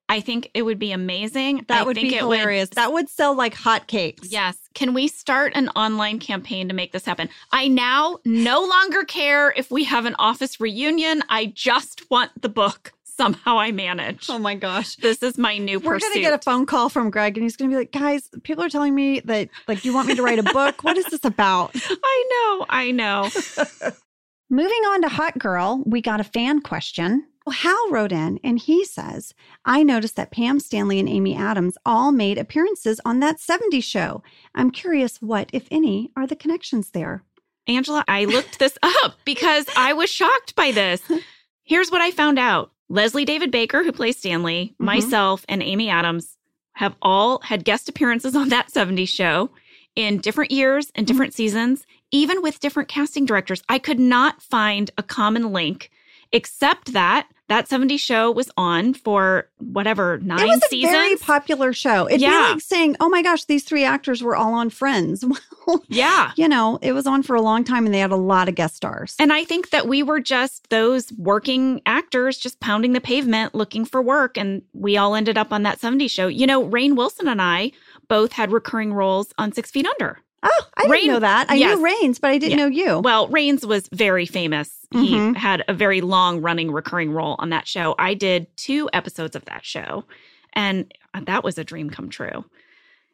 I 0.08 0.20
think 0.20 0.50
it 0.52 0.62
would 0.62 0.78
be 0.78 0.92
amazing. 0.92 1.64
That 1.68 1.80
I 1.80 1.84
would 1.84 1.96
think 1.96 2.10
be 2.10 2.16
it 2.16 2.20
hilarious. 2.20 2.68
that 2.70 2.92
would 2.92 3.08
sell 3.08 3.34
like 3.34 3.54
hotcakes. 3.54 4.20
Yes. 4.24 4.58
Can 4.74 4.92
we 4.92 5.08
start 5.08 5.52
an 5.54 5.70
online 5.70 6.18
campaign 6.18 6.68
to 6.68 6.74
make 6.74 6.92
this 6.92 7.06
happen? 7.06 7.30
I 7.50 7.68
now 7.68 8.18
no 8.24 8.62
longer 8.62 9.04
care 9.04 9.52
if 9.56 9.70
we 9.70 9.84
have 9.84 10.04
an 10.04 10.14
office 10.18 10.60
reunion. 10.60 11.22
I 11.30 11.46
just 11.46 12.10
want 12.10 12.30
the 12.40 12.50
book. 12.50 12.92
Somehow 13.16 13.58
I 13.58 13.72
manage. 13.72 14.28
Oh 14.30 14.38
my 14.38 14.54
gosh. 14.54 14.96
This 14.96 15.22
is 15.22 15.36
my 15.36 15.58
new 15.58 15.78
We're 15.78 15.94
pursuit. 15.94 16.08
going 16.08 16.14
to 16.14 16.20
get 16.20 16.32
a 16.32 16.42
phone 16.42 16.66
call 16.66 16.88
from 16.88 17.10
Greg 17.10 17.36
and 17.36 17.42
he's 17.44 17.56
going 17.56 17.70
to 17.70 17.74
be 17.74 17.78
like, 17.78 17.92
guys, 17.92 18.28
people 18.42 18.64
are 18.64 18.68
telling 18.70 18.94
me 18.94 19.20
that, 19.20 19.48
like, 19.68 19.84
you 19.84 19.94
want 19.94 20.08
me 20.08 20.14
to 20.14 20.22
write 20.22 20.38
a 20.38 20.42
book. 20.42 20.82
What 20.82 20.96
is 20.96 21.04
this 21.06 21.24
about? 21.24 21.72
I 22.04 22.24
know. 22.30 22.66
I 22.68 22.90
know. 22.90 23.28
Moving 24.50 24.72
on 24.72 25.02
to 25.02 25.08
Hot 25.08 25.38
Girl, 25.38 25.82
we 25.86 26.00
got 26.00 26.20
a 26.20 26.24
fan 26.24 26.60
question. 26.62 27.26
Hal 27.50 27.90
wrote 27.90 28.12
in 28.12 28.38
and 28.44 28.58
he 28.58 28.84
says, 28.84 29.34
I 29.64 29.82
noticed 29.82 30.16
that 30.16 30.30
Pam 30.30 30.60
Stanley 30.60 31.00
and 31.00 31.08
Amy 31.08 31.34
Adams 31.36 31.76
all 31.84 32.12
made 32.12 32.38
appearances 32.38 33.00
on 33.04 33.20
that 33.20 33.38
70s 33.38 33.84
show. 33.84 34.22
I'm 34.54 34.70
curious 34.70 35.20
what, 35.20 35.50
if 35.52 35.66
any, 35.70 36.10
are 36.16 36.26
the 36.26 36.36
connections 36.36 36.90
there? 36.90 37.24
Angela, 37.66 38.04
I 38.08 38.24
looked 38.24 38.58
this 38.58 38.78
up 38.82 39.14
because 39.24 39.66
I 39.76 39.92
was 39.92 40.10
shocked 40.10 40.54
by 40.54 40.72
this. 40.72 41.02
Here's 41.64 41.90
what 41.90 42.00
I 42.00 42.10
found 42.10 42.38
out 42.38 42.71
Leslie 42.92 43.24
David 43.24 43.50
Baker, 43.50 43.82
who 43.82 43.90
plays 43.90 44.18
Stanley, 44.18 44.74
Mhm. 44.78 44.84
myself, 44.84 45.46
and 45.48 45.62
Amy 45.62 45.88
Adams 45.88 46.36
have 46.74 46.94
all 47.00 47.40
had 47.40 47.64
guest 47.64 47.88
appearances 47.88 48.36
on 48.36 48.50
that 48.50 48.70
70s 48.70 49.08
show. 49.08 49.50
in 49.94 50.16
different 50.16 50.50
years 50.50 50.90
and 50.94 51.06
different 51.06 51.34
seasons, 51.34 51.84
even 52.10 52.40
with 52.40 52.60
different 52.60 52.88
casting 52.88 53.26
directors. 53.26 53.62
I 53.68 53.78
could 53.78 54.00
not 54.00 54.40
find 54.40 54.90
a 54.96 55.02
common 55.02 55.52
link 55.52 55.90
except 56.32 56.94
that 56.94 57.26
that 57.52 57.68
70 57.68 57.96
show 57.98 58.30
was 58.30 58.50
on 58.56 58.94
for 58.94 59.48
whatever, 59.58 60.18
nine 60.22 60.40
it 60.40 60.46
was 60.48 60.62
a 60.64 60.68
seasons. 60.68 60.92
very 60.92 61.16
popular 61.16 61.72
show. 61.74 62.08
It'd 62.08 62.20
Yeah. 62.22 62.30
be 62.48 62.52
like 62.54 62.60
saying, 62.62 62.96
"Oh 62.98 63.08
my 63.10 63.22
gosh, 63.22 63.44
these 63.44 63.62
three 63.64 63.84
actors 63.84 64.22
were 64.22 64.34
all 64.34 64.54
on 64.54 64.70
Friends." 64.70 65.24
Well, 65.64 65.80
yeah. 65.86 66.32
you 66.34 66.48
know, 66.48 66.80
it 66.82 66.90
was 66.90 67.06
on 67.06 67.22
for 67.22 67.36
a 67.36 67.40
long 67.40 67.62
time, 67.62 67.84
and 67.86 67.94
they 67.94 68.00
had 68.00 68.10
a 68.10 68.16
lot 68.16 68.48
of 68.48 68.56
guest 68.56 68.74
stars. 68.74 69.14
And 69.20 69.32
I 69.32 69.44
think 69.44 69.70
that 69.70 69.86
we 69.86 70.02
were 70.02 70.18
just 70.18 70.68
those 70.70 71.12
working 71.12 71.80
actors 71.86 72.36
just 72.36 72.58
pounding 72.58 72.94
the 72.94 73.00
pavement 73.00 73.54
looking 73.54 73.84
for 73.84 74.02
work. 74.02 74.36
And 74.36 74.62
we 74.72 74.96
all 74.96 75.14
ended 75.14 75.38
up 75.38 75.52
on 75.52 75.62
that 75.62 75.78
70 75.78 76.08
show. 76.08 76.26
You 76.26 76.48
know, 76.48 76.64
Rainn 76.68 76.96
Wilson 76.96 77.28
and 77.28 77.40
I 77.40 77.70
both 78.08 78.32
had 78.32 78.50
recurring 78.50 78.92
roles 78.92 79.32
on 79.38 79.52
Six 79.52 79.70
Feet 79.70 79.86
Under. 79.86 80.18
Oh, 80.42 80.50
I 80.76 80.84
Rainn- 80.86 80.90
didn't 80.92 81.06
know 81.08 81.20
that. 81.20 81.50
I 81.50 81.54
yes. 81.54 81.76
knew 81.78 81.84
Reigns, 81.84 82.18
but 82.18 82.30
I 82.30 82.38
didn't 82.38 82.58
Yeah. 82.58 82.64
know 82.64 82.70
you. 82.70 82.98
Well, 83.00 83.28
Rains 83.28 83.64
was 83.64 83.88
very 83.92 84.26
famous. 84.26 84.70
He 84.90 85.14
Mhm. 85.14 85.36
had 85.36 85.64
a 85.68 85.72
very 85.74 86.00
long 86.00 86.40
running 86.40 86.70
recurring 86.72 87.12
role 87.12 87.36
on 87.38 87.50
that 87.50 87.66
show. 87.68 87.94
I 87.98 88.14
did 88.14 88.46
two 88.56 88.90
episodes 88.92 89.36
of 89.36 89.44
that 89.46 89.64
show, 89.64 90.04
and 90.52 90.92
that 91.26 91.44
was 91.44 91.58
a 91.58 91.64
dream 91.64 91.90
come 91.90 92.08
true. 92.08 92.44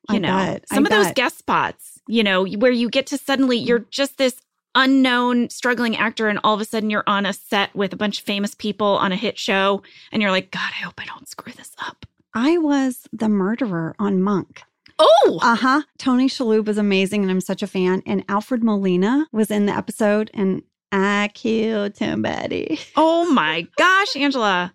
You 0.09 0.17
I 0.17 0.19
know, 0.19 0.29
bet. 0.29 0.65
I 0.71 0.75
some 0.75 0.87
of 0.87 0.91
those 0.91 1.13
guest 1.13 1.39
spots, 1.39 2.01
you 2.09 2.23
know, 2.25 2.47
where 2.47 2.73
you 2.73 2.89
get 2.89 3.07
to 3.09 3.19
suddenly, 3.19 3.59
you're 3.59 3.85
just 3.91 4.17
this 4.17 4.37
unknown 4.75 5.51
struggling 5.51 5.97
actor, 5.97 6.29
and 6.29 6.39
all 6.45 6.55
of 6.55 6.61
a 6.61 6.65
sudden 6.65 6.89
you're 6.89 7.05
on 7.07 7.27
a 7.27 7.33
set 7.33 7.75
with 7.75 7.93
a 7.93 7.97
bunch 7.97 8.21
of 8.21 8.25
famous 8.25 8.55
people 8.55 8.87
on 8.87 9.13
a 9.13 9.17
hit 9.17 9.39
show, 9.39 9.83
and 10.13 10.23
you're 10.23 10.31
like, 10.31 10.51
God, 10.51 10.71
I 10.81 10.85
hope 10.85 10.95
I 11.01 11.05
don't 11.05 11.29
screw 11.29 11.53
this 11.53 11.73
up. 11.79 12.07
I 12.35 12.57
was 12.59 13.07
the 13.13 13.29
murderer 13.29 13.95
on 13.99 14.23
Monk. 14.23 14.63
Oh, 14.99 15.39
Uh 15.43 15.55
huh. 15.57 15.83
Tony 15.99 16.29
Shalhoub 16.29 16.67
was 16.67 16.79
amazing, 16.79 17.23
and 17.23 17.31
I'm 17.31 17.41
such 17.41 17.63
a 17.63 17.67
fan. 17.67 18.03
And 18.07 18.25
Alfred 18.29 18.65
Molina 18.65 19.27
was 19.33 19.51
in 19.51 19.67
the 19.67 19.73
episode, 19.77 20.31
and 20.35 20.63
I 20.91 21.31
killed 21.35 21.97
somebody. 21.97 22.81
Oh 22.97 23.31
my 23.33 23.67
gosh, 23.77 24.17
Angela. 24.17 24.73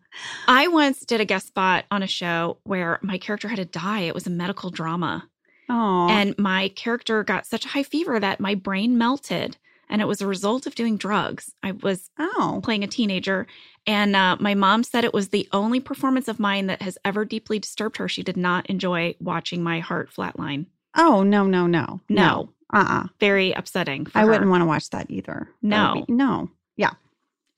I 0.47 0.67
once 0.67 0.99
did 0.99 1.19
a 1.21 1.25
guest 1.25 1.47
spot 1.47 1.85
on 1.91 2.03
a 2.03 2.07
show 2.07 2.59
where 2.63 2.99
my 3.01 3.17
character 3.17 3.47
had 3.47 3.57
to 3.57 3.65
die. 3.65 4.01
It 4.01 4.13
was 4.13 4.27
a 4.27 4.29
medical 4.29 4.69
drama. 4.69 5.27
Oh, 5.69 6.07
And 6.09 6.35
my 6.37 6.69
character 6.69 7.23
got 7.23 7.45
such 7.47 7.65
a 7.65 7.69
high 7.69 7.83
fever 7.83 8.19
that 8.19 8.39
my 8.39 8.53
brain 8.53 8.97
melted. 8.97 9.57
And 9.93 10.01
it 10.01 10.07
was 10.07 10.21
a 10.21 10.27
result 10.27 10.65
of 10.65 10.73
doing 10.75 10.97
drugs. 10.97 11.53
I 11.61 11.71
was 11.71 12.09
oh, 12.17 12.59
playing 12.63 12.83
a 12.83 12.87
teenager. 12.87 13.45
And 13.85 14.15
uh, 14.15 14.37
my 14.39 14.55
mom 14.55 14.83
said 14.83 15.03
it 15.05 15.13
was 15.13 15.29
the 15.29 15.47
only 15.53 15.79
performance 15.79 16.27
of 16.27 16.39
mine 16.39 16.65
that 16.67 16.81
has 16.81 16.97
ever 17.05 17.23
deeply 17.25 17.59
disturbed 17.59 17.97
her. 17.97 18.09
She 18.09 18.23
did 18.23 18.35
not 18.35 18.65
enjoy 18.71 19.13
watching 19.21 19.61
my 19.61 19.79
heart 19.81 20.09
flatline. 20.11 20.65
oh, 20.95 21.21
no, 21.23 21.45
no, 21.45 21.67
no, 21.67 22.01
No. 22.09 22.49
Uh 22.73 22.85
uh 22.89 23.07
Very 23.19 23.51
upsetting. 23.51 24.07
I 24.15 24.21
her. 24.21 24.31
wouldn't 24.31 24.49
want 24.49 24.61
to 24.61 24.65
watch 24.65 24.89
that 24.89 25.11
either. 25.11 25.47
No. 25.61 25.93
would 25.97 26.07
be- 26.07 26.13
no. 26.13 26.49
Yeah. 26.75 26.93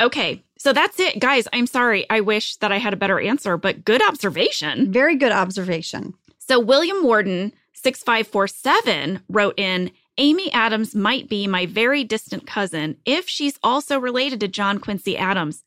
Okay. 0.02 0.44
So 0.58 0.74
that's 0.74 1.00
it. 1.00 1.20
Guys, 1.20 1.48
I'm 1.54 1.68
sorry. 1.68 2.06
I 2.10 2.20
wish 2.20 2.58
that 2.58 2.72
I 2.74 2.80
had 2.80 2.92
a 2.94 2.98
better 2.98 3.18
answer, 3.20 3.56
but 3.56 3.86
good 3.86 4.02
observation. 4.06 4.92
Very 4.92 5.16
good 5.16 5.32
observation. 5.32 6.16
So 6.38 6.60
William 6.60 7.02
Warden, 7.02 7.54
6547, 7.74 9.22
wrote 9.30 9.58
in 9.58 9.92
Amy 10.18 10.50
Adams 10.54 10.96
might 10.96 11.28
be 11.28 11.46
my 11.46 11.66
very 11.66 12.06
distant 12.06 12.48
cousin 12.48 12.96
if 13.04 13.28
she's 13.28 13.60
also 13.62 14.00
related 14.00 14.40
to 14.40 14.48
John 14.48 14.80
Quincy 14.80 15.18
Adams. 15.18 15.64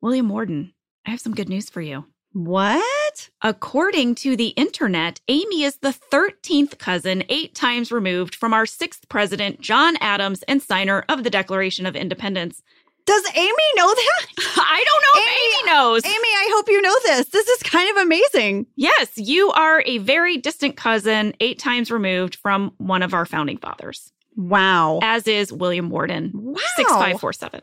William 0.00 0.28
Warden, 0.28 0.72
I 1.04 1.10
have 1.10 1.20
some 1.20 1.34
good 1.34 1.48
news 1.48 1.68
for 1.68 1.80
you. 1.80 2.04
What? 2.32 3.30
According 3.42 4.14
to 4.16 4.36
the 4.36 4.48
internet, 4.48 5.20
Amy 5.26 5.64
is 5.64 5.78
the 5.78 5.96
13th 6.12 6.78
cousin, 6.78 7.24
eight 7.28 7.56
times 7.56 7.90
removed 7.90 8.36
from 8.36 8.54
our 8.54 8.66
sixth 8.66 9.08
president, 9.08 9.60
John 9.60 9.96
Adams, 10.00 10.44
and 10.44 10.62
signer 10.62 11.04
of 11.08 11.24
the 11.24 11.30
Declaration 11.30 11.84
of 11.84 11.96
Independence. 11.96 12.62
Does 13.08 13.24
Amy 13.34 13.52
know 13.76 13.88
that? 13.94 14.26
I 14.38 14.84
don't 14.86 15.02
know 15.02 15.20
if 15.20 15.26
Amy- 15.28 15.36
Amy 15.36 15.72
knows. 15.72 16.04
Amy, 16.04 16.14
I 16.14 16.50
hope 16.52 16.68
you 16.68 16.82
know 16.82 16.94
this. 17.04 17.28
This 17.28 17.48
is 17.48 17.62
kind 17.62 17.90
of 17.96 18.02
amazing. 18.02 18.66
Yes, 18.76 19.10
you 19.16 19.50
are 19.52 19.82
a 19.86 19.96
very 19.98 20.36
distant 20.36 20.76
cousin, 20.76 21.32
eight 21.40 21.58
times 21.58 21.90
removed 21.90 22.34
from 22.36 22.72
one 22.76 23.02
of 23.02 23.14
our 23.14 23.24
founding 23.24 23.56
fathers, 23.56 24.12
Wow. 24.36 25.00
as 25.02 25.26
is 25.26 25.50
William 25.52 25.88
Warden, 25.90 26.32
Wow. 26.34 26.60
6547. 26.76 27.62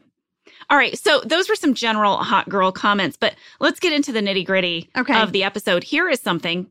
All 0.71 0.77
right, 0.77 0.97
so 0.97 1.21
those 1.23 1.47
were 1.47 1.55
some 1.55 1.75
general 1.75 2.17
hot 2.17 2.49
girl 2.49 2.71
comments, 2.71 3.15
but 3.15 3.35
let's 3.59 3.79
get 3.79 3.93
into 3.93 4.11
the 4.11 4.21
nitty 4.21 4.45
gritty 4.47 4.89
Okay. 4.97 5.21
of 5.21 5.31
the 5.31 5.43
episode. 5.43 5.83
Here 5.83 6.09
is 6.09 6.19
something 6.19 6.67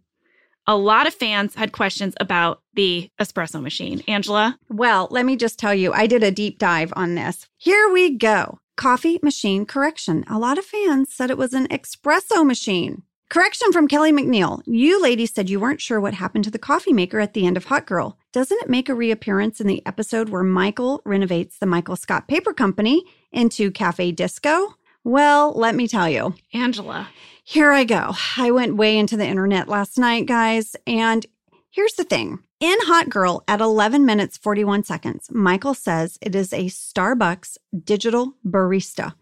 a 0.66 0.76
lot 0.76 1.06
of 1.06 1.14
fans 1.14 1.54
had 1.54 1.70
questions 1.72 2.14
about 2.20 2.60
the 2.72 3.08
espresso 3.20 3.62
machine. 3.62 4.02
Angela? 4.08 4.58
Well, 4.68 5.06
let 5.12 5.24
me 5.26 5.36
just 5.36 5.58
tell 5.60 5.74
you, 5.74 5.92
I 5.92 6.06
did 6.08 6.22
a 6.24 6.30
deep 6.32 6.58
dive 6.58 6.92
on 6.96 7.14
this. 7.14 7.46
Here 7.58 7.88
we 7.92 8.16
go. 8.16 8.58
Coffee 8.76 9.20
machine 9.22 9.66
correction. 9.66 10.24
A 10.28 10.38
lot 10.38 10.58
of 10.58 10.64
fans 10.64 11.14
said 11.14 11.30
it 11.30 11.38
was 11.38 11.54
an 11.54 11.68
espresso 11.68 12.44
machine. 12.44 13.02
Correction 13.28 13.72
from 13.72 13.88
Kelly 13.88 14.12
McNeil. 14.12 14.62
You 14.66 15.00
ladies 15.00 15.32
said 15.32 15.48
you 15.48 15.58
weren't 15.60 15.80
sure 15.80 16.00
what 16.00 16.14
happened 16.14 16.44
to 16.44 16.50
the 16.50 16.58
coffee 16.58 16.92
maker 16.92 17.20
at 17.20 17.34
the 17.34 17.46
end 17.46 17.56
of 17.56 17.66
Hot 17.66 17.86
Girl. 17.86 18.18
Doesn't 18.32 18.60
it 18.62 18.68
make 18.68 18.88
a 18.88 18.94
reappearance 18.94 19.60
in 19.60 19.66
the 19.66 19.84
episode 19.86 20.28
where 20.28 20.42
Michael 20.42 21.02
renovates 21.04 21.58
the 21.58 21.66
Michael 21.66 21.96
Scott 21.96 22.28
Paper 22.28 22.52
Company 22.52 23.04
into 23.32 23.70
Cafe 23.70 24.12
Disco? 24.12 24.74
Well, 25.04 25.52
let 25.52 25.74
me 25.74 25.86
tell 25.86 26.08
you. 26.08 26.34
Angela. 26.52 27.08
Here 27.44 27.72
I 27.72 27.84
go. 27.84 28.14
I 28.36 28.50
went 28.50 28.76
way 28.76 28.98
into 28.98 29.16
the 29.16 29.26
internet 29.26 29.68
last 29.68 29.98
night, 29.98 30.26
guys. 30.26 30.76
And 30.86 31.24
here's 31.70 31.94
the 31.94 32.04
thing 32.04 32.40
in 32.64 32.78
Hot 32.84 33.10
Girl 33.10 33.44
at 33.46 33.60
11 33.60 34.06
minutes 34.06 34.38
41 34.38 34.84
seconds, 34.84 35.28
Michael 35.30 35.74
says 35.74 36.18
it 36.22 36.34
is 36.34 36.50
a 36.52 36.66
Starbucks 36.66 37.58
digital 37.84 38.36
barista 38.46 39.12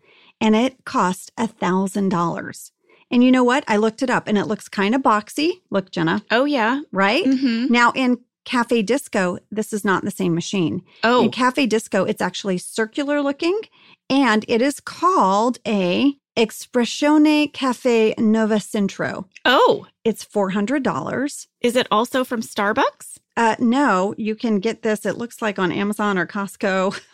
and 0.40 0.55
it 0.55 0.84
cost 0.84 1.32
a 1.36 1.49
$1,000. 1.49 2.70
And 3.11 3.24
you 3.24 3.32
know 3.32 3.43
what? 3.43 3.64
I 3.66 3.76
looked 3.78 4.01
it 4.03 4.11
up 4.11 4.28
and 4.28 4.38
it 4.38 4.47
looks 4.47 4.68
kind 4.68 4.95
of 4.95 5.03
boxy. 5.03 5.55
Look, 5.70 5.90
Jenna, 5.90 6.22
Oh, 6.30 6.45
yeah. 6.45 6.82
right? 6.93 7.24
hmm 7.26 7.66
Now 7.68 7.93
in 7.97 8.18
Cafe 8.45 8.82
Disco, 8.82 9.38
this 9.51 9.72
is 9.72 9.84
not 9.84 10.05
the 10.05 10.11
same 10.12 10.34
machine. 10.36 10.82
Oh, 11.03 11.24
In 11.24 11.30
Cafe 11.32 11.66
Disco, 11.66 12.05
it's 12.05 12.22
actually 12.22 12.59
circular 12.59 13.20
looking 13.22 13.61
and 14.09 14.45
it 14.47 14.62
is 14.62 14.78
called 14.78 15.59
a 15.66 16.14
Espressione 16.37 17.53
Cafe 17.53 18.14
Nova 18.18 18.59
Centro. 18.61 19.28
oh, 19.45 19.87
It's 20.05 20.24
$400. 20.24 21.47
is 21.61 21.76
it 21.76 21.87
also 21.91 22.24
from 22.24 22.41
Starbucks? 22.41 23.18
Uh, 23.37 23.57
no, 23.59 24.14
you 24.18 24.35
can 24.35 24.59
get 24.59 24.83
this. 24.83 25.05
It 25.07 25.16
looks 25.18 25.41
like 25.43 25.59
on 25.59 25.70
Amazon 25.72 26.18
or 26.18 26.26
Costco. 26.26 27.01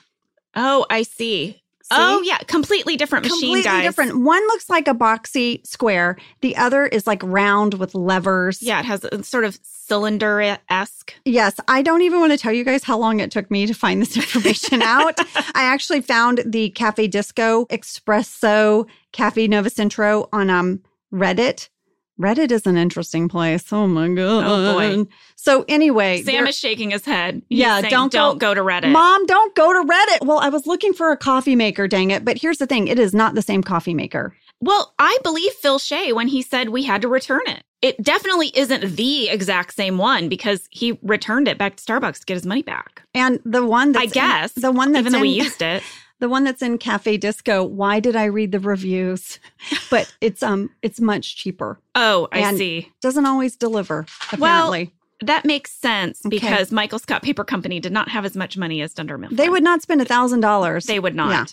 Oh, 0.61 0.87
I 0.91 1.03
see. 1.03 1.63
Oh, 1.91 2.23
yeah. 2.23 2.39
Completely 2.47 2.97
different 2.97 3.25
machine, 3.25 3.39
Completely 3.41 3.63
guys. 3.63 3.83
different. 3.85 4.21
One 4.21 4.43
looks 4.49 4.69
like 4.69 4.89
a 4.89 4.95
boxy 4.95 5.67
square. 5.67 6.17
The 6.43 6.57
other 6.57 6.87
is 6.87 7.07
like 7.07 7.23
round 7.23 7.75
with 7.75 7.95
levers. 7.95 8.63
Yeah, 8.63 8.81
it 8.81 8.85
has 8.87 9.05
a 9.05 9.23
sort 9.25 9.45
of 9.45 9.59
cylinder 9.63 10.59
esque. 10.69 11.15
Yes, 11.25 11.59
I 11.67 11.81
don't 11.83 12.03
even 12.03 12.21
want 12.21 12.33
to 12.33 12.39
tell 12.39 12.53
you 12.53 12.65
guys 12.65 12.85
how 12.85 12.99
long 12.99 13.21
it 13.21 13.31
took 13.31 13.51
me 13.51 13.67
to 13.67 13.73
find 13.75 14.03
this 14.03 14.17
information 14.17 14.83
out. 14.83 15.19
I 15.55 15.65
actually 15.65 16.03
found 16.03 16.43
the 16.45 16.71
Cafe 16.71 17.07
Disco 17.09 17.65
Espresso 17.67 18.87
Cafe 19.13 19.47
Nova 19.47 19.71
Centro 19.71 20.29
on 20.33 20.51
um 20.51 20.81
Reddit. 21.13 21.69
Reddit 22.21 22.51
is 22.51 22.67
an 22.67 22.77
interesting 22.77 23.29
place. 23.29 23.73
Oh 23.73 23.87
my 23.87 24.09
god. 24.09 24.45
Oh, 24.47 24.75
boy. 24.75 25.11
So 25.37 25.65
anyway, 25.69 26.23
Sam 26.23 26.47
is 26.47 26.59
shaking 26.59 26.91
his 26.91 27.05
head. 27.05 27.43
He's 27.49 27.61
Yeah, 27.61 27.81
saying, 27.81 27.91
don't 27.91 28.13
go- 28.13 28.19
don't 28.19 28.39
go 28.39 28.55
to 28.55 28.61
Reddit. 28.63 28.91
Mom, 28.91 29.25
don't 29.27 29.55
go 29.55 29.73
to 29.73 29.89
Reddit. 29.89 30.27
Well, 30.27 30.39
I 30.39 30.49
was 30.49 30.67
looking 30.67 30.93
for 30.93 31.13
a 31.13 31.17
coffee 31.17 31.55
maker, 31.55 31.87
dang 31.87 32.11
it. 32.11 32.25
But 32.25 32.39
here's 32.41 32.59
the 32.59 32.67
thing 32.67 32.89
it 32.89 32.99
is 32.99 33.15
not 33.15 33.35
the 33.35 33.43
same 33.43 33.63
coffee 33.63 33.95
maker. 33.95 34.35
Well, 34.61 34.93
I 34.99 35.17
believe 35.23 35.53
Phil 35.53 35.79
Shea 35.79 36.13
when 36.13 36.27
he 36.27 36.43
said 36.43 36.71
we 36.71 36.83
had 36.83 37.03
to 37.03 37.09
return 37.09 37.43
it. 37.47 37.63
It 37.81 38.03
definitely 38.03 38.51
isn't 38.57 38.97
the 38.97 39.29
exact 39.29 39.75
same 39.75 39.99
one 39.99 40.29
because 40.29 40.67
he 40.73 40.99
returned 41.03 41.47
it 41.47 41.59
back 41.59 41.77
to 41.77 41.85
Starbucks 41.85 42.19
to 42.19 42.27
get 42.27 42.35
his 42.35 42.45
money 42.47 42.63
back. 42.63 43.03
And 43.15 43.39
the 43.45 43.65
one 43.65 43.93
that's 43.93 44.03
I 44.03 44.05
in- 44.07 44.11
guess. 44.11 44.53
the 44.55 44.73
one 44.73 44.91
that 44.93 44.99
even 45.01 45.13
though 45.13 45.19
in, 45.19 45.23
we 45.23 45.29
used 45.29 45.63
it. 45.63 45.85
the 46.21 46.29
one 46.29 46.45
that's 46.45 46.63
in 46.63 46.79
Cafe 46.79 47.17
Disco, 47.19 47.63
why 47.65 48.01
did 48.01 48.17
I 48.17 48.25
read 48.25 48.53
the 48.53 48.61
reviews? 48.61 49.39
But 49.91 50.15
it's 50.21 50.43
um 50.43 50.71
it's 50.83 51.01
much 51.01 51.37
cheaper. 51.37 51.81
Oh, 51.95 52.29
I 52.33 52.41
And- 52.41 52.59
see. 52.59 52.93
Doesn't 53.01 53.27
always 53.27 53.57
deliver, 53.57 54.07
Well. 54.39 54.75
That 55.21 55.45
makes 55.45 55.73
sense 55.73 56.21
Okay. 56.25 56.39
because 56.39 56.71
Michael 56.71 57.01
Scott 57.01 57.23
Paper 57.23 57.43
Company 57.43 57.81
did 57.81 57.91
not 57.93 58.09
have 58.09 58.25
as 58.25 58.37
much 58.37 58.57
money 58.57 58.81
as 58.83 58.95
Dunder 58.95 59.19
Mifflin. 59.19 59.37
they 59.37 59.49
would 59.49 59.65
not 59.65 59.83
spend 59.83 60.01
a 60.01 60.05
thousand 60.05 60.41
dollars. 60.41 60.85
They 60.87 61.01
would 61.01 61.17
not. 61.17 61.31
Yeah. 61.31 61.45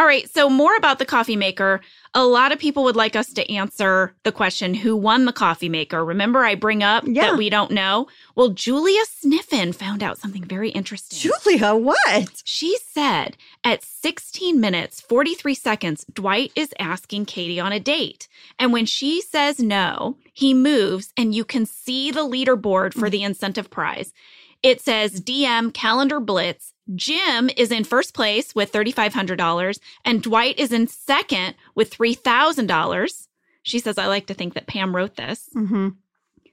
All 0.00 0.06
right. 0.06 0.26
So, 0.30 0.48
more 0.48 0.74
about 0.76 0.98
the 0.98 1.04
coffee 1.04 1.36
maker. 1.36 1.82
A 2.14 2.24
lot 2.24 2.52
of 2.52 2.58
people 2.58 2.84
would 2.84 2.96
like 2.96 3.14
us 3.14 3.34
to 3.34 3.52
answer 3.52 4.16
the 4.22 4.32
question 4.32 4.72
who 4.72 4.96
won 4.96 5.26
the 5.26 5.32
coffee 5.32 5.68
maker? 5.68 6.02
Remember, 6.02 6.42
I 6.42 6.54
bring 6.54 6.82
up 6.82 7.04
Yeah. 7.06 7.26
that 7.26 7.36
we 7.36 7.50
don't 7.50 7.70
know? 7.70 8.08
Well, 8.34 8.48
Julia 8.48 9.02
Sniffen 9.04 9.74
found 9.74 10.02
out 10.02 10.16
something 10.16 10.42
very 10.42 10.70
interesting. 10.70 11.18
Julia, 11.18 11.74
what? 11.74 12.40
She 12.46 12.78
said 12.78 13.36
at 13.62 13.84
16 13.84 14.58
minutes, 14.58 15.02
43 15.02 15.54
seconds, 15.54 16.06
Dwight 16.10 16.50
is 16.56 16.72
asking 16.78 17.26
Katie 17.26 17.60
on 17.60 17.72
a 17.72 17.78
date. 17.78 18.26
And 18.58 18.72
when 18.72 18.86
she 18.86 19.20
says 19.20 19.58
no, 19.58 20.16
he 20.32 20.54
moves 20.54 21.12
and 21.14 21.34
you 21.34 21.44
can 21.44 21.66
see 21.66 22.10
the 22.10 22.26
leaderboard 22.26 22.94
for 22.94 23.08
mm. 23.08 23.10
the 23.10 23.22
incentive 23.22 23.68
prize. 23.68 24.14
It 24.62 24.80
says 24.80 25.20
DM 25.20 25.72
Calendar 25.72 26.20
Blitz. 26.20 26.74
Jim 26.94 27.50
is 27.56 27.70
in 27.70 27.84
first 27.84 28.14
place 28.14 28.54
with 28.54 28.72
$3,500 28.72 29.80
and 30.04 30.22
Dwight 30.22 30.58
is 30.58 30.72
in 30.72 30.86
second 30.86 31.54
with 31.74 31.90
$3,000. 31.90 33.26
She 33.62 33.78
says, 33.78 33.98
I 33.98 34.06
like 34.06 34.26
to 34.26 34.34
think 34.34 34.54
that 34.54 34.66
Pam 34.66 34.94
wrote 34.94 35.16
this. 35.16 35.48
Mm-hmm. 35.54 35.90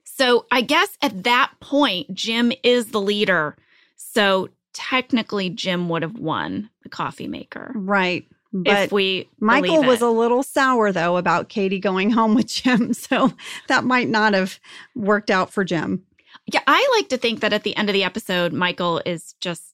So 0.03 0.45
I 0.51 0.61
guess 0.61 0.97
at 1.01 1.23
that 1.23 1.51
point, 1.59 2.13
Jim 2.13 2.51
is 2.63 2.87
the 2.87 3.01
leader. 3.01 3.55
So 3.95 4.49
technically, 4.73 5.49
Jim 5.49 5.89
would 5.89 6.01
have 6.01 6.17
won 6.17 6.69
the 6.83 6.89
coffee 6.89 7.27
maker. 7.27 7.71
Right. 7.75 8.27
But 8.53 8.85
if 8.85 8.91
we 8.91 9.29
Michael 9.39 9.83
was 9.83 10.01
a 10.01 10.09
little 10.09 10.41
sour 10.41 10.91
though 10.91 11.17
about 11.17 11.49
Katie 11.49 11.79
going 11.79 12.09
home 12.09 12.33
with 12.33 12.47
Jim, 12.47 12.93
so 12.93 13.33
that 13.67 13.83
might 13.83 14.09
not 14.09 14.33
have 14.33 14.59
worked 14.95 15.29
out 15.29 15.51
for 15.51 15.63
Jim. 15.63 16.03
Yeah, 16.51 16.61
I 16.65 16.87
like 16.95 17.09
to 17.09 17.17
think 17.17 17.41
that 17.41 17.53
at 17.53 17.63
the 17.63 17.75
end 17.75 17.89
of 17.89 17.93
the 17.93 18.05
episode, 18.05 18.53
Michael 18.53 19.01
is 19.05 19.35
just 19.41 19.73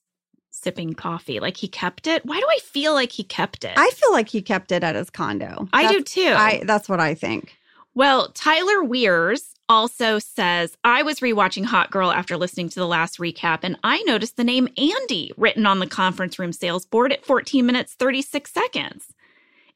sipping 0.64 0.94
coffee. 0.94 1.38
Like 1.38 1.56
he 1.56 1.68
kept 1.68 2.06
it. 2.08 2.24
Why 2.26 2.40
do 2.40 2.46
I 2.46 2.58
feel 2.64 2.94
like 2.94 3.12
he 3.12 3.22
kept 3.22 3.64
it? 3.64 3.74
I 3.76 3.90
feel 3.90 4.12
like 4.12 4.28
he 4.28 4.42
kept 4.42 4.72
it 4.72 4.82
at 4.82 4.96
his 4.96 5.10
condo. 5.10 5.68
I 5.72 5.92
do 5.92 6.02
too. 6.02 6.34
I 6.36 6.62
that's 6.64 6.88
what 6.88 6.98
I 7.00 7.14
think. 7.14 7.56
well, 7.94 8.30
Tyler 8.32 8.82
Weirs 8.82 9.54
also 9.68 10.18
says, 10.18 10.76
I 10.84 11.02
was 11.02 11.20
rewatching 11.20 11.64
Hot 11.64 11.90
Girl 11.90 12.10
after 12.10 12.36
listening 12.36 12.68
to 12.70 12.80
the 12.80 12.86
last 12.86 13.18
recap, 13.18 13.60
and 13.62 13.78
I 13.82 14.02
noticed 14.02 14.36
the 14.36 14.44
name 14.44 14.68
Andy 14.76 15.32
written 15.36 15.66
on 15.66 15.78
the 15.78 15.86
conference 15.86 16.38
room 16.38 16.52
sales 16.52 16.84
board 16.84 17.12
at 17.12 17.24
14 17.24 17.64
minutes, 17.64 17.94
36 17.94 18.52
seconds. 18.52 19.14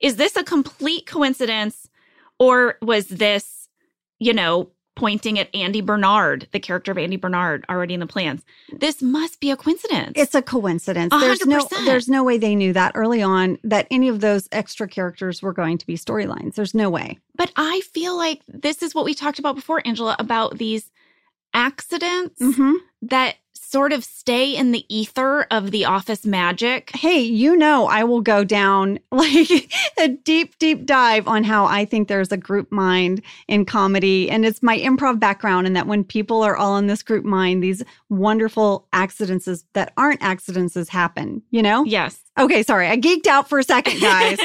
Is 0.00 0.16
this 0.16 0.36
a 0.36 0.44
complete 0.44 1.06
coincidence, 1.06 1.88
or 2.38 2.76
was 2.82 3.06
this, 3.06 3.68
you 4.18 4.32
know, 4.34 4.70
pointing 4.98 5.38
at 5.38 5.54
Andy 5.54 5.80
Bernard, 5.80 6.48
the 6.52 6.60
character 6.60 6.92
of 6.92 6.98
Andy 6.98 7.16
Bernard 7.16 7.64
already 7.68 7.94
in 7.94 8.00
the 8.00 8.06
plans? 8.06 8.42
This 8.72 9.00
must 9.00 9.40
be 9.40 9.50
a 9.50 9.56
coincidence. 9.56 10.12
It's 10.16 10.34
a 10.34 10.42
coincidence. 10.42 11.14
A 11.14 11.18
There's 11.18 11.46
no 11.46 11.66
there's 11.84 12.08
no 12.08 12.24
way 12.24 12.38
they 12.38 12.54
knew 12.54 12.72
that 12.72 12.92
early 12.94 13.22
on 13.22 13.58
that 13.64 13.86
any 13.90 14.08
of 14.08 14.20
those 14.20 14.48
extra 14.52 14.86
characters 14.88 15.40
were 15.42 15.52
going 15.52 15.78
to 15.78 15.86
be 15.86 15.94
storylines. 15.96 16.54
There's 16.54 16.74
no 16.74 16.90
way. 16.90 17.18
But 17.34 17.52
I 17.56 17.80
feel 17.92 18.16
like 18.16 18.42
this 18.48 18.82
is 18.82 18.94
what 18.94 19.04
we 19.04 19.14
talked 19.14 19.38
about 19.38 19.54
before, 19.54 19.80
Angela, 19.86 20.16
about 20.18 20.58
these 20.58 20.90
accidents 21.54 22.40
Mm-hmm. 22.40 22.74
that 23.02 23.36
sort 23.70 23.92
of 23.92 24.02
stay 24.02 24.56
in 24.56 24.72
the 24.72 24.84
ether 24.88 25.42
of 25.50 25.72
the 25.72 25.84
office 25.84 26.24
magic. 26.24 26.90
Hey, 26.94 27.20
you 27.20 27.54
know 27.54 27.86
I 27.86 28.02
will 28.02 28.22
go 28.22 28.42
down 28.42 28.98
like 29.12 29.50
a 29.98 30.08
deep, 30.08 30.58
deep 30.58 30.86
dive 30.86 31.28
on 31.28 31.44
how 31.44 31.66
I 31.66 31.84
think 31.84 32.08
there's 32.08 32.32
a 32.32 32.38
group 32.38 32.72
mind 32.72 33.20
in 33.46 33.66
comedy. 33.66 34.30
And 34.30 34.46
it's 34.46 34.62
my 34.62 34.78
improv 34.78 35.20
background, 35.20 35.66
and 35.66 35.76
that 35.76 35.86
when 35.86 36.02
people 36.02 36.42
are 36.42 36.56
all 36.56 36.78
in 36.78 36.86
this 36.86 37.02
group 37.02 37.24
mind, 37.26 37.62
these 37.62 37.82
wonderful 38.08 38.86
accidents 38.92 39.48
that 39.74 39.92
aren't 39.96 40.22
accidents 40.22 40.88
happen, 40.88 41.42
you 41.50 41.62
know? 41.62 41.84
Yes. 41.84 42.18
Okay, 42.38 42.62
sorry. 42.62 42.88
I 42.88 42.96
geeked 42.96 43.26
out 43.26 43.48
for 43.48 43.58
a 43.58 43.64
second, 43.64 44.00
guys. 44.00 44.38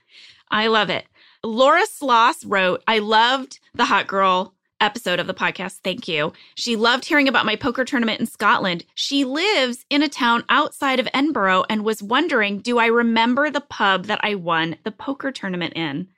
I 0.50 0.68
love 0.68 0.88
it. 0.88 1.06
Laura 1.44 1.82
Sloss 1.86 2.44
wrote, 2.46 2.82
I 2.86 3.00
loved 3.00 3.58
the 3.74 3.84
Hot 3.84 4.06
Girl 4.06 4.54
episode 4.82 5.20
of 5.20 5.26
the 5.26 5.34
podcast. 5.34 5.78
Thank 5.84 6.08
you. 6.08 6.32
She 6.54 6.76
loved 6.76 7.04
hearing 7.04 7.28
about 7.28 7.46
my 7.46 7.56
poker 7.56 7.84
tournament 7.84 8.20
in 8.20 8.26
Scotland. 8.26 8.84
She 8.94 9.24
lives 9.24 9.86
in 9.88 10.02
a 10.02 10.08
town 10.08 10.44
outside 10.48 11.00
of 11.00 11.08
Edinburgh 11.14 11.64
and 11.70 11.84
was 11.84 12.02
wondering, 12.02 12.58
do 12.58 12.78
I 12.78 12.86
remember 12.86 13.50
the 13.50 13.60
pub 13.60 14.06
that 14.06 14.20
I 14.22 14.34
won 14.34 14.76
the 14.84 14.92
poker 14.92 15.30
tournament 15.32 15.74
in? 15.74 16.08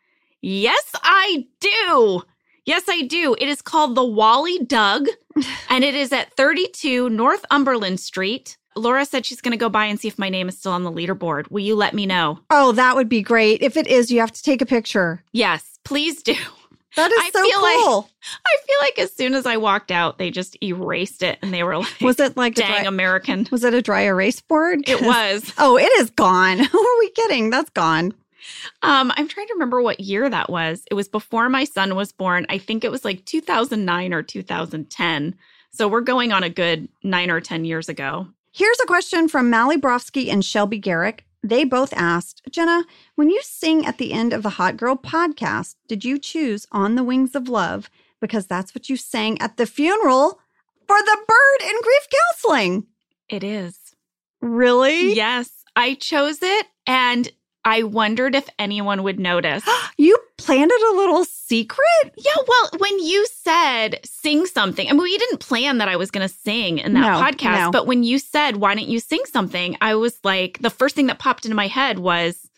Yes, 0.41 0.85
I 1.03 1.47
do. 1.61 2.23
Yes, 2.67 2.85
I 2.89 3.03
do. 3.03 3.37
It 3.39 3.49
is 3.49 3.63
called 3.63 3.95
the 3.95 4.05
Wally 4.05 4.59
Dug 4.59 5.07
and 5.69 5.85
it 5.85 5.95
is 5.95 6.13
at 6.13 6.35
32 6.37 7.11
Northumberland 7.11 8.01
Street. 8.01 8.57
Laura 8.77 9.05
said 9.05 9.25
she's 9.25 9.41
going 9.41 9.53
to 9.53 9.57
go 9.57 9.69
by 9.69 9.85
and 9.85 10.01
see 10.01 10.09
if 10.09 10.19
my 10.19 10.29
name 10.29 10.49
is 10.49 10.59
still 10.59 10.73
on 10.73 10.83
the 10.83 10.91
leaderboard. 10.91 11.49
Will 11.51 11.61
you 11.61 11.77
let 11.77 11.95
me 11.95 12.07
know? 12.07 12.41
oh, 12.51 12.73
that 12.73 12.97
would 12.97 13.09
be 13.09 13.23
great. 13.23 13.63
If 13.63 13.77
it 13.77 13.87
is, 13.87 14.11
you 14.11 14.21
have 14.21 14.33
to 14.33 14.43
take 14.43 14.61
a 14.63 14.67
picture. 14.67 15.23
Yes, 15.33 15.79
please 15.85 16.23
do. 16.23 16.35
That 16.97 17.11
is 17.11 17.19
I 17.21 17.31
so 17.31 17.43
feel 17.45 17.63
like- 17.63 17.77
cool. 17.79 18.11
I 18.47 18.57
feel 18.67 18.77
like 18.81 18.99
as 18.99 19.13
soon 19.15 19.35
as 19.35 19.47
I 19.47 19.57
walked 19.57 19.91
out, 19.91 20.19
they 20.19 20.31
just 20.31 20.57
erased 20.63 21.23
it 21.23 21.39
and 21.43 21.53
they 21.53 21.63
were 21.63 21.77
like, 21.79 22.01
was 22.01 22.19
it 22.21 22.37
like 22.37 22.57
a 22.59 22.63
dang 22.63 22.83
dry, 22.83 22.89
American. 22.89 23.47
was 23.51 23.65
it 23.65 23.75
a 23.75 23.83
dry 23.83 24.03
erase 24.03 24.41
board? 24.41 24.81
It 24.89 25.01
was. 25.03 25.53
Oh, 25.59 25.77
it 25.77 25.91
is 25.99 26.11
gone. 26.11 26.59
Who 26.65 26.79
are 26.79 26.99
we 26.99 27.11
kidding? 27.11 27.51
That's 27.51 27.71
gone. 27.71 28.15
Um, 28.83 29.13
I'm 29.17 29.29
trying 29.29 29.47
to 29.49 29.55
remember 29.55 29.81
what 29.83 30.01
year 30.01 30.29
that 30.29 30.51
was. 30.51 30.83
It 30.91 30.95
was 30.95 31.09
before 31.09 31.49
my 31.49 31.65
son 31.65 31.95
was 31.97 32.13
born. 32.13 32.47
I 32.49 32.59
think 32.59 32.85
it 32.85 32.91
was 32.91 33.05
like 33.05 33.25
2009 33.25 34.13
or 34.15 34.23
2010. 34.23 35.35
So 35.73 35.89
we're 35.89 36.01
going 36.03 36.33
on 36.33 36.45
a 36.45 36.51
good 36.51 36.89
nine 37.03 37.31
or 37.31 37.41
10 37.41 37.65
years 37.65 37.89
ago. 37.89 38.27
Here's 38.53 38.79
a 38.81 38.87
question 38.87 39.29
from 39.29 39.51
Mally 39.51 39.77
Brofsky 39.79 40.31
and 40.33 40.45
Shelby 40.45 40.79
Garrick. 40.79 41.25
They 41.45 41.65
both 41.65 41.93
asked, 41.93 42.41
Jenna, 42.51 42.85
when 43.17 43.29
you 43.29 43.43
sing 43.43 43.85
at 43.85 43.99
the 43.99 44.15
end 44.15 44.33
of 44.33 44.43
the 44.43 44.57
Hot 44.57 44.79
Girl 44.79 44.97
podcast, 44.97 45.75
did 45.87 46.03
you 46.03 46.19
choose 46.19 46.67
On 46.73 46.95
the 46.95 47.05
Wings 47.05 47.35
of 47.35 47.51
Love 47.51 47.91
because 48.19 48.47
that's 48.47 48.75
what 48.75 48.89
you 48.89 48.97
sang 48.97 49.39
at 49.43 49.59
the 49.59 49.67
funeral 49.67 50.41
for 50.89 50.97
the 50.97 51.19
bird 51.29 51.69
in 51.69 51.77
grief 51.83 52.09
counseling? 52.11 52.87
It 53.29 53.45
is. 53.45 53.95
Really? 54.41 55.13
Yes, 55.13 55.51
I 55.77 55.93
chose 55.95 56.39
it 56.41 56.67
and 56.87 57.31
I 57.65 57.83
wondered 57.83 58.35
if 58.35 58.49
anyone 58.59 59.03
would 59.03 59.19
notice. 59.19 59.65
You 59.97 60.19
planted 60.39 60.81
a 60.91 60.97
little 60.97 61.25
secret? 61.25 61.79
Yeah, 62.17 62.33
well, 62.49 62.71
when 62.79 62.99
you 62.99 63.25
said 63.33 64.01
sing 64.05 64.45
something, 64.45 64.89
I 64.89 64.93
mean, 64.93 65.03
we 65.03 65.17
didn't 65.17 65.39
plan 65.39 65.79
that 65.79 65.89
I 65.89 65.95
was 65.95 66.11
going 66.11 66.27
to 66.29 66.35
sing 66.35 66.79
in 66.79 66.95
that 66.95 67.01
No, 67.01 67.23
podcast, 67.25 67.67
no. 67.67 67.71
but 67.71 67.87
when 67.87 68.03
you 68.03 68.19
said, 68.19 68.57
why 68.57 68.75
don't 68.75 68.89
you 68.89 68.99
sing 68.99 69.21
something? 69.27 69.77
I 69.81 69.95
was 69.95 70.19
like, 70.25 70.59
the 70.61 70.69
first 70.71 70.97
thing 70.97 71.07
that 71.07 71.21
popped 71.21 71.45
into 71.45 71.55
my 71.55 71.69
head 71.69 72.01
was 72.01 72.51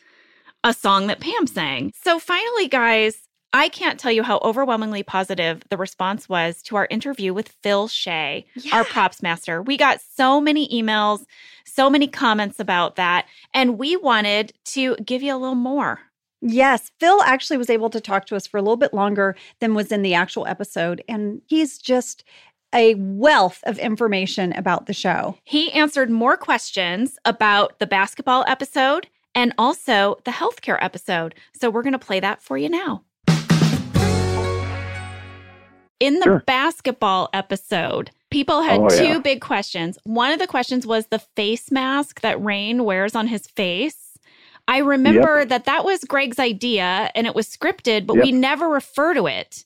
a 0.64 0.72
song 0.72 1.09
that 1.09 1.20
Pam 1.20 1.46
sang. 1.46 1.92
So 2.02 2.18
finally, 2.18 2.68
guys, 2.68 3.26
I 3.57 3.70
can't 3.70 3.98
tell 3.98 4.12
you 4.12 4.22
how 4.22 4.38
overwhelmingly 4.42 5.02
positive 5.02 5.62
the 5.70 5.78
response 5.78 6.28
was 6.28 6.61
to 6.64 6.76
our 6.76 6.86
interview 6.90 7.32
with 7.32 7.48
Phil 7.62 7.88
Shea, 7.88 8.44
our 8.70 8.84
props 8.84 9.22
master. 9.22 9.62
We 9.62 9.78
got 9.78 10.02
so 10.02 10.42
many 10.42 10.68
emails, 10.68 11.24
so 11.64 11.88
many 11.88 12.07
comments 12.07 12.61
about 12.61 12.96
that, 12.96 13.24
and 13.54 13.78
we 13.78 13.96
wanted 13.96 14.52
to 14.66 14.94
give 14.96 15.22
you 15.22 15.34
a 15.34 15.38
little 15.38 15.54
more. 15.54 16.00
Yes, 16.42 16.92
Phil 17.00 17.22
actually 17.22 17.57
was 17.57 17.70
able 17.70 17.88
to 17.88 17.98
talk 17.98 18.26
to 18.26 18.36
us 18.36 18.46
for 18.46 18.59
a 18.59 18.61
little 18.61 18.76
bit 18.76 18.92
longer 18.92 19.34
than 19.61 19.72
was 19.72 19.90
in 19.90 20.02
the 20.02 20.12
actual 20.12 20.46
episode. 20.46 21.02
And 21.09 21.40
he's 21.46 21.78
just 21.78 22.24
a 22.74 22.94
wealth 22.96 23.61
of 23.64 23.78
information 23.78 24.52
about 24.52 24.84
the 24.84 24.92
show. 24.92 25.38
He 25.44 25.72
answered 25.72 26.11
more 26.11 26.36
questions 26.36 27.18
about 27.24 27.78
the 27.78 27.86
basketball 27.86 28.44
episode 28.46 29.07
and 29.34 29.54
also 29.57 30.18
the 30.24 30.30
healthcare 30.32 30.76
episode. 30.82 31.34
So 31.59 31.70
we're 31.70 31.82
going 31.82 31.94
to 31.94 31.98
play 31.98 32.20
that 32.20 32.42
for 32.42 32.59
you 32.59 32.68
now. 32.68 33.02
In 36.01 36.18
the 36.18 36.24
Sure. 36.24 36.42
basketball 36.47 37.28
episode, 37.32 38.11
people 38.30 38.62
had 38.62 38.80
Oh, 38.80 38.88
two 38.88 39.05
yeah. 39.05 39.18
big 39.18 39.40
questions. 39.40 39.99
One 40.05 40.30
of 40.30 40.38
the 40.38 40.47
questions 40.47 40.86
was 40.86 41.07
the 41.07 41.18
face 41.18 41.70
mask 41.72 42.20
that 42.20 42.36
Rainn 42.38 42.82
wears 42.84 43.14
on 43.14 43.28
his 43.28 43.47
face. 43.47 44.18
I 44.68 44.78
remember 44.78 45.44
that 45.44 45.64
that 45.64 45.84
was 45.84 46.05
Greg's 46.05 46.38
idea 46.38 47.11
and 47.14 47.26
it 47.26 47.34
was 47.34 47.49
scripted, 47.49 48.05
but 48.07 48.16
Yep. 48.16 48.24
we 48.24 48.32
never 48.32 48.68
refer 48.68 49.14
to 49.14 49.26
it. 49.26 49.64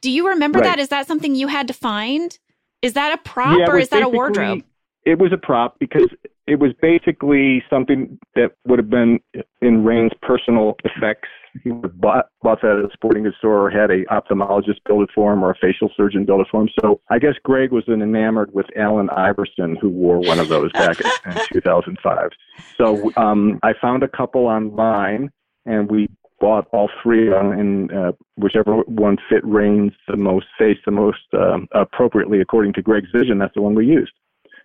Do 0.00 0.10
you 0.10 0.28
remember 0.28 0.58
Right. 0.60 0.76
that? 0.76 0.78
Is 0.78 0.88
that 0.90 1.06
something 1.06 1.34
you 1.34 1.48
had 1.48 1.66
to 1.68 1.74
find? 1.74 2.38
Is 2.82 2.92
that 2.92 3.12
a 3.14 3.18
prop 3.28 3.58
Yeah, 3.58 3.66
or 3.70 3.78
is 3.78 3.88
that 3.88 4.02
a 4.02 4.08
wardrobe? 4.08 4.62
It 5.06 5.18
was 5.18 5.32
a 5.32 5.38
prop 5.38 5.78
because 5.78 6.08
it 6.46 6.58
was 6.58 6.72
basically 6.80 7.64
something 7.70 8.18
that 8.34 8.52
would 8.66 8.78
have 8.78 8.90
been 8.90 9.18
in 9.62 9.82
Rainn's 9.82 10.12
personal 10.22 10.76
effects. 10.84 11.28
He 11.62 11.70
would 11.70 11.84
have 11.84 12.00
bought, 12.00 12.26
bought 12.42 12.60
that 12.62 12.72
at 12.78 12.84
a 12.84 12.88
sporting 12.92 13.22
goods 13.24 13.36
store 13.38 13.66
or 13.66 13.70
had 13.70 13.90
a 13.90 14.04
ophthalmologist 14.06 14.78
build 14.86 15.02
it 15.04 15.10
for 15.14 15.32
him 15.32 15.42
or 15.44 15.50
a 15.50 15.54
facial 15.60 15.90
surgeon 15.96 16.24
build 16.24 16.40
it 16.40 16.48
for 16.50 16.62
him. 16.62 16.68
So 16.80 17.00
I 17.10 17.18
guess 17.18 17.34
Greg 17.44 17.70
was 17.70 17.84
enamored 17.88 18.52
with 18.52 18.66
Allen 18.76 19.08
Iverson, 19.10 19.76
who 19.80 19.88
wore 19.88 20.18
one 20.18 20.40
of 20.40 20.48
those 20.48 20.72
back 20.72 21.00
in, 21.00 21.06
in 21.32 21.38
2005. 21.52 22.30
So 22.76 23.12
um, 23.16 23.60
I 23.62 23.72
found 23.80 24.02
a 24.02 24.08
couple 24.08 24.46
online 24.46 25.30
and 25.64 25.90
we 25.90 26.08
bought 26.40 26.66
all 26.72 26.90
three 27.02 27.28
of 27.28 27.34
them, 27.34 27.52
and 27.52 27.92
uh, 27.92 28.12
whichever 28.36 28.78
one 28.82 29.16
fit 29.30 29.42
Rainn's 29.44 29.92
the 30.08 30.16
most 30.16 30.46
face 30.58 30.76
the 30.84 30.90
most 30.90 31.20
um, 31.32 31.68
appropriately 31.72 32.40
according 32.40 32.72
to 32.74 32.82
Greg's 32.82 33.10
vision. 33.14 33.38
That's 33.38 33.54
the 33.54 33.62
one 33.62 33.74
we 33.74 33.86
used. 33.86 34.12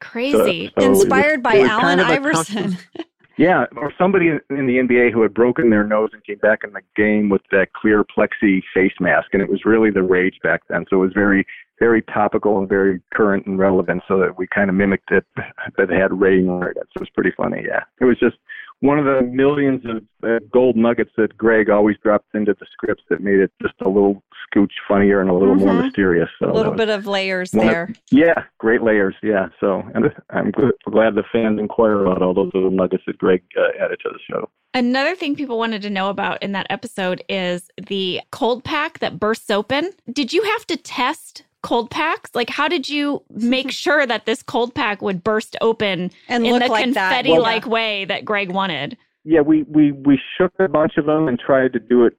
Crazy. 0.01 0.71
So 0.77 0.85
it 0.85 0.89
was- 0.89 1.01
Inspired 1.03 1.43
by 1.43 1.55
it 1.55 1.61
was 1.61 1.69
kind 1.69 2.01
of 2.01 2.07
a 2.07 2.13
Iverson. 2.13 2.77
Yeah, 3.39 3.67
or 3.77 3.93
somebody 3.97 4.27
in 4.27 4.65
the 4.67 4.79
NBA 4.79 5.13
who 5.13 5.21
had 5.21 5.33
broken 5.33 5.69
their 5.69 5.85
nose 5.85 6.09
and 6.11 6.21
came 6.25 6.39
back 6.39 6.65
in 6.65 6.73
the 6.73 6.81
game 6.97 7.29
with 7.29 7.41
that 7.51 7.71
clear 7.71 8.03
plexi 8.03 8.61
face 8.73 8.91
mask, 8.99 9.29
and 9.31 9.41
it 9.41 9.49
was 9.49 9.63
really 9.63 9.91
the 9.91 10.03
rage 10.03 10.35
back 10.43 10.63
then. 10.67 10.83
So 10.89 10.97
it 10.97 11.05
was 11.05 11.13
very, 11.13 11.45
very 11.79 12.01
topical 12.01 12.59
and 12.59 12.67
very 12.67 13.01
current 13.13 13.45
and 13.45 13.57
relevant. 13.57 14.03
So 14.09 14.19
that 14.19 14.37
we 14.37 14.45
kind 14.53 14.69
of 14.69 14.75
mimicked 14.75 15.11
it, 15.11 15.25
but 15.37 15.89
it 15.89 15.97
had 15.97 16.19
Ray 16.19 16.43
wearing 16.43 16.75
it. 16.75 16.87
So 16.87 16.97
it 16.97 16.99
was 16.99 17.09
pretty 17.15 17.31
funny. 17.37 17.63
Yeah, 17.65 17.83
it 18.01 18.03
was 18.03 18.19
just 18.19 18.35
one 18.81 18.97
of 18.97 19.05
the 19.05 19.21
millions 19.23 19.81
of 19.85 20.03
uh, 20.23 20.39
gold 20.51 20.75
nuggets 20.75 21.11
that 21.17 21.37
Greg 21.37 21.69
always 21.69 21.97
drops 22.03 22.27
into 22.33 22.55
the 22.59 22.65
scripts 22.71 23.03
that 23.09 23.21
made 23.21 23.39
it 23.39 23.51
just 23.61 23.73
a 23.81 23.89
little 23.89 24.23
scooch 24.55 24.71
funnier 24.87 25.19
and 25.21 25.29
a 25.29 25.33
little 25.33 25.55
more 25.55 25.73
Mhm. 25.73 25.83
mysterious. 25.85 26.29
So 26.39 26.49
a 26.49 26.53
little 26.53 26.73
bit 26.73 26.89
of 26.89 27.05
layers 27.05 27.51
one 27.53 27.67
of- 27.67 27.71
there. 27.73 27.89
yeah, 28.11 28.43
great 28.57 28.81
layers. 28.81 29.15
Yeah, 29.21 29.49
so 29.59 29.83
and 29.93 30.11
I'm 30.29 30.51
glad 30.89 31.15
the 31.15 31.23
fans 31.31 31.59
inquire 31.59 32.03
about 32.05 32.21
all 32.21 32.33
those 32.33 32.51
little 32.53 32.71
nuggets 32.71 33.03
that 33.07 33.17
Greg 33.17 33.43
uh, 33.57 33.83
added 33.83 33.99
to 34.03 34.09
the 34.11 34.19
show. 34.29 34.49
Another 34.73 35.15
thing 35.15 35.35
people 35.35 35.57
wanted 35.57 35.81
to 35.81 35.89
know 35.89 36.09
about 36.09 36.41
in 36.43 36.51
that 36.53 36.67
episode 36.69 37.23
is 37.27 37.69
the 37.87 38.21
cold 38.31 38.63
pack 38.63 38.99
that 38.99 39.19
bursts 39.19 39.49
open. 39.49 39.91
Did 40.11 40.31
you 40.31 40.43
have 40.43 40.65
to 40.67 40.77
test 40.77 41.43
cold 41.61 41.89
packs? 41.89 42.31
Like, 42.33 42.49
how 42.49 42.67
did 42.67 42.87
you 42.89 43.23
make 43.29 43.71
sure 43.85 44.05
that 44.05 44.25
this 44.25 44.43
cold 44.43 44.73
pack 44.73 45.01
would 45.01 45.23
burst 45.23 45.55
open 45.61 46.11
And 46.27 46.45
in 46.45 46.59
the 46.59 46.67
like 46.67 46.83
confetti 46.83 47.37
like 47.37 47.65
way 47.65 48.05
that 48.05 48.25
Greg 48.25 48.51
wanted? 48.51 48.97
Yeah, 49.25 49.41
we 49.41 49.63
we 49.63 49.91
we 49.91 50.19
shook 50.37 50.53
a 50.59 50.67
bunch 50.67 50.93
of 50.97 51.05
them 51.05 51.27
and 51.27 51.37
tried 51.39 51.73
to 51.73 51.79
do 51.79 52.05
it 52.05 52.17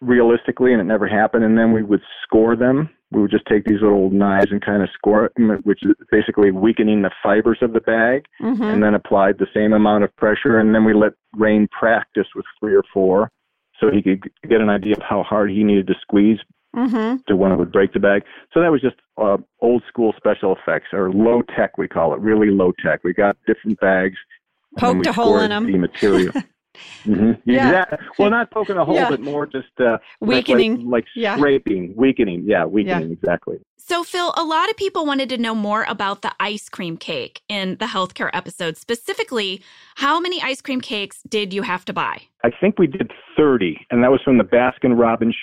realistically, 0.00 0.72
and 0.72 0.80
it 0.80 0.84
never 0.84 1.08
happened. 1.08 1.44
And 1.44 1.56
then 1.56 1.72
we 1.72 1.82
would 1.82 2.02
score 2.22 2.56
them. 2.56 2.90
We 3.10 3.22
would 3.22 3.30
just 3.30 3.46
take 3.46 3.64
these 3.64 3.80
little 3.82 4.10
knives 4.10 4.50
and 4.50 4.64
kind 4.64 4.82
of 4.82 4.88
score 4.94 5.30
them, 5.36 5.60
which 5.64 5.80
is 5.82 5.92
basically 6.10 6.50
weakening 6.50 7.02
the 7.02 7.10
fibers 7.22 7.58
of 7.62 7.72
the 7.72 7.80
bag, 7.80 8.24
Mhm. 8.40 8.60
and 8.72 8.82
then 8.82 8.94
applied 8.94 9.38
the 9.38 9.46
same 9.54 9.72
amount 9.72 10.04
of 10.04 10.14
pressure. 10.16 10.58
And 10.58 10.74
then 10.74 10.84
we 10.84 10.92
let 10.94 11.12
Rainn 11.36 11.70
practice 11.70 12.26
with 12.34 12.44
three 12.58 12.74
or 12.74 12.82
four, 12.92 13.30
so 13.78 13.90
he 13.90 14.02
could 14.02 14.30
get 14.48 14.60
an 14.60 14.70
idea 14.70 14.94
of 14.94 15.02
how 15.02 15.22
hard 15.22 15.50
he 15.50 15.62
needed 15.64 15.86
to 15.88 15.94
squeeze 16.00 16.38
Mhm. 16.74 17.24
to 17.26 17.36
when 17.36 17.52
it 17.52 17.56
would 17.58 17.70
break 17.72 17.92
the 17.92 18.00
bag. 18.00 18.22
So 18.52 18.60
that 18.60 18.70
was 18.72 18.80
just 18.80 18.96
uh, 19.18 19.36
old 19.60 19.82
school 19.88 20.14
special 20.16 20.56
effects, 20.56 20.88
or 20.92 21.12
low 21.12 21.42
tech, 21.56 21.76
we 21.78 21.86
call 21.88 22.14
it, 22.14 22.20
really 22.20 22.50
low 22.50 22.72
tech. 22.84 23.04
We 23.04 23.12
got 23.12 23.36
different 23.46 23.78
bags. 23.80 24.16
Poked 24.78 25.06
a 25.06 25.12
hole 25.12 25.38
in 25.38 25.50
them. 25.50 25.70
The 25.70 25.78
material. 25.78 26.32
hmm 27.04 27.32
Yeah. 27.44 27.66
Exactly. 27.82 27.98
Well, 28.18 28.30
not 28.30 28.50
poking 28.50 28.76
a 28.78 28.84
hole, 28.86 28.94
Yeah. 28.94 29.10
but 29.10 29.20
more 29.20 29.46
just 29.46 29.68
uh, 29.80 29.98
Weakening. 30.20 30.88
like, 30.88 31.04
Yeah. 31.14 31.36
scraping, 31.36 31.92
weakening. 31.96 32.44
Yeah, 32.46 32.64
weakening. 32.64 33.10
Exactly. 33.12 33.58
So, 33.76 34.04
Phil, 34.04 34.32
a 34.36 34.44
lot 34.44 34.70
of 34.70 34.76
people 34.76 35.04
wanted 35.04 35.28
to 35.30 35.36
know 35.38 35.54
more 35.54 35.84
about 35.88 36.22
the 36.22 36.32
ice 36.40 36.68
cream 36.70 36.96
cake 36.96 37.42
in 37.48 37.76
the 37.78 37.86
healthcare 37.86 38.30
episode. 38.32 38.76
Specifically, 38.78 39.60
how 39.96 40.20
many 40.20 40.40
ice 40.40 40.62
cream 40.62 40.80
cakes 40.80 41.20
did 41.28 41.52
you 41.52 41.62
have 41.62 41.84
to 41.86 41.92
buy? 41.92 42.22
I 42.44 42.50
think 42.60 42.78
we 42.78 42.86
did 42.86 43.10
30, 43.36 43.86
and 43.90 44.02
that 44.02 44.10
was 44.10 44.20
from 44.24 44.38
the 44.38 44.44
Baskin 44.44 44.98
Robbins 44.98 45.34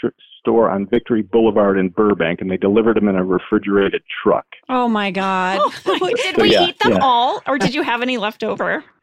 store 0.49 0.69
on 0.69 0.87
Victory 0.87 1.21
Boulevard 1.21 1.77
in 1.77 1.89
Burbank, 1.89 2.41
and 2.41 2.49
they 2.49 2.57
delivered 2.57 2.97
them 2.97 3.07
in 3.07 3.15
a 3.15 3.23
refrigerated 3.23 4.01
truck. 4.23 4.45
Oh 4.67 4.87
my 4.87 5.11
God. 5.11 5.59
Oh, 5.85 6.09
did 6.23 6.37
we 6.37 6.51
Yeah, 6.53 6.67
eat 6.67 6.79
them 6.79 6.93
yeah. 6.93 6.99
all, 7.01 7.41
or 7.47 7.57
did 7.59 7.73
you 7.75 7.83
have 7.83 8.01
any 8.01 8.17
left 8.17 8.43
over? 8.43 8.83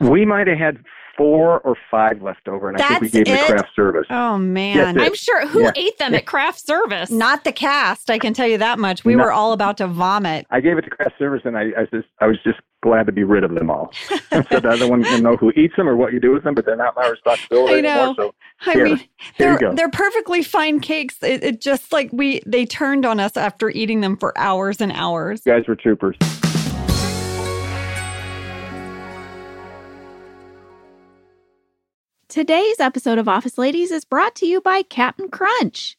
We 0.00 0.24
might 0.24 0.48
have 0.48 0.58
had 0.58 0.78
four 1.16 1.60
or 1.60 1.76
five 1.88 2.20
left 2.20 2.48
over, 2.48 2.68
and 2.68 2.76
I 2.76 2.80
think 2.88 3.02
we 3.02 3.06
That's 3.06 3.12
gave 3.18 3.26
them 3.26 3.36
it? 3.36 3.46
to 3.46 3.52
craft 3.52 3.68
service. 3.76 4.06
Oh 4.10 4.36
man. 4.36 4.96
Yes, 4.96 5.06
I'm 5.06 5.14
sure 5.14 5.46
who 5.46 5.62
Yeah. 5.62 5.70
ate 5.76 5.96
them 5.98 6.12
at 6.12 6.26
craft 6.26 6.58
service? 6.58 7.08
Not 7.08 7.44
the 7.44 7.52
cast, 7.52 8.10
I 8.10 8.18
can 8.18 8.34
tell 8.34 8.48
you 8.48 8.58
that 8.58 8.80
much. 8.80 9.04
We 9.04 9.14
No. 9.14 9.22
were 9.22 9.32
all 9.32 9.52
about 9.52 9.76
to 9.76 9.86
vomit. 9.86 10.44
I 10.50 10.60
gave 10.60 10.76
it 10.76 10.82
to 10.82 10.90
craft 10.90 11.14
service, 11.20 11.42
and 11.44 11.56
I, 11.56 11.66
I, 11.78 11.84
just, 11.92 12.08
I 12.20 12.26
was 12.26 12.36
just 12.42 12.58
glad 12.82 13.06
to 13.06 13.12
be 13.12 13.22
rid 13.22 13.44
of 13.44 13.54
them 13.54 13.70
all. 13.70 13.92
so 14.50 14.58
the 14.60 14.70
other 14.74 14.88
one 14.88 15.04
can 15.04 15.22
know 15.22 15.36
who 15.36 15.52
eats 15.52 15.74
them 15.76 15.88
or 15.88 15.96
what 15.96 16.12
you 16.12 16.18
do 16.18 16.32
with 16.32 16.42
them, 16.42 16.56
but 16.56 16.66
they're 16.66 16.74
not 16.74 16.96
my 16.96 17.06
responsibility 17.06 17.76
I 17.76 17.80
know. 17.80 17.90
anymore. 18.00 18.14
So 18.16 18.34
I 18.66 18.72
Here. 18.72 18.84
mean, 18.84 19.00
they're 19.38 19.58
they're 19.74 19.90
perfectly 19.90 20.42
fine 20.42 20.80
cakes. 20.80 21.16
It, 21.22 21.42
it 21.44 21.60
just 21.60 21.92
like 21.92 22.10
we 22.12 22.40
they 22.46 22.64
turned 22.64 23.04
on 23.04 23.20
us 23.20 23.36
after 23.36 23.68
eating 23.70 24.00
them 24.00 24.16
for 24.16 24.36
hours 24.38 24.80
and 24.80 24.92
hours. 24.92 25.42
you 25.44 25.52
guys 25.52 25.68
were 25.68 25.76
troopers. 25.76 26.16
Today's 32.28 32.80
episode 32.80 33.18
of 33.18 33.28
Office 33.28 33.58
Ladies 33.58 33.92
is 33.92 34.04
brought 34.04 34.34
to 34.36 34.46
you 34.46 34.60
by 34.60 34.82
Cap'n 34.82 35.28
Crunch. 35.28 35.96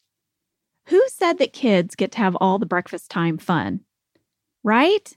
Who 0.88 1.02
said 1.08 1.38
that 1.38 1.52
kids 1.54 1.94
get 1.94 2.12
to 2.12 2.18
have 2.18 2.36
all 2.40 2.58
the 2.58 2.66
breakfast 2.66 3.10
time 3.10 3.38
fun? 3.38 3.80
Right? 4.62 5.16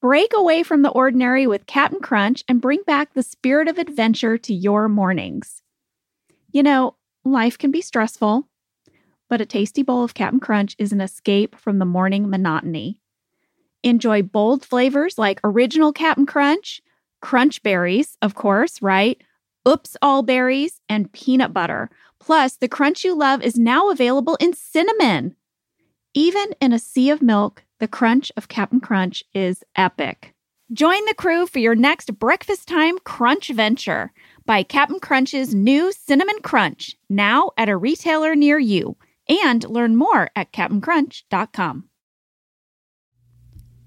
Break 0.00 0.30
away 0.34 0.62
from 0.62 0.82
the 0.82 0.90
ordinary 0.90 1.46
with 1.46 1.66
Cap'n 1.66 2.00
Crunch 2.00 2.44
and 2.46 2.60
bring 2.60 2.82
back 2.86 3.14
the 3.14 3.22
spirit 3.22 3.66
of 3.68 3.78
adventure 3.78 4.38
to 4.38 4.54
your 4.54 4.88
mornings. 4.88 5.59
You 6.52 6.62
know, 6.62 6.96
life 7.24 7.56
can 7.58 7.70
be 7.70 7.80
stressful, 7.80 8.48
but 9.28 9.40
a 9.40 9.46
tasty 9.46 9.82
bowl 9.82 10.02
of 10.02 10.14
Cap'n 10.14 10.40
Crunch 10.40 10.74
is 10.78 10.92
an 10.92 11.00
escape 11.00 11.56
from 11.56 11.78
the 11.78 11.84
morning 11.84 12.28
monotony. 12.28 13.00
Enjoy 13.82 14.22
bold 14.22 14.64
flavors 14.64 15.16
like 15.16 15.40
original 15.44 15.92
Cap'n 15.92 16.26
Crunch, 16.26 16.82
crunch 17.22 17.62
berries, 17.62 18.16
of 18.20 18.34
course, 18.34 18.82
right? 18.82 19.22
Oops 19.68 19.96
All 20.02 20.22
Berries, 20.22 20.80
and 20.88 21.12
peanut 21.12 21.52
butter. 21.52 21.90
Plus, 22.18 22.56
the 22.56 22.68
crunch 22.68 23.04
you 23.04 23.14
love 23.14 23.42
is 23.42 23.56
now 23.56 23.90
available 23.90 24.36
in 24.40 24.52
cinnamon. 24.52 25.36
Even 26.14 26.46
in 26.60 26.72
a 26.72 26.78
sea 26.78 27.10
of 27.10 27.22
milk, 27.22 27.64
the 27.78 27.88
crunch 27.88 28.32
of 28.36 28.48
Cap'n 28.48 28.80
Crunch 28.80 29.22
is 29.32 29.62
epic. 29.76 30.34
Join 30.72 31.04
the 31.06 31.14
crew 31.14 31.46
for 31.46 31.58
your 31.58 31.74
next 31.74 32.18
breakfast 32.18 32.68
time 32.68 32.98
crunch 33.04 33.48
venture. 33.48 34.12
Buy 34.46 34.62
Cap'n 34.62 35.00
Crunch's 35.00 35.54
new 35.54 35.92
Cinnamon 35.92 36.40
Crunch 36.42 36.96
now 37.08 37.50
at 37.56 37.68
a 37.68 37.76
retailer 37.76 38.34
near 38.34 38.58
you 38.58 38.96
and 39.28 39.68
learn 39.68 39.96
more 39.96 40.30
at 40.34 40.52
CaptainCrunch.com. 40.52 41.84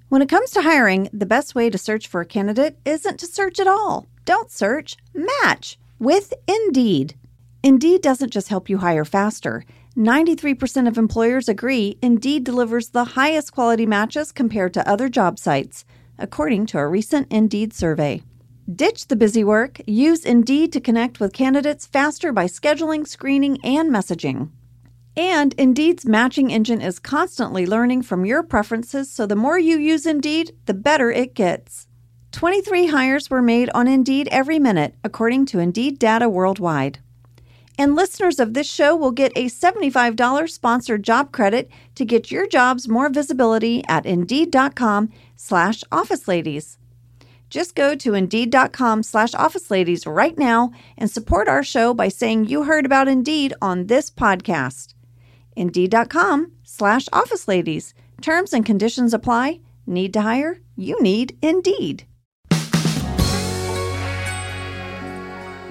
When 0.09 0.21
it 0.21 0.29
comes 0.29 0.51
to 0.51 0.61
hiring, 0.61 1.09
the 1.11 1.25
best 1.25 1.55
way 1.55 1.69
to 1.69 1.77
search 1.77 2.07
for 2.07 2.21
a 2.21 2.25
candidate 2.25 2.77
isn't 2.85 3.19
to 3.19 3.25
search 3.25 3.59
at 3.59 3.67
all. 3.67 4.07
Don't 4.25 4.51
search, 4.51 4.95
match 5.13 5.77
with 5.99 6.33
Indeed. 6.47 7.15
Indeed 7.63 8.01
doesn't 8.01 8.31
just 8.31 8.49
help 8.49 8.69
you 8.69 8.77
hire 8.77 9.05
faster. 9.05 9.63
93% 9.97 10.87
of 10.87 10.97
employers 10.97 11.49
agree 11.49 11.97
Indeed 12.01 12.43
delivers 12.43 12.89
the 12.89 13.05
highest 13.05 13.53
quality 13.53 13.85
matches 13.85 14.31
compared 14.31 14.73
to 14.75 14.87
other 14.87 15.09
job 15.09 15.39
sites, 15.39 15.83
according 16.17 16.67
to 16.67 16.77
a 16.77 16.87
recent 16.87 17.31
Indeed 17.31 17.73
survey. 17.73 18.21
Ditch 18.71 19.07
the 19.07 19.17
busy 19.17 19.43
work. 19.43 19.81
Use 19.85 20.23
Indeed 20.23 20.71
to 20.71 20.79
connect 20.79 21.19
with 21.19 21.33
candidates 21.33 21.85
faster 21.85 22.31
by 22.31 22.45
scheduling, 22.45 23.05
screening, 23.05 23.57
and 23.61 23.91
messaging. 23.91 24.51
And 25.17 25.53
Indeed's 25.55 26.05
matching 26.05 26.49
engine 26.49 26.81
is 26.81 26.97
constantly 26.97 27.65
learning 27.65 28.03
from 28.03 28.25
your 28.25 28.41
preferences, 28.41 29.11
so 29.11 29.25
the 29.25 29.35
more 29.35 29.59
you 29.59 29.77
use 29.77 30.05
Indeed, 30.05 30.55
the 30.65 30.73
better 30.73 31.11
it 31.11 31.35
gets. 31.35 31.87
23 32.31 32.87
hires 32.87 33.29
were 33.29 33.41
made 33.41 33.69
on 33.75 33.87
Indeed 33.87 34.29
every 34.31 34.59
minute, 34.59 34.95
according 35.03 35.45
to 35.47 35.59
Indeed 35.59 35.99
data 35.99 36.29
worldwide. 36.29 36.99
And 37.77 37.97
listeners 37.97 38.39
of 38.39 38.53
this 38.53 38.71
show 38.71 38.95
will 38.95 39.11
get 39.11 39.33
a 39.35 39.49
$75 39.49 40.49
sponsored 40.49 41.03
job 41.03 41.33
credit 41.33 41.69
to 41.95 42.05
get 42.05 42.31
your 42.31 42.47
jobs 42.47 42.87
more 42.87 43.09
visibility 43.09 43.83
at 43.89 44.05
Indeed.com 44.05 45.11
slash 45.35 45.83
Office 45.91 46.29
Ladies. 46.29 46.77
Just 47.53 47.75
go 47.75 47.93
to 47.93 48.15
Indeed.com 48.15 49.03
slash 49.03 49.35
Office 49.35 49.69
Ladies 49.69 50.07
right 50.07 50.35
now 50.39 50.71
and 50.97 51.07
support 51.07 51.47
our 51.47 51.61
show 51.63 51.93
by 51.93 52.07
saying 52.07 52.45
you 52.45 52.63
heard 52.63 52.83
about 52.83 53.07
Indeed 53.07 53.53
on 53.61 53.85
this 53.85 54.09
podcast. 54.09 54.95
Indeed.com 55.55 56.51
slash 56.63 57.07
Office 57.13 57.47
Ladies. 57.47 57.93
Terms 58.21 58.53
and 58.53 58.65
conditions 58.65 59.13
apply. 59.13 59.59
Need 59.85 60.13
to 60.13 60.21
hire? 60.21 60.61
You 60.75 60.99
need 60.99 61.37
Indeed. 61.43 62.07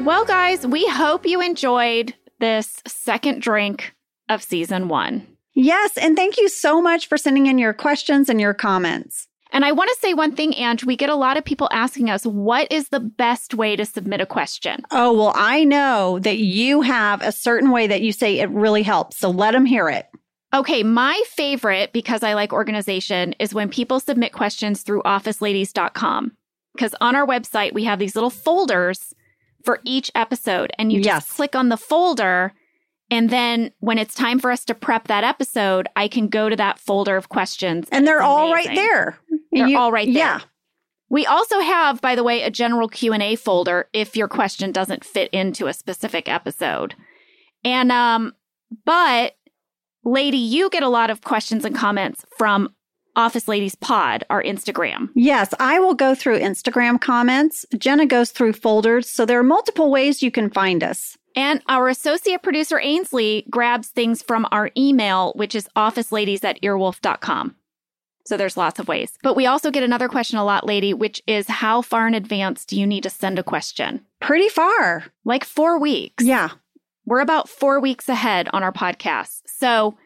Well, 0.05 0.25
guys, 0.25 0.65
we 0.65 0.87
hope 0.87 1.27
you 1.27 1.41
enjoyed 1.41 2.15
this 2.39 2.81
second 2.87 3.43
drink 3.43 3.93
of 4.29 4.45
season 4.45 4.87
one. 4.87 5.27
Yes, 5.53 5.97
and 5.97 6.15
thank 6.15 6.39
you 6.39 6.49
so 6.49 6.81
much 6.81 7.09
for 7.09 7.19
sending 7.19 7.47
in 7.47 7.59
your 7.59 7.75
questions 7.75 8.29
and 8.29 8.41
your 8.41 8.55
comments. 8.55 9.27
And 9.53 9.65
I 9.65 9.73
want 9.73 9.91
to 9.91 9.97
say 10.01 10.15
one 10.15 10.35
thing, 10.35 10.55
Ange. 10.55 10.85
We 10.85 10.97
get 10.97 11.11
a 11.11 11.15
lot 11.15 11.37
of 11.37 11.45
people 11.45 11.69
asking 11.71 12.09
us, 12.09 12.25
what 12.25 12.73
is 12.73 12.89
the 12.89 13.01
best 13.01 13.55
way 13.55 13.77
to 13.77 13.85
submit 13.85 14.21
a 14.23 14.27
question? 14.27 14.81
Oh, 14.91 15.13
well, 15.13 15.33
I 15.37 15.65
know 15.65 16.19
that 16.21 16.39
you 16.39 16.81
have 16.81 17.21
a 17.23 17.33
certain 17.33 17.71
way 17.71 17.87
that 17.87 18.01
you 18.01 18.13
say 18.13 18.39
it 18.41 18.49
really 18.51 18.83
helps. 18.83 19.19
So 19.19 19.31
let 19.31 19.53
them 19.53 19.67
hear 19.67 19.89
it. 19.91 20.07
Okay, 20.55 20.83
my 20.83 21.23
favorite, 21.29 21.93
because 21.93 22.23
I 22.23 22.35
like 22.35 22.53
organization, 22.53 23.35
is 23.39 23.55
when 23.55 23.69
people 23.69 24.01
submit 24.01 24.33
questions 24.33 24.83
through 24.83 25.03
officeladies.com. 25.03 26.33
Because 26.75 26.95
on 27.01 27.15
our 27.15 27.27
website, 27.27 27.73
we 27.75 27.85
have 27.85 27.99
these 27.99 28.15
little 28.15 28.31
folders 28.31 29.15
for 29.65 29.81
each 29.85 30.11
episode, 30.15 30.73
and 30.79 30.93
you 30.93 31.01
Yes. 31.01 31.25
just 31.27 31.37
click 31.37 31.55
on 31.55 31.69
the 31.69 31.77
folder. 31.77 32.53
And 33.13 33.29
then 33.31 33.71
when 33.81 33.99
it's 33.99 34.15
time 34.15 34.39
for 34.39 34.51
us 34.51 34.65
to 34.65 34.75
prep 34.75 35.09
that 35.09 35.23
episode, 35.23 35.87
I 35.97 36.09
can 36.09 36.29
go 36.29 36.49
to 36.49 36.57
that 36.57 36.79
folder 36.79 37.17
of 37.17 37.29
questions. 37.29 37.87
And 37.93 38.07
they're 38.07 38.23
all 38.23 38.53
right 38.53 38.75
there. 38.75 39.19
They're 39.53 39.69
You- 39.69 39.79
all 39.79 39.93
right 39.93 40.07
there. 40.07 40.15
Yeah. 40.15 40.41
We 41.11 41.27
also 41.27 41.61
have, 41.61 42.01
by 42.01 42.15
the 42.15 42.25
way, 42.25 42.41
a 42.43 42.51
general 42.51 42.89
Q&A 42.89 43.37
folder 43.37 43.89
if 43.93 44.17
your 44.17 44.29
question 44.29 44.73
doesn't 44.73 45.05
fit 45.05 45.29
into 45.31 45.67
a 45.67 45.75
specific 45.75 46.27
episode. 46.27 46.95
And 47.65 47.93
um 47.93 48.33
but 48.87 49.35
lady, 50.05 50.39
you 50.39 50.71
get 50.71 50.83
a 50.83 50.89
lot 50.89 51.11
of 51.11 51.21
questions 51.21 51.67
and 51.67 51.77
comments 51.77 52.25
from 52.39 52.71
Office 53.15 53.47
Ladies 53.47 53.75
Pod, 53.75 54.25
our 54.31 54.43
Instagram. 54.43 55.11
Yes, 55.15 55.53
I 55.61 55.79
will 55.81 55.93
go 55.95 56.15
through 56.15 56.39
Instagram 56.41 56.99
comments. 56.99 57.67
Jenna 57.77 58.07
goes 58.07 58.31
through 58.31 58.55
folders. 58.55 59.11
So 59.11 59.27
there 59.27 59.39
are 59.39 59.43
multiple 59.45 59.91
ways 59.91 60.23
you 60.23 60.31
can 60.31 60.49
find 60.49 60.83
us. 60.83 61.19
And 61.35 61.63
our 61.69 61.89
associate 61.89 62.43
producer 62.43 62.79
Ainsley 62.79 63.47
grabs 63.51 63.89
things 63.89 64.23
from 64.23 64.47
our 64.51 64.71
email, 64.77 65.33
which 65.35 65.55
is 65.55 65.69
officeladies 65.77 66.45
at 66.45 66.61
earwolf.com. 66.63 67.57
So 68.25 68.37
there's 68.37 68.57
lots 68.57 68.79
of 68.79 68.89
ways. 68.89 69.19
But 69.23 69.35
we 69.35 69.47
also 69.47 69.71
get 69.71 69.83
another 69.83 70.09
question 70.09 70.39
a 70.39 70.45
lot, 70.45 70.67
lady, 70.67 70.95
which 70.95 71.21
is 71.27 71.49
how 71.49 71.83
far 71.83 72.07
in 72.07 72.15
advance 72.15 72.65
do 72.65 72.79
you 72.79 72.87
need 72.87 73.03
to 73.03 73.11
send 73.11 73.39
a 73.39 73.43
question? 73.43 74.05
Pretty 74.21 74.49
far. 74.49 75.05
Like 75.25 75.45
four 75.45 75.79
weeks. 75.79 76.25
Yeah. 76.25 76.51
We're 77.05 77.21
about 77.21 77.49
four 77.49 77.81
weeks 77.81 78.09
ahead 78.09 78.49
on 78.53 78.63
our 78.63 78.73
podcast. 78.73 79.43
So 79.47 79.97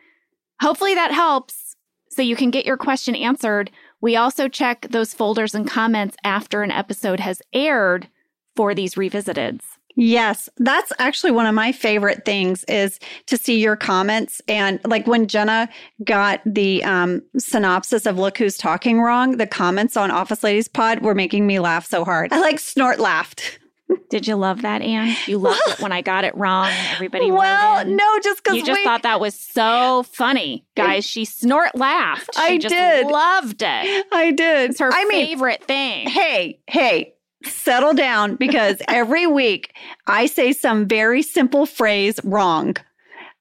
hopefully 0.61 0.95
that 0.95 1.13
helps 1.13 1.77
so 2.09 2.23
you 2.23 2.37
can 2.37 2.51
get 2.51 2.65
your 2.65 2.79
question 2.79 3.15
answered. 3.15 3.71
We 4.01 4.17
also 4.17 4.49
check 4.49 4.87
those 4.91 5.13
folders 5.13 5.55
and 5.55 5.69
comments 5.69 6.17
after 6.25 6.63
an 6.63 6.71
episode 6.71 7.21
has 7.21 7.43
aired 7.53 8.09
for 8.55 8.75
these 8.75 8.95
revisiteds. 8.95 9.63
Yes, 9.97 10.49
that's 10.59 10.93
actually 10.99 11.33
one 11.33 11.47
of 11.47 11.55
my 11.55 11.73
favorite 11.73 12.25
things 12.27 12.65
is 12.65 13.01
to 13.27 13.39
see 13.39 13.59
your 13.61 13.77
comments. 13.77 14.43
And 14.47 14.79
like 14.85 15.07
when 15.07 15.27
Jenna 15.27 15.71
got 16.05 16.43
the 16.45 16.85
um, 16.85 17.23
synopsis 17.39 18.05
of 18.05 18.19
Look 18.19 18.37
Who's 18.37 18.59
Talking 18.59 19.01
Wrong, 19.01 19.39
the 19.39 19.47
comments 19.47 19.97
on 19.97 20.11
Office 20.11 20.45
Ladies 20.45 20.69
Pod 20.69 21.01
were 21.01 21.15
making 21.15 21.47
me 21.47 21.59
laugh 21.61 21.87
so 21.87 22.05
hard. 22.05 22.31
I 22.33 22.41
like 22.41 22.59
snort 22.59 22.99
laughed. 23.01 23.59
Did 24.11 24.27
you 24.27 24.37
love 24.37 24.63
that, 24.63 24.83
Anne? 24.83 25.17
You 25.27 25.39
loved 25.39 25.63
it 25.67 25.81
when 25.81 25.93
I 25.93 26.03
got 26.03 26.25
it 26.25 26.37
wrong 26.37 26.71
everybody 26.93 27.31
well, 27.31 27.85
no, 27.87 28.19
just 28.23 28.43
because 28.43 28.59
You 28.59 28.67
just 28.67 28.83
thought 28.83 29.03
that 29.05 29.21
was 29.21 29.35
so 29.35 30.05
funny. 30.13 30.67
Guys, 30.77 31.07
she 31.07 31.25
snort 31.25 31.75
laughed. 31.75 32.35
She 32.35 32.43
I 32.43 32.59
just 32.59 32.75
did. 32.75 33.07
loved 33.07 33.63
it. 33.63 34.07
I 34.13 34.33
did. 34.33 34.71
It's 34.71 34.81
her 34.81 34.93
I 34.93 35.05
mean, 35.07 35.27
favorite 35.27 35.65
thing. 35.65 36.09
hey, 36.09 36.61
hey, 36.67 37.15
settle 37.47 37.95
down 37.95 38.37
because 38.37 38.81
every 38.89 39.27
week 39.27 39.75
I 40.07 40.27
say 40.27 40.53
some 40.53 40.87
very 40.87 41.23
simple 41.23 41.67
phrase 41.67 42.21
wrong. 42.25 42.77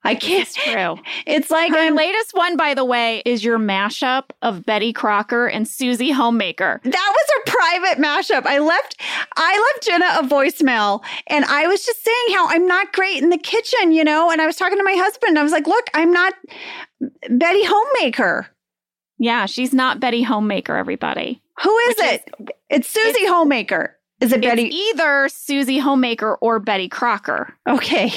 I 0.03 0.14
can't. 0.14 0.43
It's 0.43 0.53
true. 0.53 0.97
It's 1.26 1.49
like 1.49 1.72
my 1.72 1.89
latest 1.89 2.36
one, 2.36 2.56
by 2.56 2.76
the 2.76 2.86
way, 2.86 3.24
is 3.26 3.43
your 3.43 3.58
mashup 3.58 4.26
of 4.43 4.64
Betty 4.64 4.93
Crocker 4.93 5.47
and 5.47 5.68
Susie 5.68 6.12
Homemaker. 6.12 6.80
That 6.84 7.14
was 7.16 7.30
a 7.36 7.49
private 7.49 7.97
mashup. 8.03 8.45
I 8.45 8.60
left 8.60 9.01
I 9.36 9.74
left 9.74 9.86
Jenna 9.88 10.06
a 10.20 10.24
voicemail 10.24 11.03
and 11.26 11.43
I 11.45 11.66
was 11.66 11.84
just 11.84 12.03
saying 12.03 12.36
how 12.36 12.47
I'm 12.49 12.68
not 12.68 12.93
great 12.93 13.24
in 13.24 13.32
the 13.32 13.39
kitchen, 13.39 13.91
you 13.91 14.03
know, 14.03 14.30
and 14.30 14.39
I 14.39 14.45
was 14.45 14.56
talking 14.58 14.78
to 14.78 14.84
my 14.84 14.93
husband. 14.93 15.39
I 15.39 15.43
was 15.43 15.51
like, 15.51 15.66
"Look, 15.66 15.88
I'm 15.95 16.12
not 16.12 16.36
Betty 17.30 17.64
Homemaker." 17.66 18.47
Yeah, 19.18 19.47
she's 19.47 19.74
not 19.74 19.99
Betty 19.99 20.22
Homemaker, 20.22 20.76
everybody. 20.76 21.41
Who 21.64 21.76
is 21.89 21.95
Which 21.97 22.06
it? 22.08 22.30
it's 22.70 22.88
Susie 22.88 23.26
Homemaker. 23.26 23.95
Is 24.22 24.32
it 24.32 24.41
Betty? 24.41 24.68
It's 24.68 24.76
either 24.76 25.30
Susie 25.30 25.80
Homemaker 25.80 26.36
or 26.36 26.59
Betty 26.59 26.88
Crocker. 26.89 27.53
okay. 27.68 28.11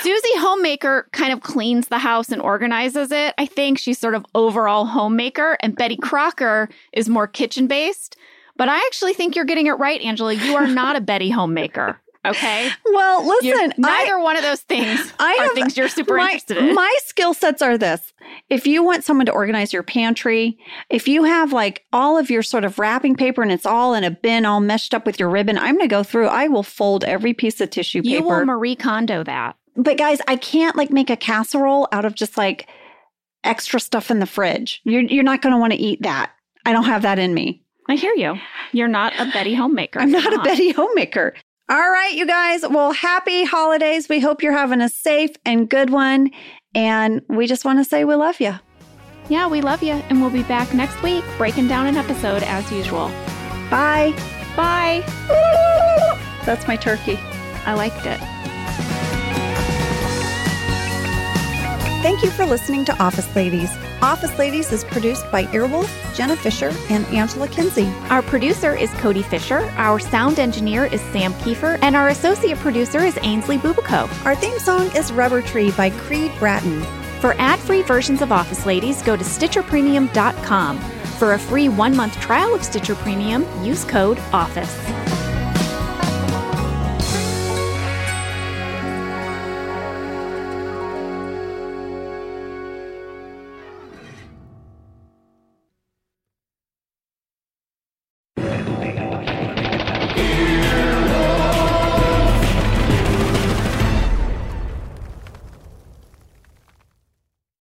Susie 0.00 0.28
Homemaker 0.36 1.06
kind 1.12 1.34
of 1.34 1.42
cleans 1.42 1.88
the 1.88 1.98
house 1.98 2.30
and 2.30 2.40
organizes 2.40 3.12
it. 3.12 3.34
I 3.36 3.44
think 3.44 3.78
she's 3.78 3.98
sort 3.98 4.14
of 4.14 4.24
overall 4.34 4.86
homemaker, 4.86 5.58
and 5.60 5.76
Betty 5.76 5.96
Crocker 5.96 6.70
is 6.94 7.10
more 7.10 7.26
kitchen 7.26 7.66
based. 7.66 8.16
But 8.56 8.70
I 8.70 8.76
actually 8.86 9.12
think 9.12 9.36
you're 9.36 9.44
getting 9.44 9.66
it 9.66 9.72
right, 9.72 10.00
Angela. 10.00 10.32
You 10.32 10.56
are 10.56 10.66
not 10.66 10.96
a 10.96 11.00
Betty 11.02 11.28
Homemaker. 11.28 12.00
Okay. 12.24 12.70
Well, 12.86 13.22
You're- 13.42 13.54
listen, 13.58 13.72
I, 13.84 14.04
neither 14.04 14.18
one 14.18 14.36
of 14.36 14.42
those 14.42 14.62
things 14.62 15.12
I 15.20 15.36
are 15.38 15.42
have- 15.44 15.52
things 15.52 15.76
you're 15.76 15.88
super 15.90 16.16
my, 16.16 16.24
interested 16.30 16.56
in. 16.56 16.74
My 16.74 16.96
skill 17.04 17.34
sets 17.34 17.60
are 17.60 17.76
this. 17.76 18.14
If 18.48 18.66
you 18.66 18.84
want 18.84 19.02
someone 19.02 19.26
to 19.26 19.32
organize 19.32 19.72
your 19.72 19.82
pantry, 19.82 20.56
if 20.88 21.08
you 21.08 21.24
have 21.24 21.52
like 21.52 21.84
all 21.92 22.16
of 22.16 22.30
your 22.30 22.42
sort 22.42 22.64
of 22.64 22.78
wrapping 22.78 23.16
paper 23.16 23.42
and 23.42 23.50
it's 23.50 23.66
all 23.66 23.94
in 23.94 24.04
a 24.04 24.10
bin, 24.10 24.46
all 24.46 24.60
meshed 24.60 24.94
up 24.94 25.04
with 25.04 25.18
your 25.18 25.28
ribbon, 25.28 25.58
I'm 25.58 25.74
going 25.76 25.88
to 25.88 25.92
go 25.92 26.02
through. 26.04 26.28
I 26.28 26.46
will 26.46 26.62
fold 26.62 27.02
every 27.04 27.34
piece 27.34 27.60
of 27.60 27.70
tissue 27.70 28.02
paper. 28.02 28.14
you 28.14 28.22
will 28.22 28.44
Marie 28.44 28.76
Kondo 28.76 29.24
that. 29.24 29.56
but 29.74 29.98
guys, 29.98 30.20
I 30.28 30.36
can't 30.36 30.76
like 30.76 30.90
make 30.90 31.10
a 31.10 31.16
casserole 31.16 31.88
out 31.90 32.04
of 32.04 32.14
just 32.14 32.36
like 32.36 32.68
extra 33.42 33.80
stuff 33.80 34.10
in 34.10 34.20
the 34.20 34.26
fridge. 34.26 34.80
You're 34.84 35.02
you're 35.02 35.24
not 35.24 35.42
going 35.42 35.52
to 35.52 35.58
want 35.58 35.72
to 35.72 35.78
eat 35.78 36.02
that. 36.02 36.30
I 36.64 36.72
don't 36.72 36.84
have 36.84 37.02
that 37.02 37.18
in 37.18 37.34
me. 37.34 37.62
I 37.88 37.94
hear 37.94 38.14
you. 38.14 38.36
You're 38.72 38.88
not 38.88 39.12
a 39.18 39.26
Betty 39.32 39.54
Homemaker. 39.54 40.00
I'm 40.00 40.10
You're 40.10 40.22
not 40.22 40.34
a 40.34 40.42
Betty 40.42 40.72
homemaker. 40.72 41.34
All 41.68 41.90
right, 41.90 42.12
you 42.14 42.26
guys. 42.26 42.62
Well, 42.62 42.92
happy 42.92 43.44
holidays. 43.44 44.08
We 44.08 44.20
hope 44.20 44.40
you're 44.42 44.52
having 44.52 44.80
a 44.80 44.88
safe 44.88 45.32
and 45.44 45.68
good 45.68 45.90
one. 45.90 46.30
And 46.76 47.22
we 47.26 47.46
just 47.46 47.64
want 47.64 47.78
to 47.78 47.84
say 47.84 48.04
we 48.04 48.14
love 48.14 48.38
you. 48.38 48.54
Yeah, 49.30 49.48
we 49.48 49.62
love 49.62 49.82
you, 49.82 49.94
and 49.94 50.20
we'll 50.20 50.30
be 50.30 50.44
back 50.44 50.72
next 50.74 51.02
week 51.02 51.24
breaking 51.38 51.66
down 51.66 51.86
an 51.86 51.96
episode 51.96 52.42
as 52.44 52.70
usual. 52.70 53.08
Bye. 53.70 54.14
Bye. 54.54 55.02
That's 56.44 56.68
my 56.68 56.76
turkey. 56.76 57.18
I 57.64 57.74
liked 57.74 58.06
it. 58.06 58.20
Thank 62.02 62.22
you 62.22 62.30
for 62.30 62.46
listening 62.46 62.84
to 62.84 63.02
Office 63.02 63.34
Ladies. 63.34 63.70
Office 64.00 64.38
Ladies 64.38 64.70
is 64.70 64.84
produced 64.84 65.30
by 65.32 65.44
Earwolf, 65.46 65.90
Jenna 66.14 66.36
Fischer, 66.36 66.72
and 66.88 67.04
Angela 67.06 67.48
Kinsey. 67.48 67.86
Our 68.10 68.22
producer 68.22 68.76
is 68.76 68.90
Cody 68.94 69.22
Fisher, 69.22 69.60
our 69.76 69.98
sound 69.98 70.38
engineer 70.38 70.84
is 70.84 71.00
Sam 71.00 71.32
Kiefer, 71.34 71.78
and 71.82 71.96
our 71.96 72.08
associate 72.08 72.58
producer 72.58 73.00
is 73.00 73.18
Ainsley 73.22 73.58
Bubico. 73.58 74.08
Our 74.24 74.36
theme 74.36 74.58
song 74.58 74.90
is 74.94 75.12
Rubber 75.12 75.42
Tree 75.42 75.72
by 75.72 75.90
Creed 75.90 76.30
Bratton. 76.38 76.82
For 77.20 77.34
ad-free 77.38 77.82
versions 77.82 78.22
of 78.22 78.30
Office 78.30 78.66
Ladies, 78.66 79.02
go 79.02 79.16
to 79.16 79.24
StitcherPremium.com. 79.24 80.78
For 81.18 81.32
a 81.32 81.38
free 81.38 81.68
one-month 81.68 82.20
trial 82.20 82.54
of 82.54 82.62
Stitcher 82.62 82.94
Premium, 82.94 83.44
use 83.64 83.84
code 83.84 84.18
OFFICE. 84.32 85.25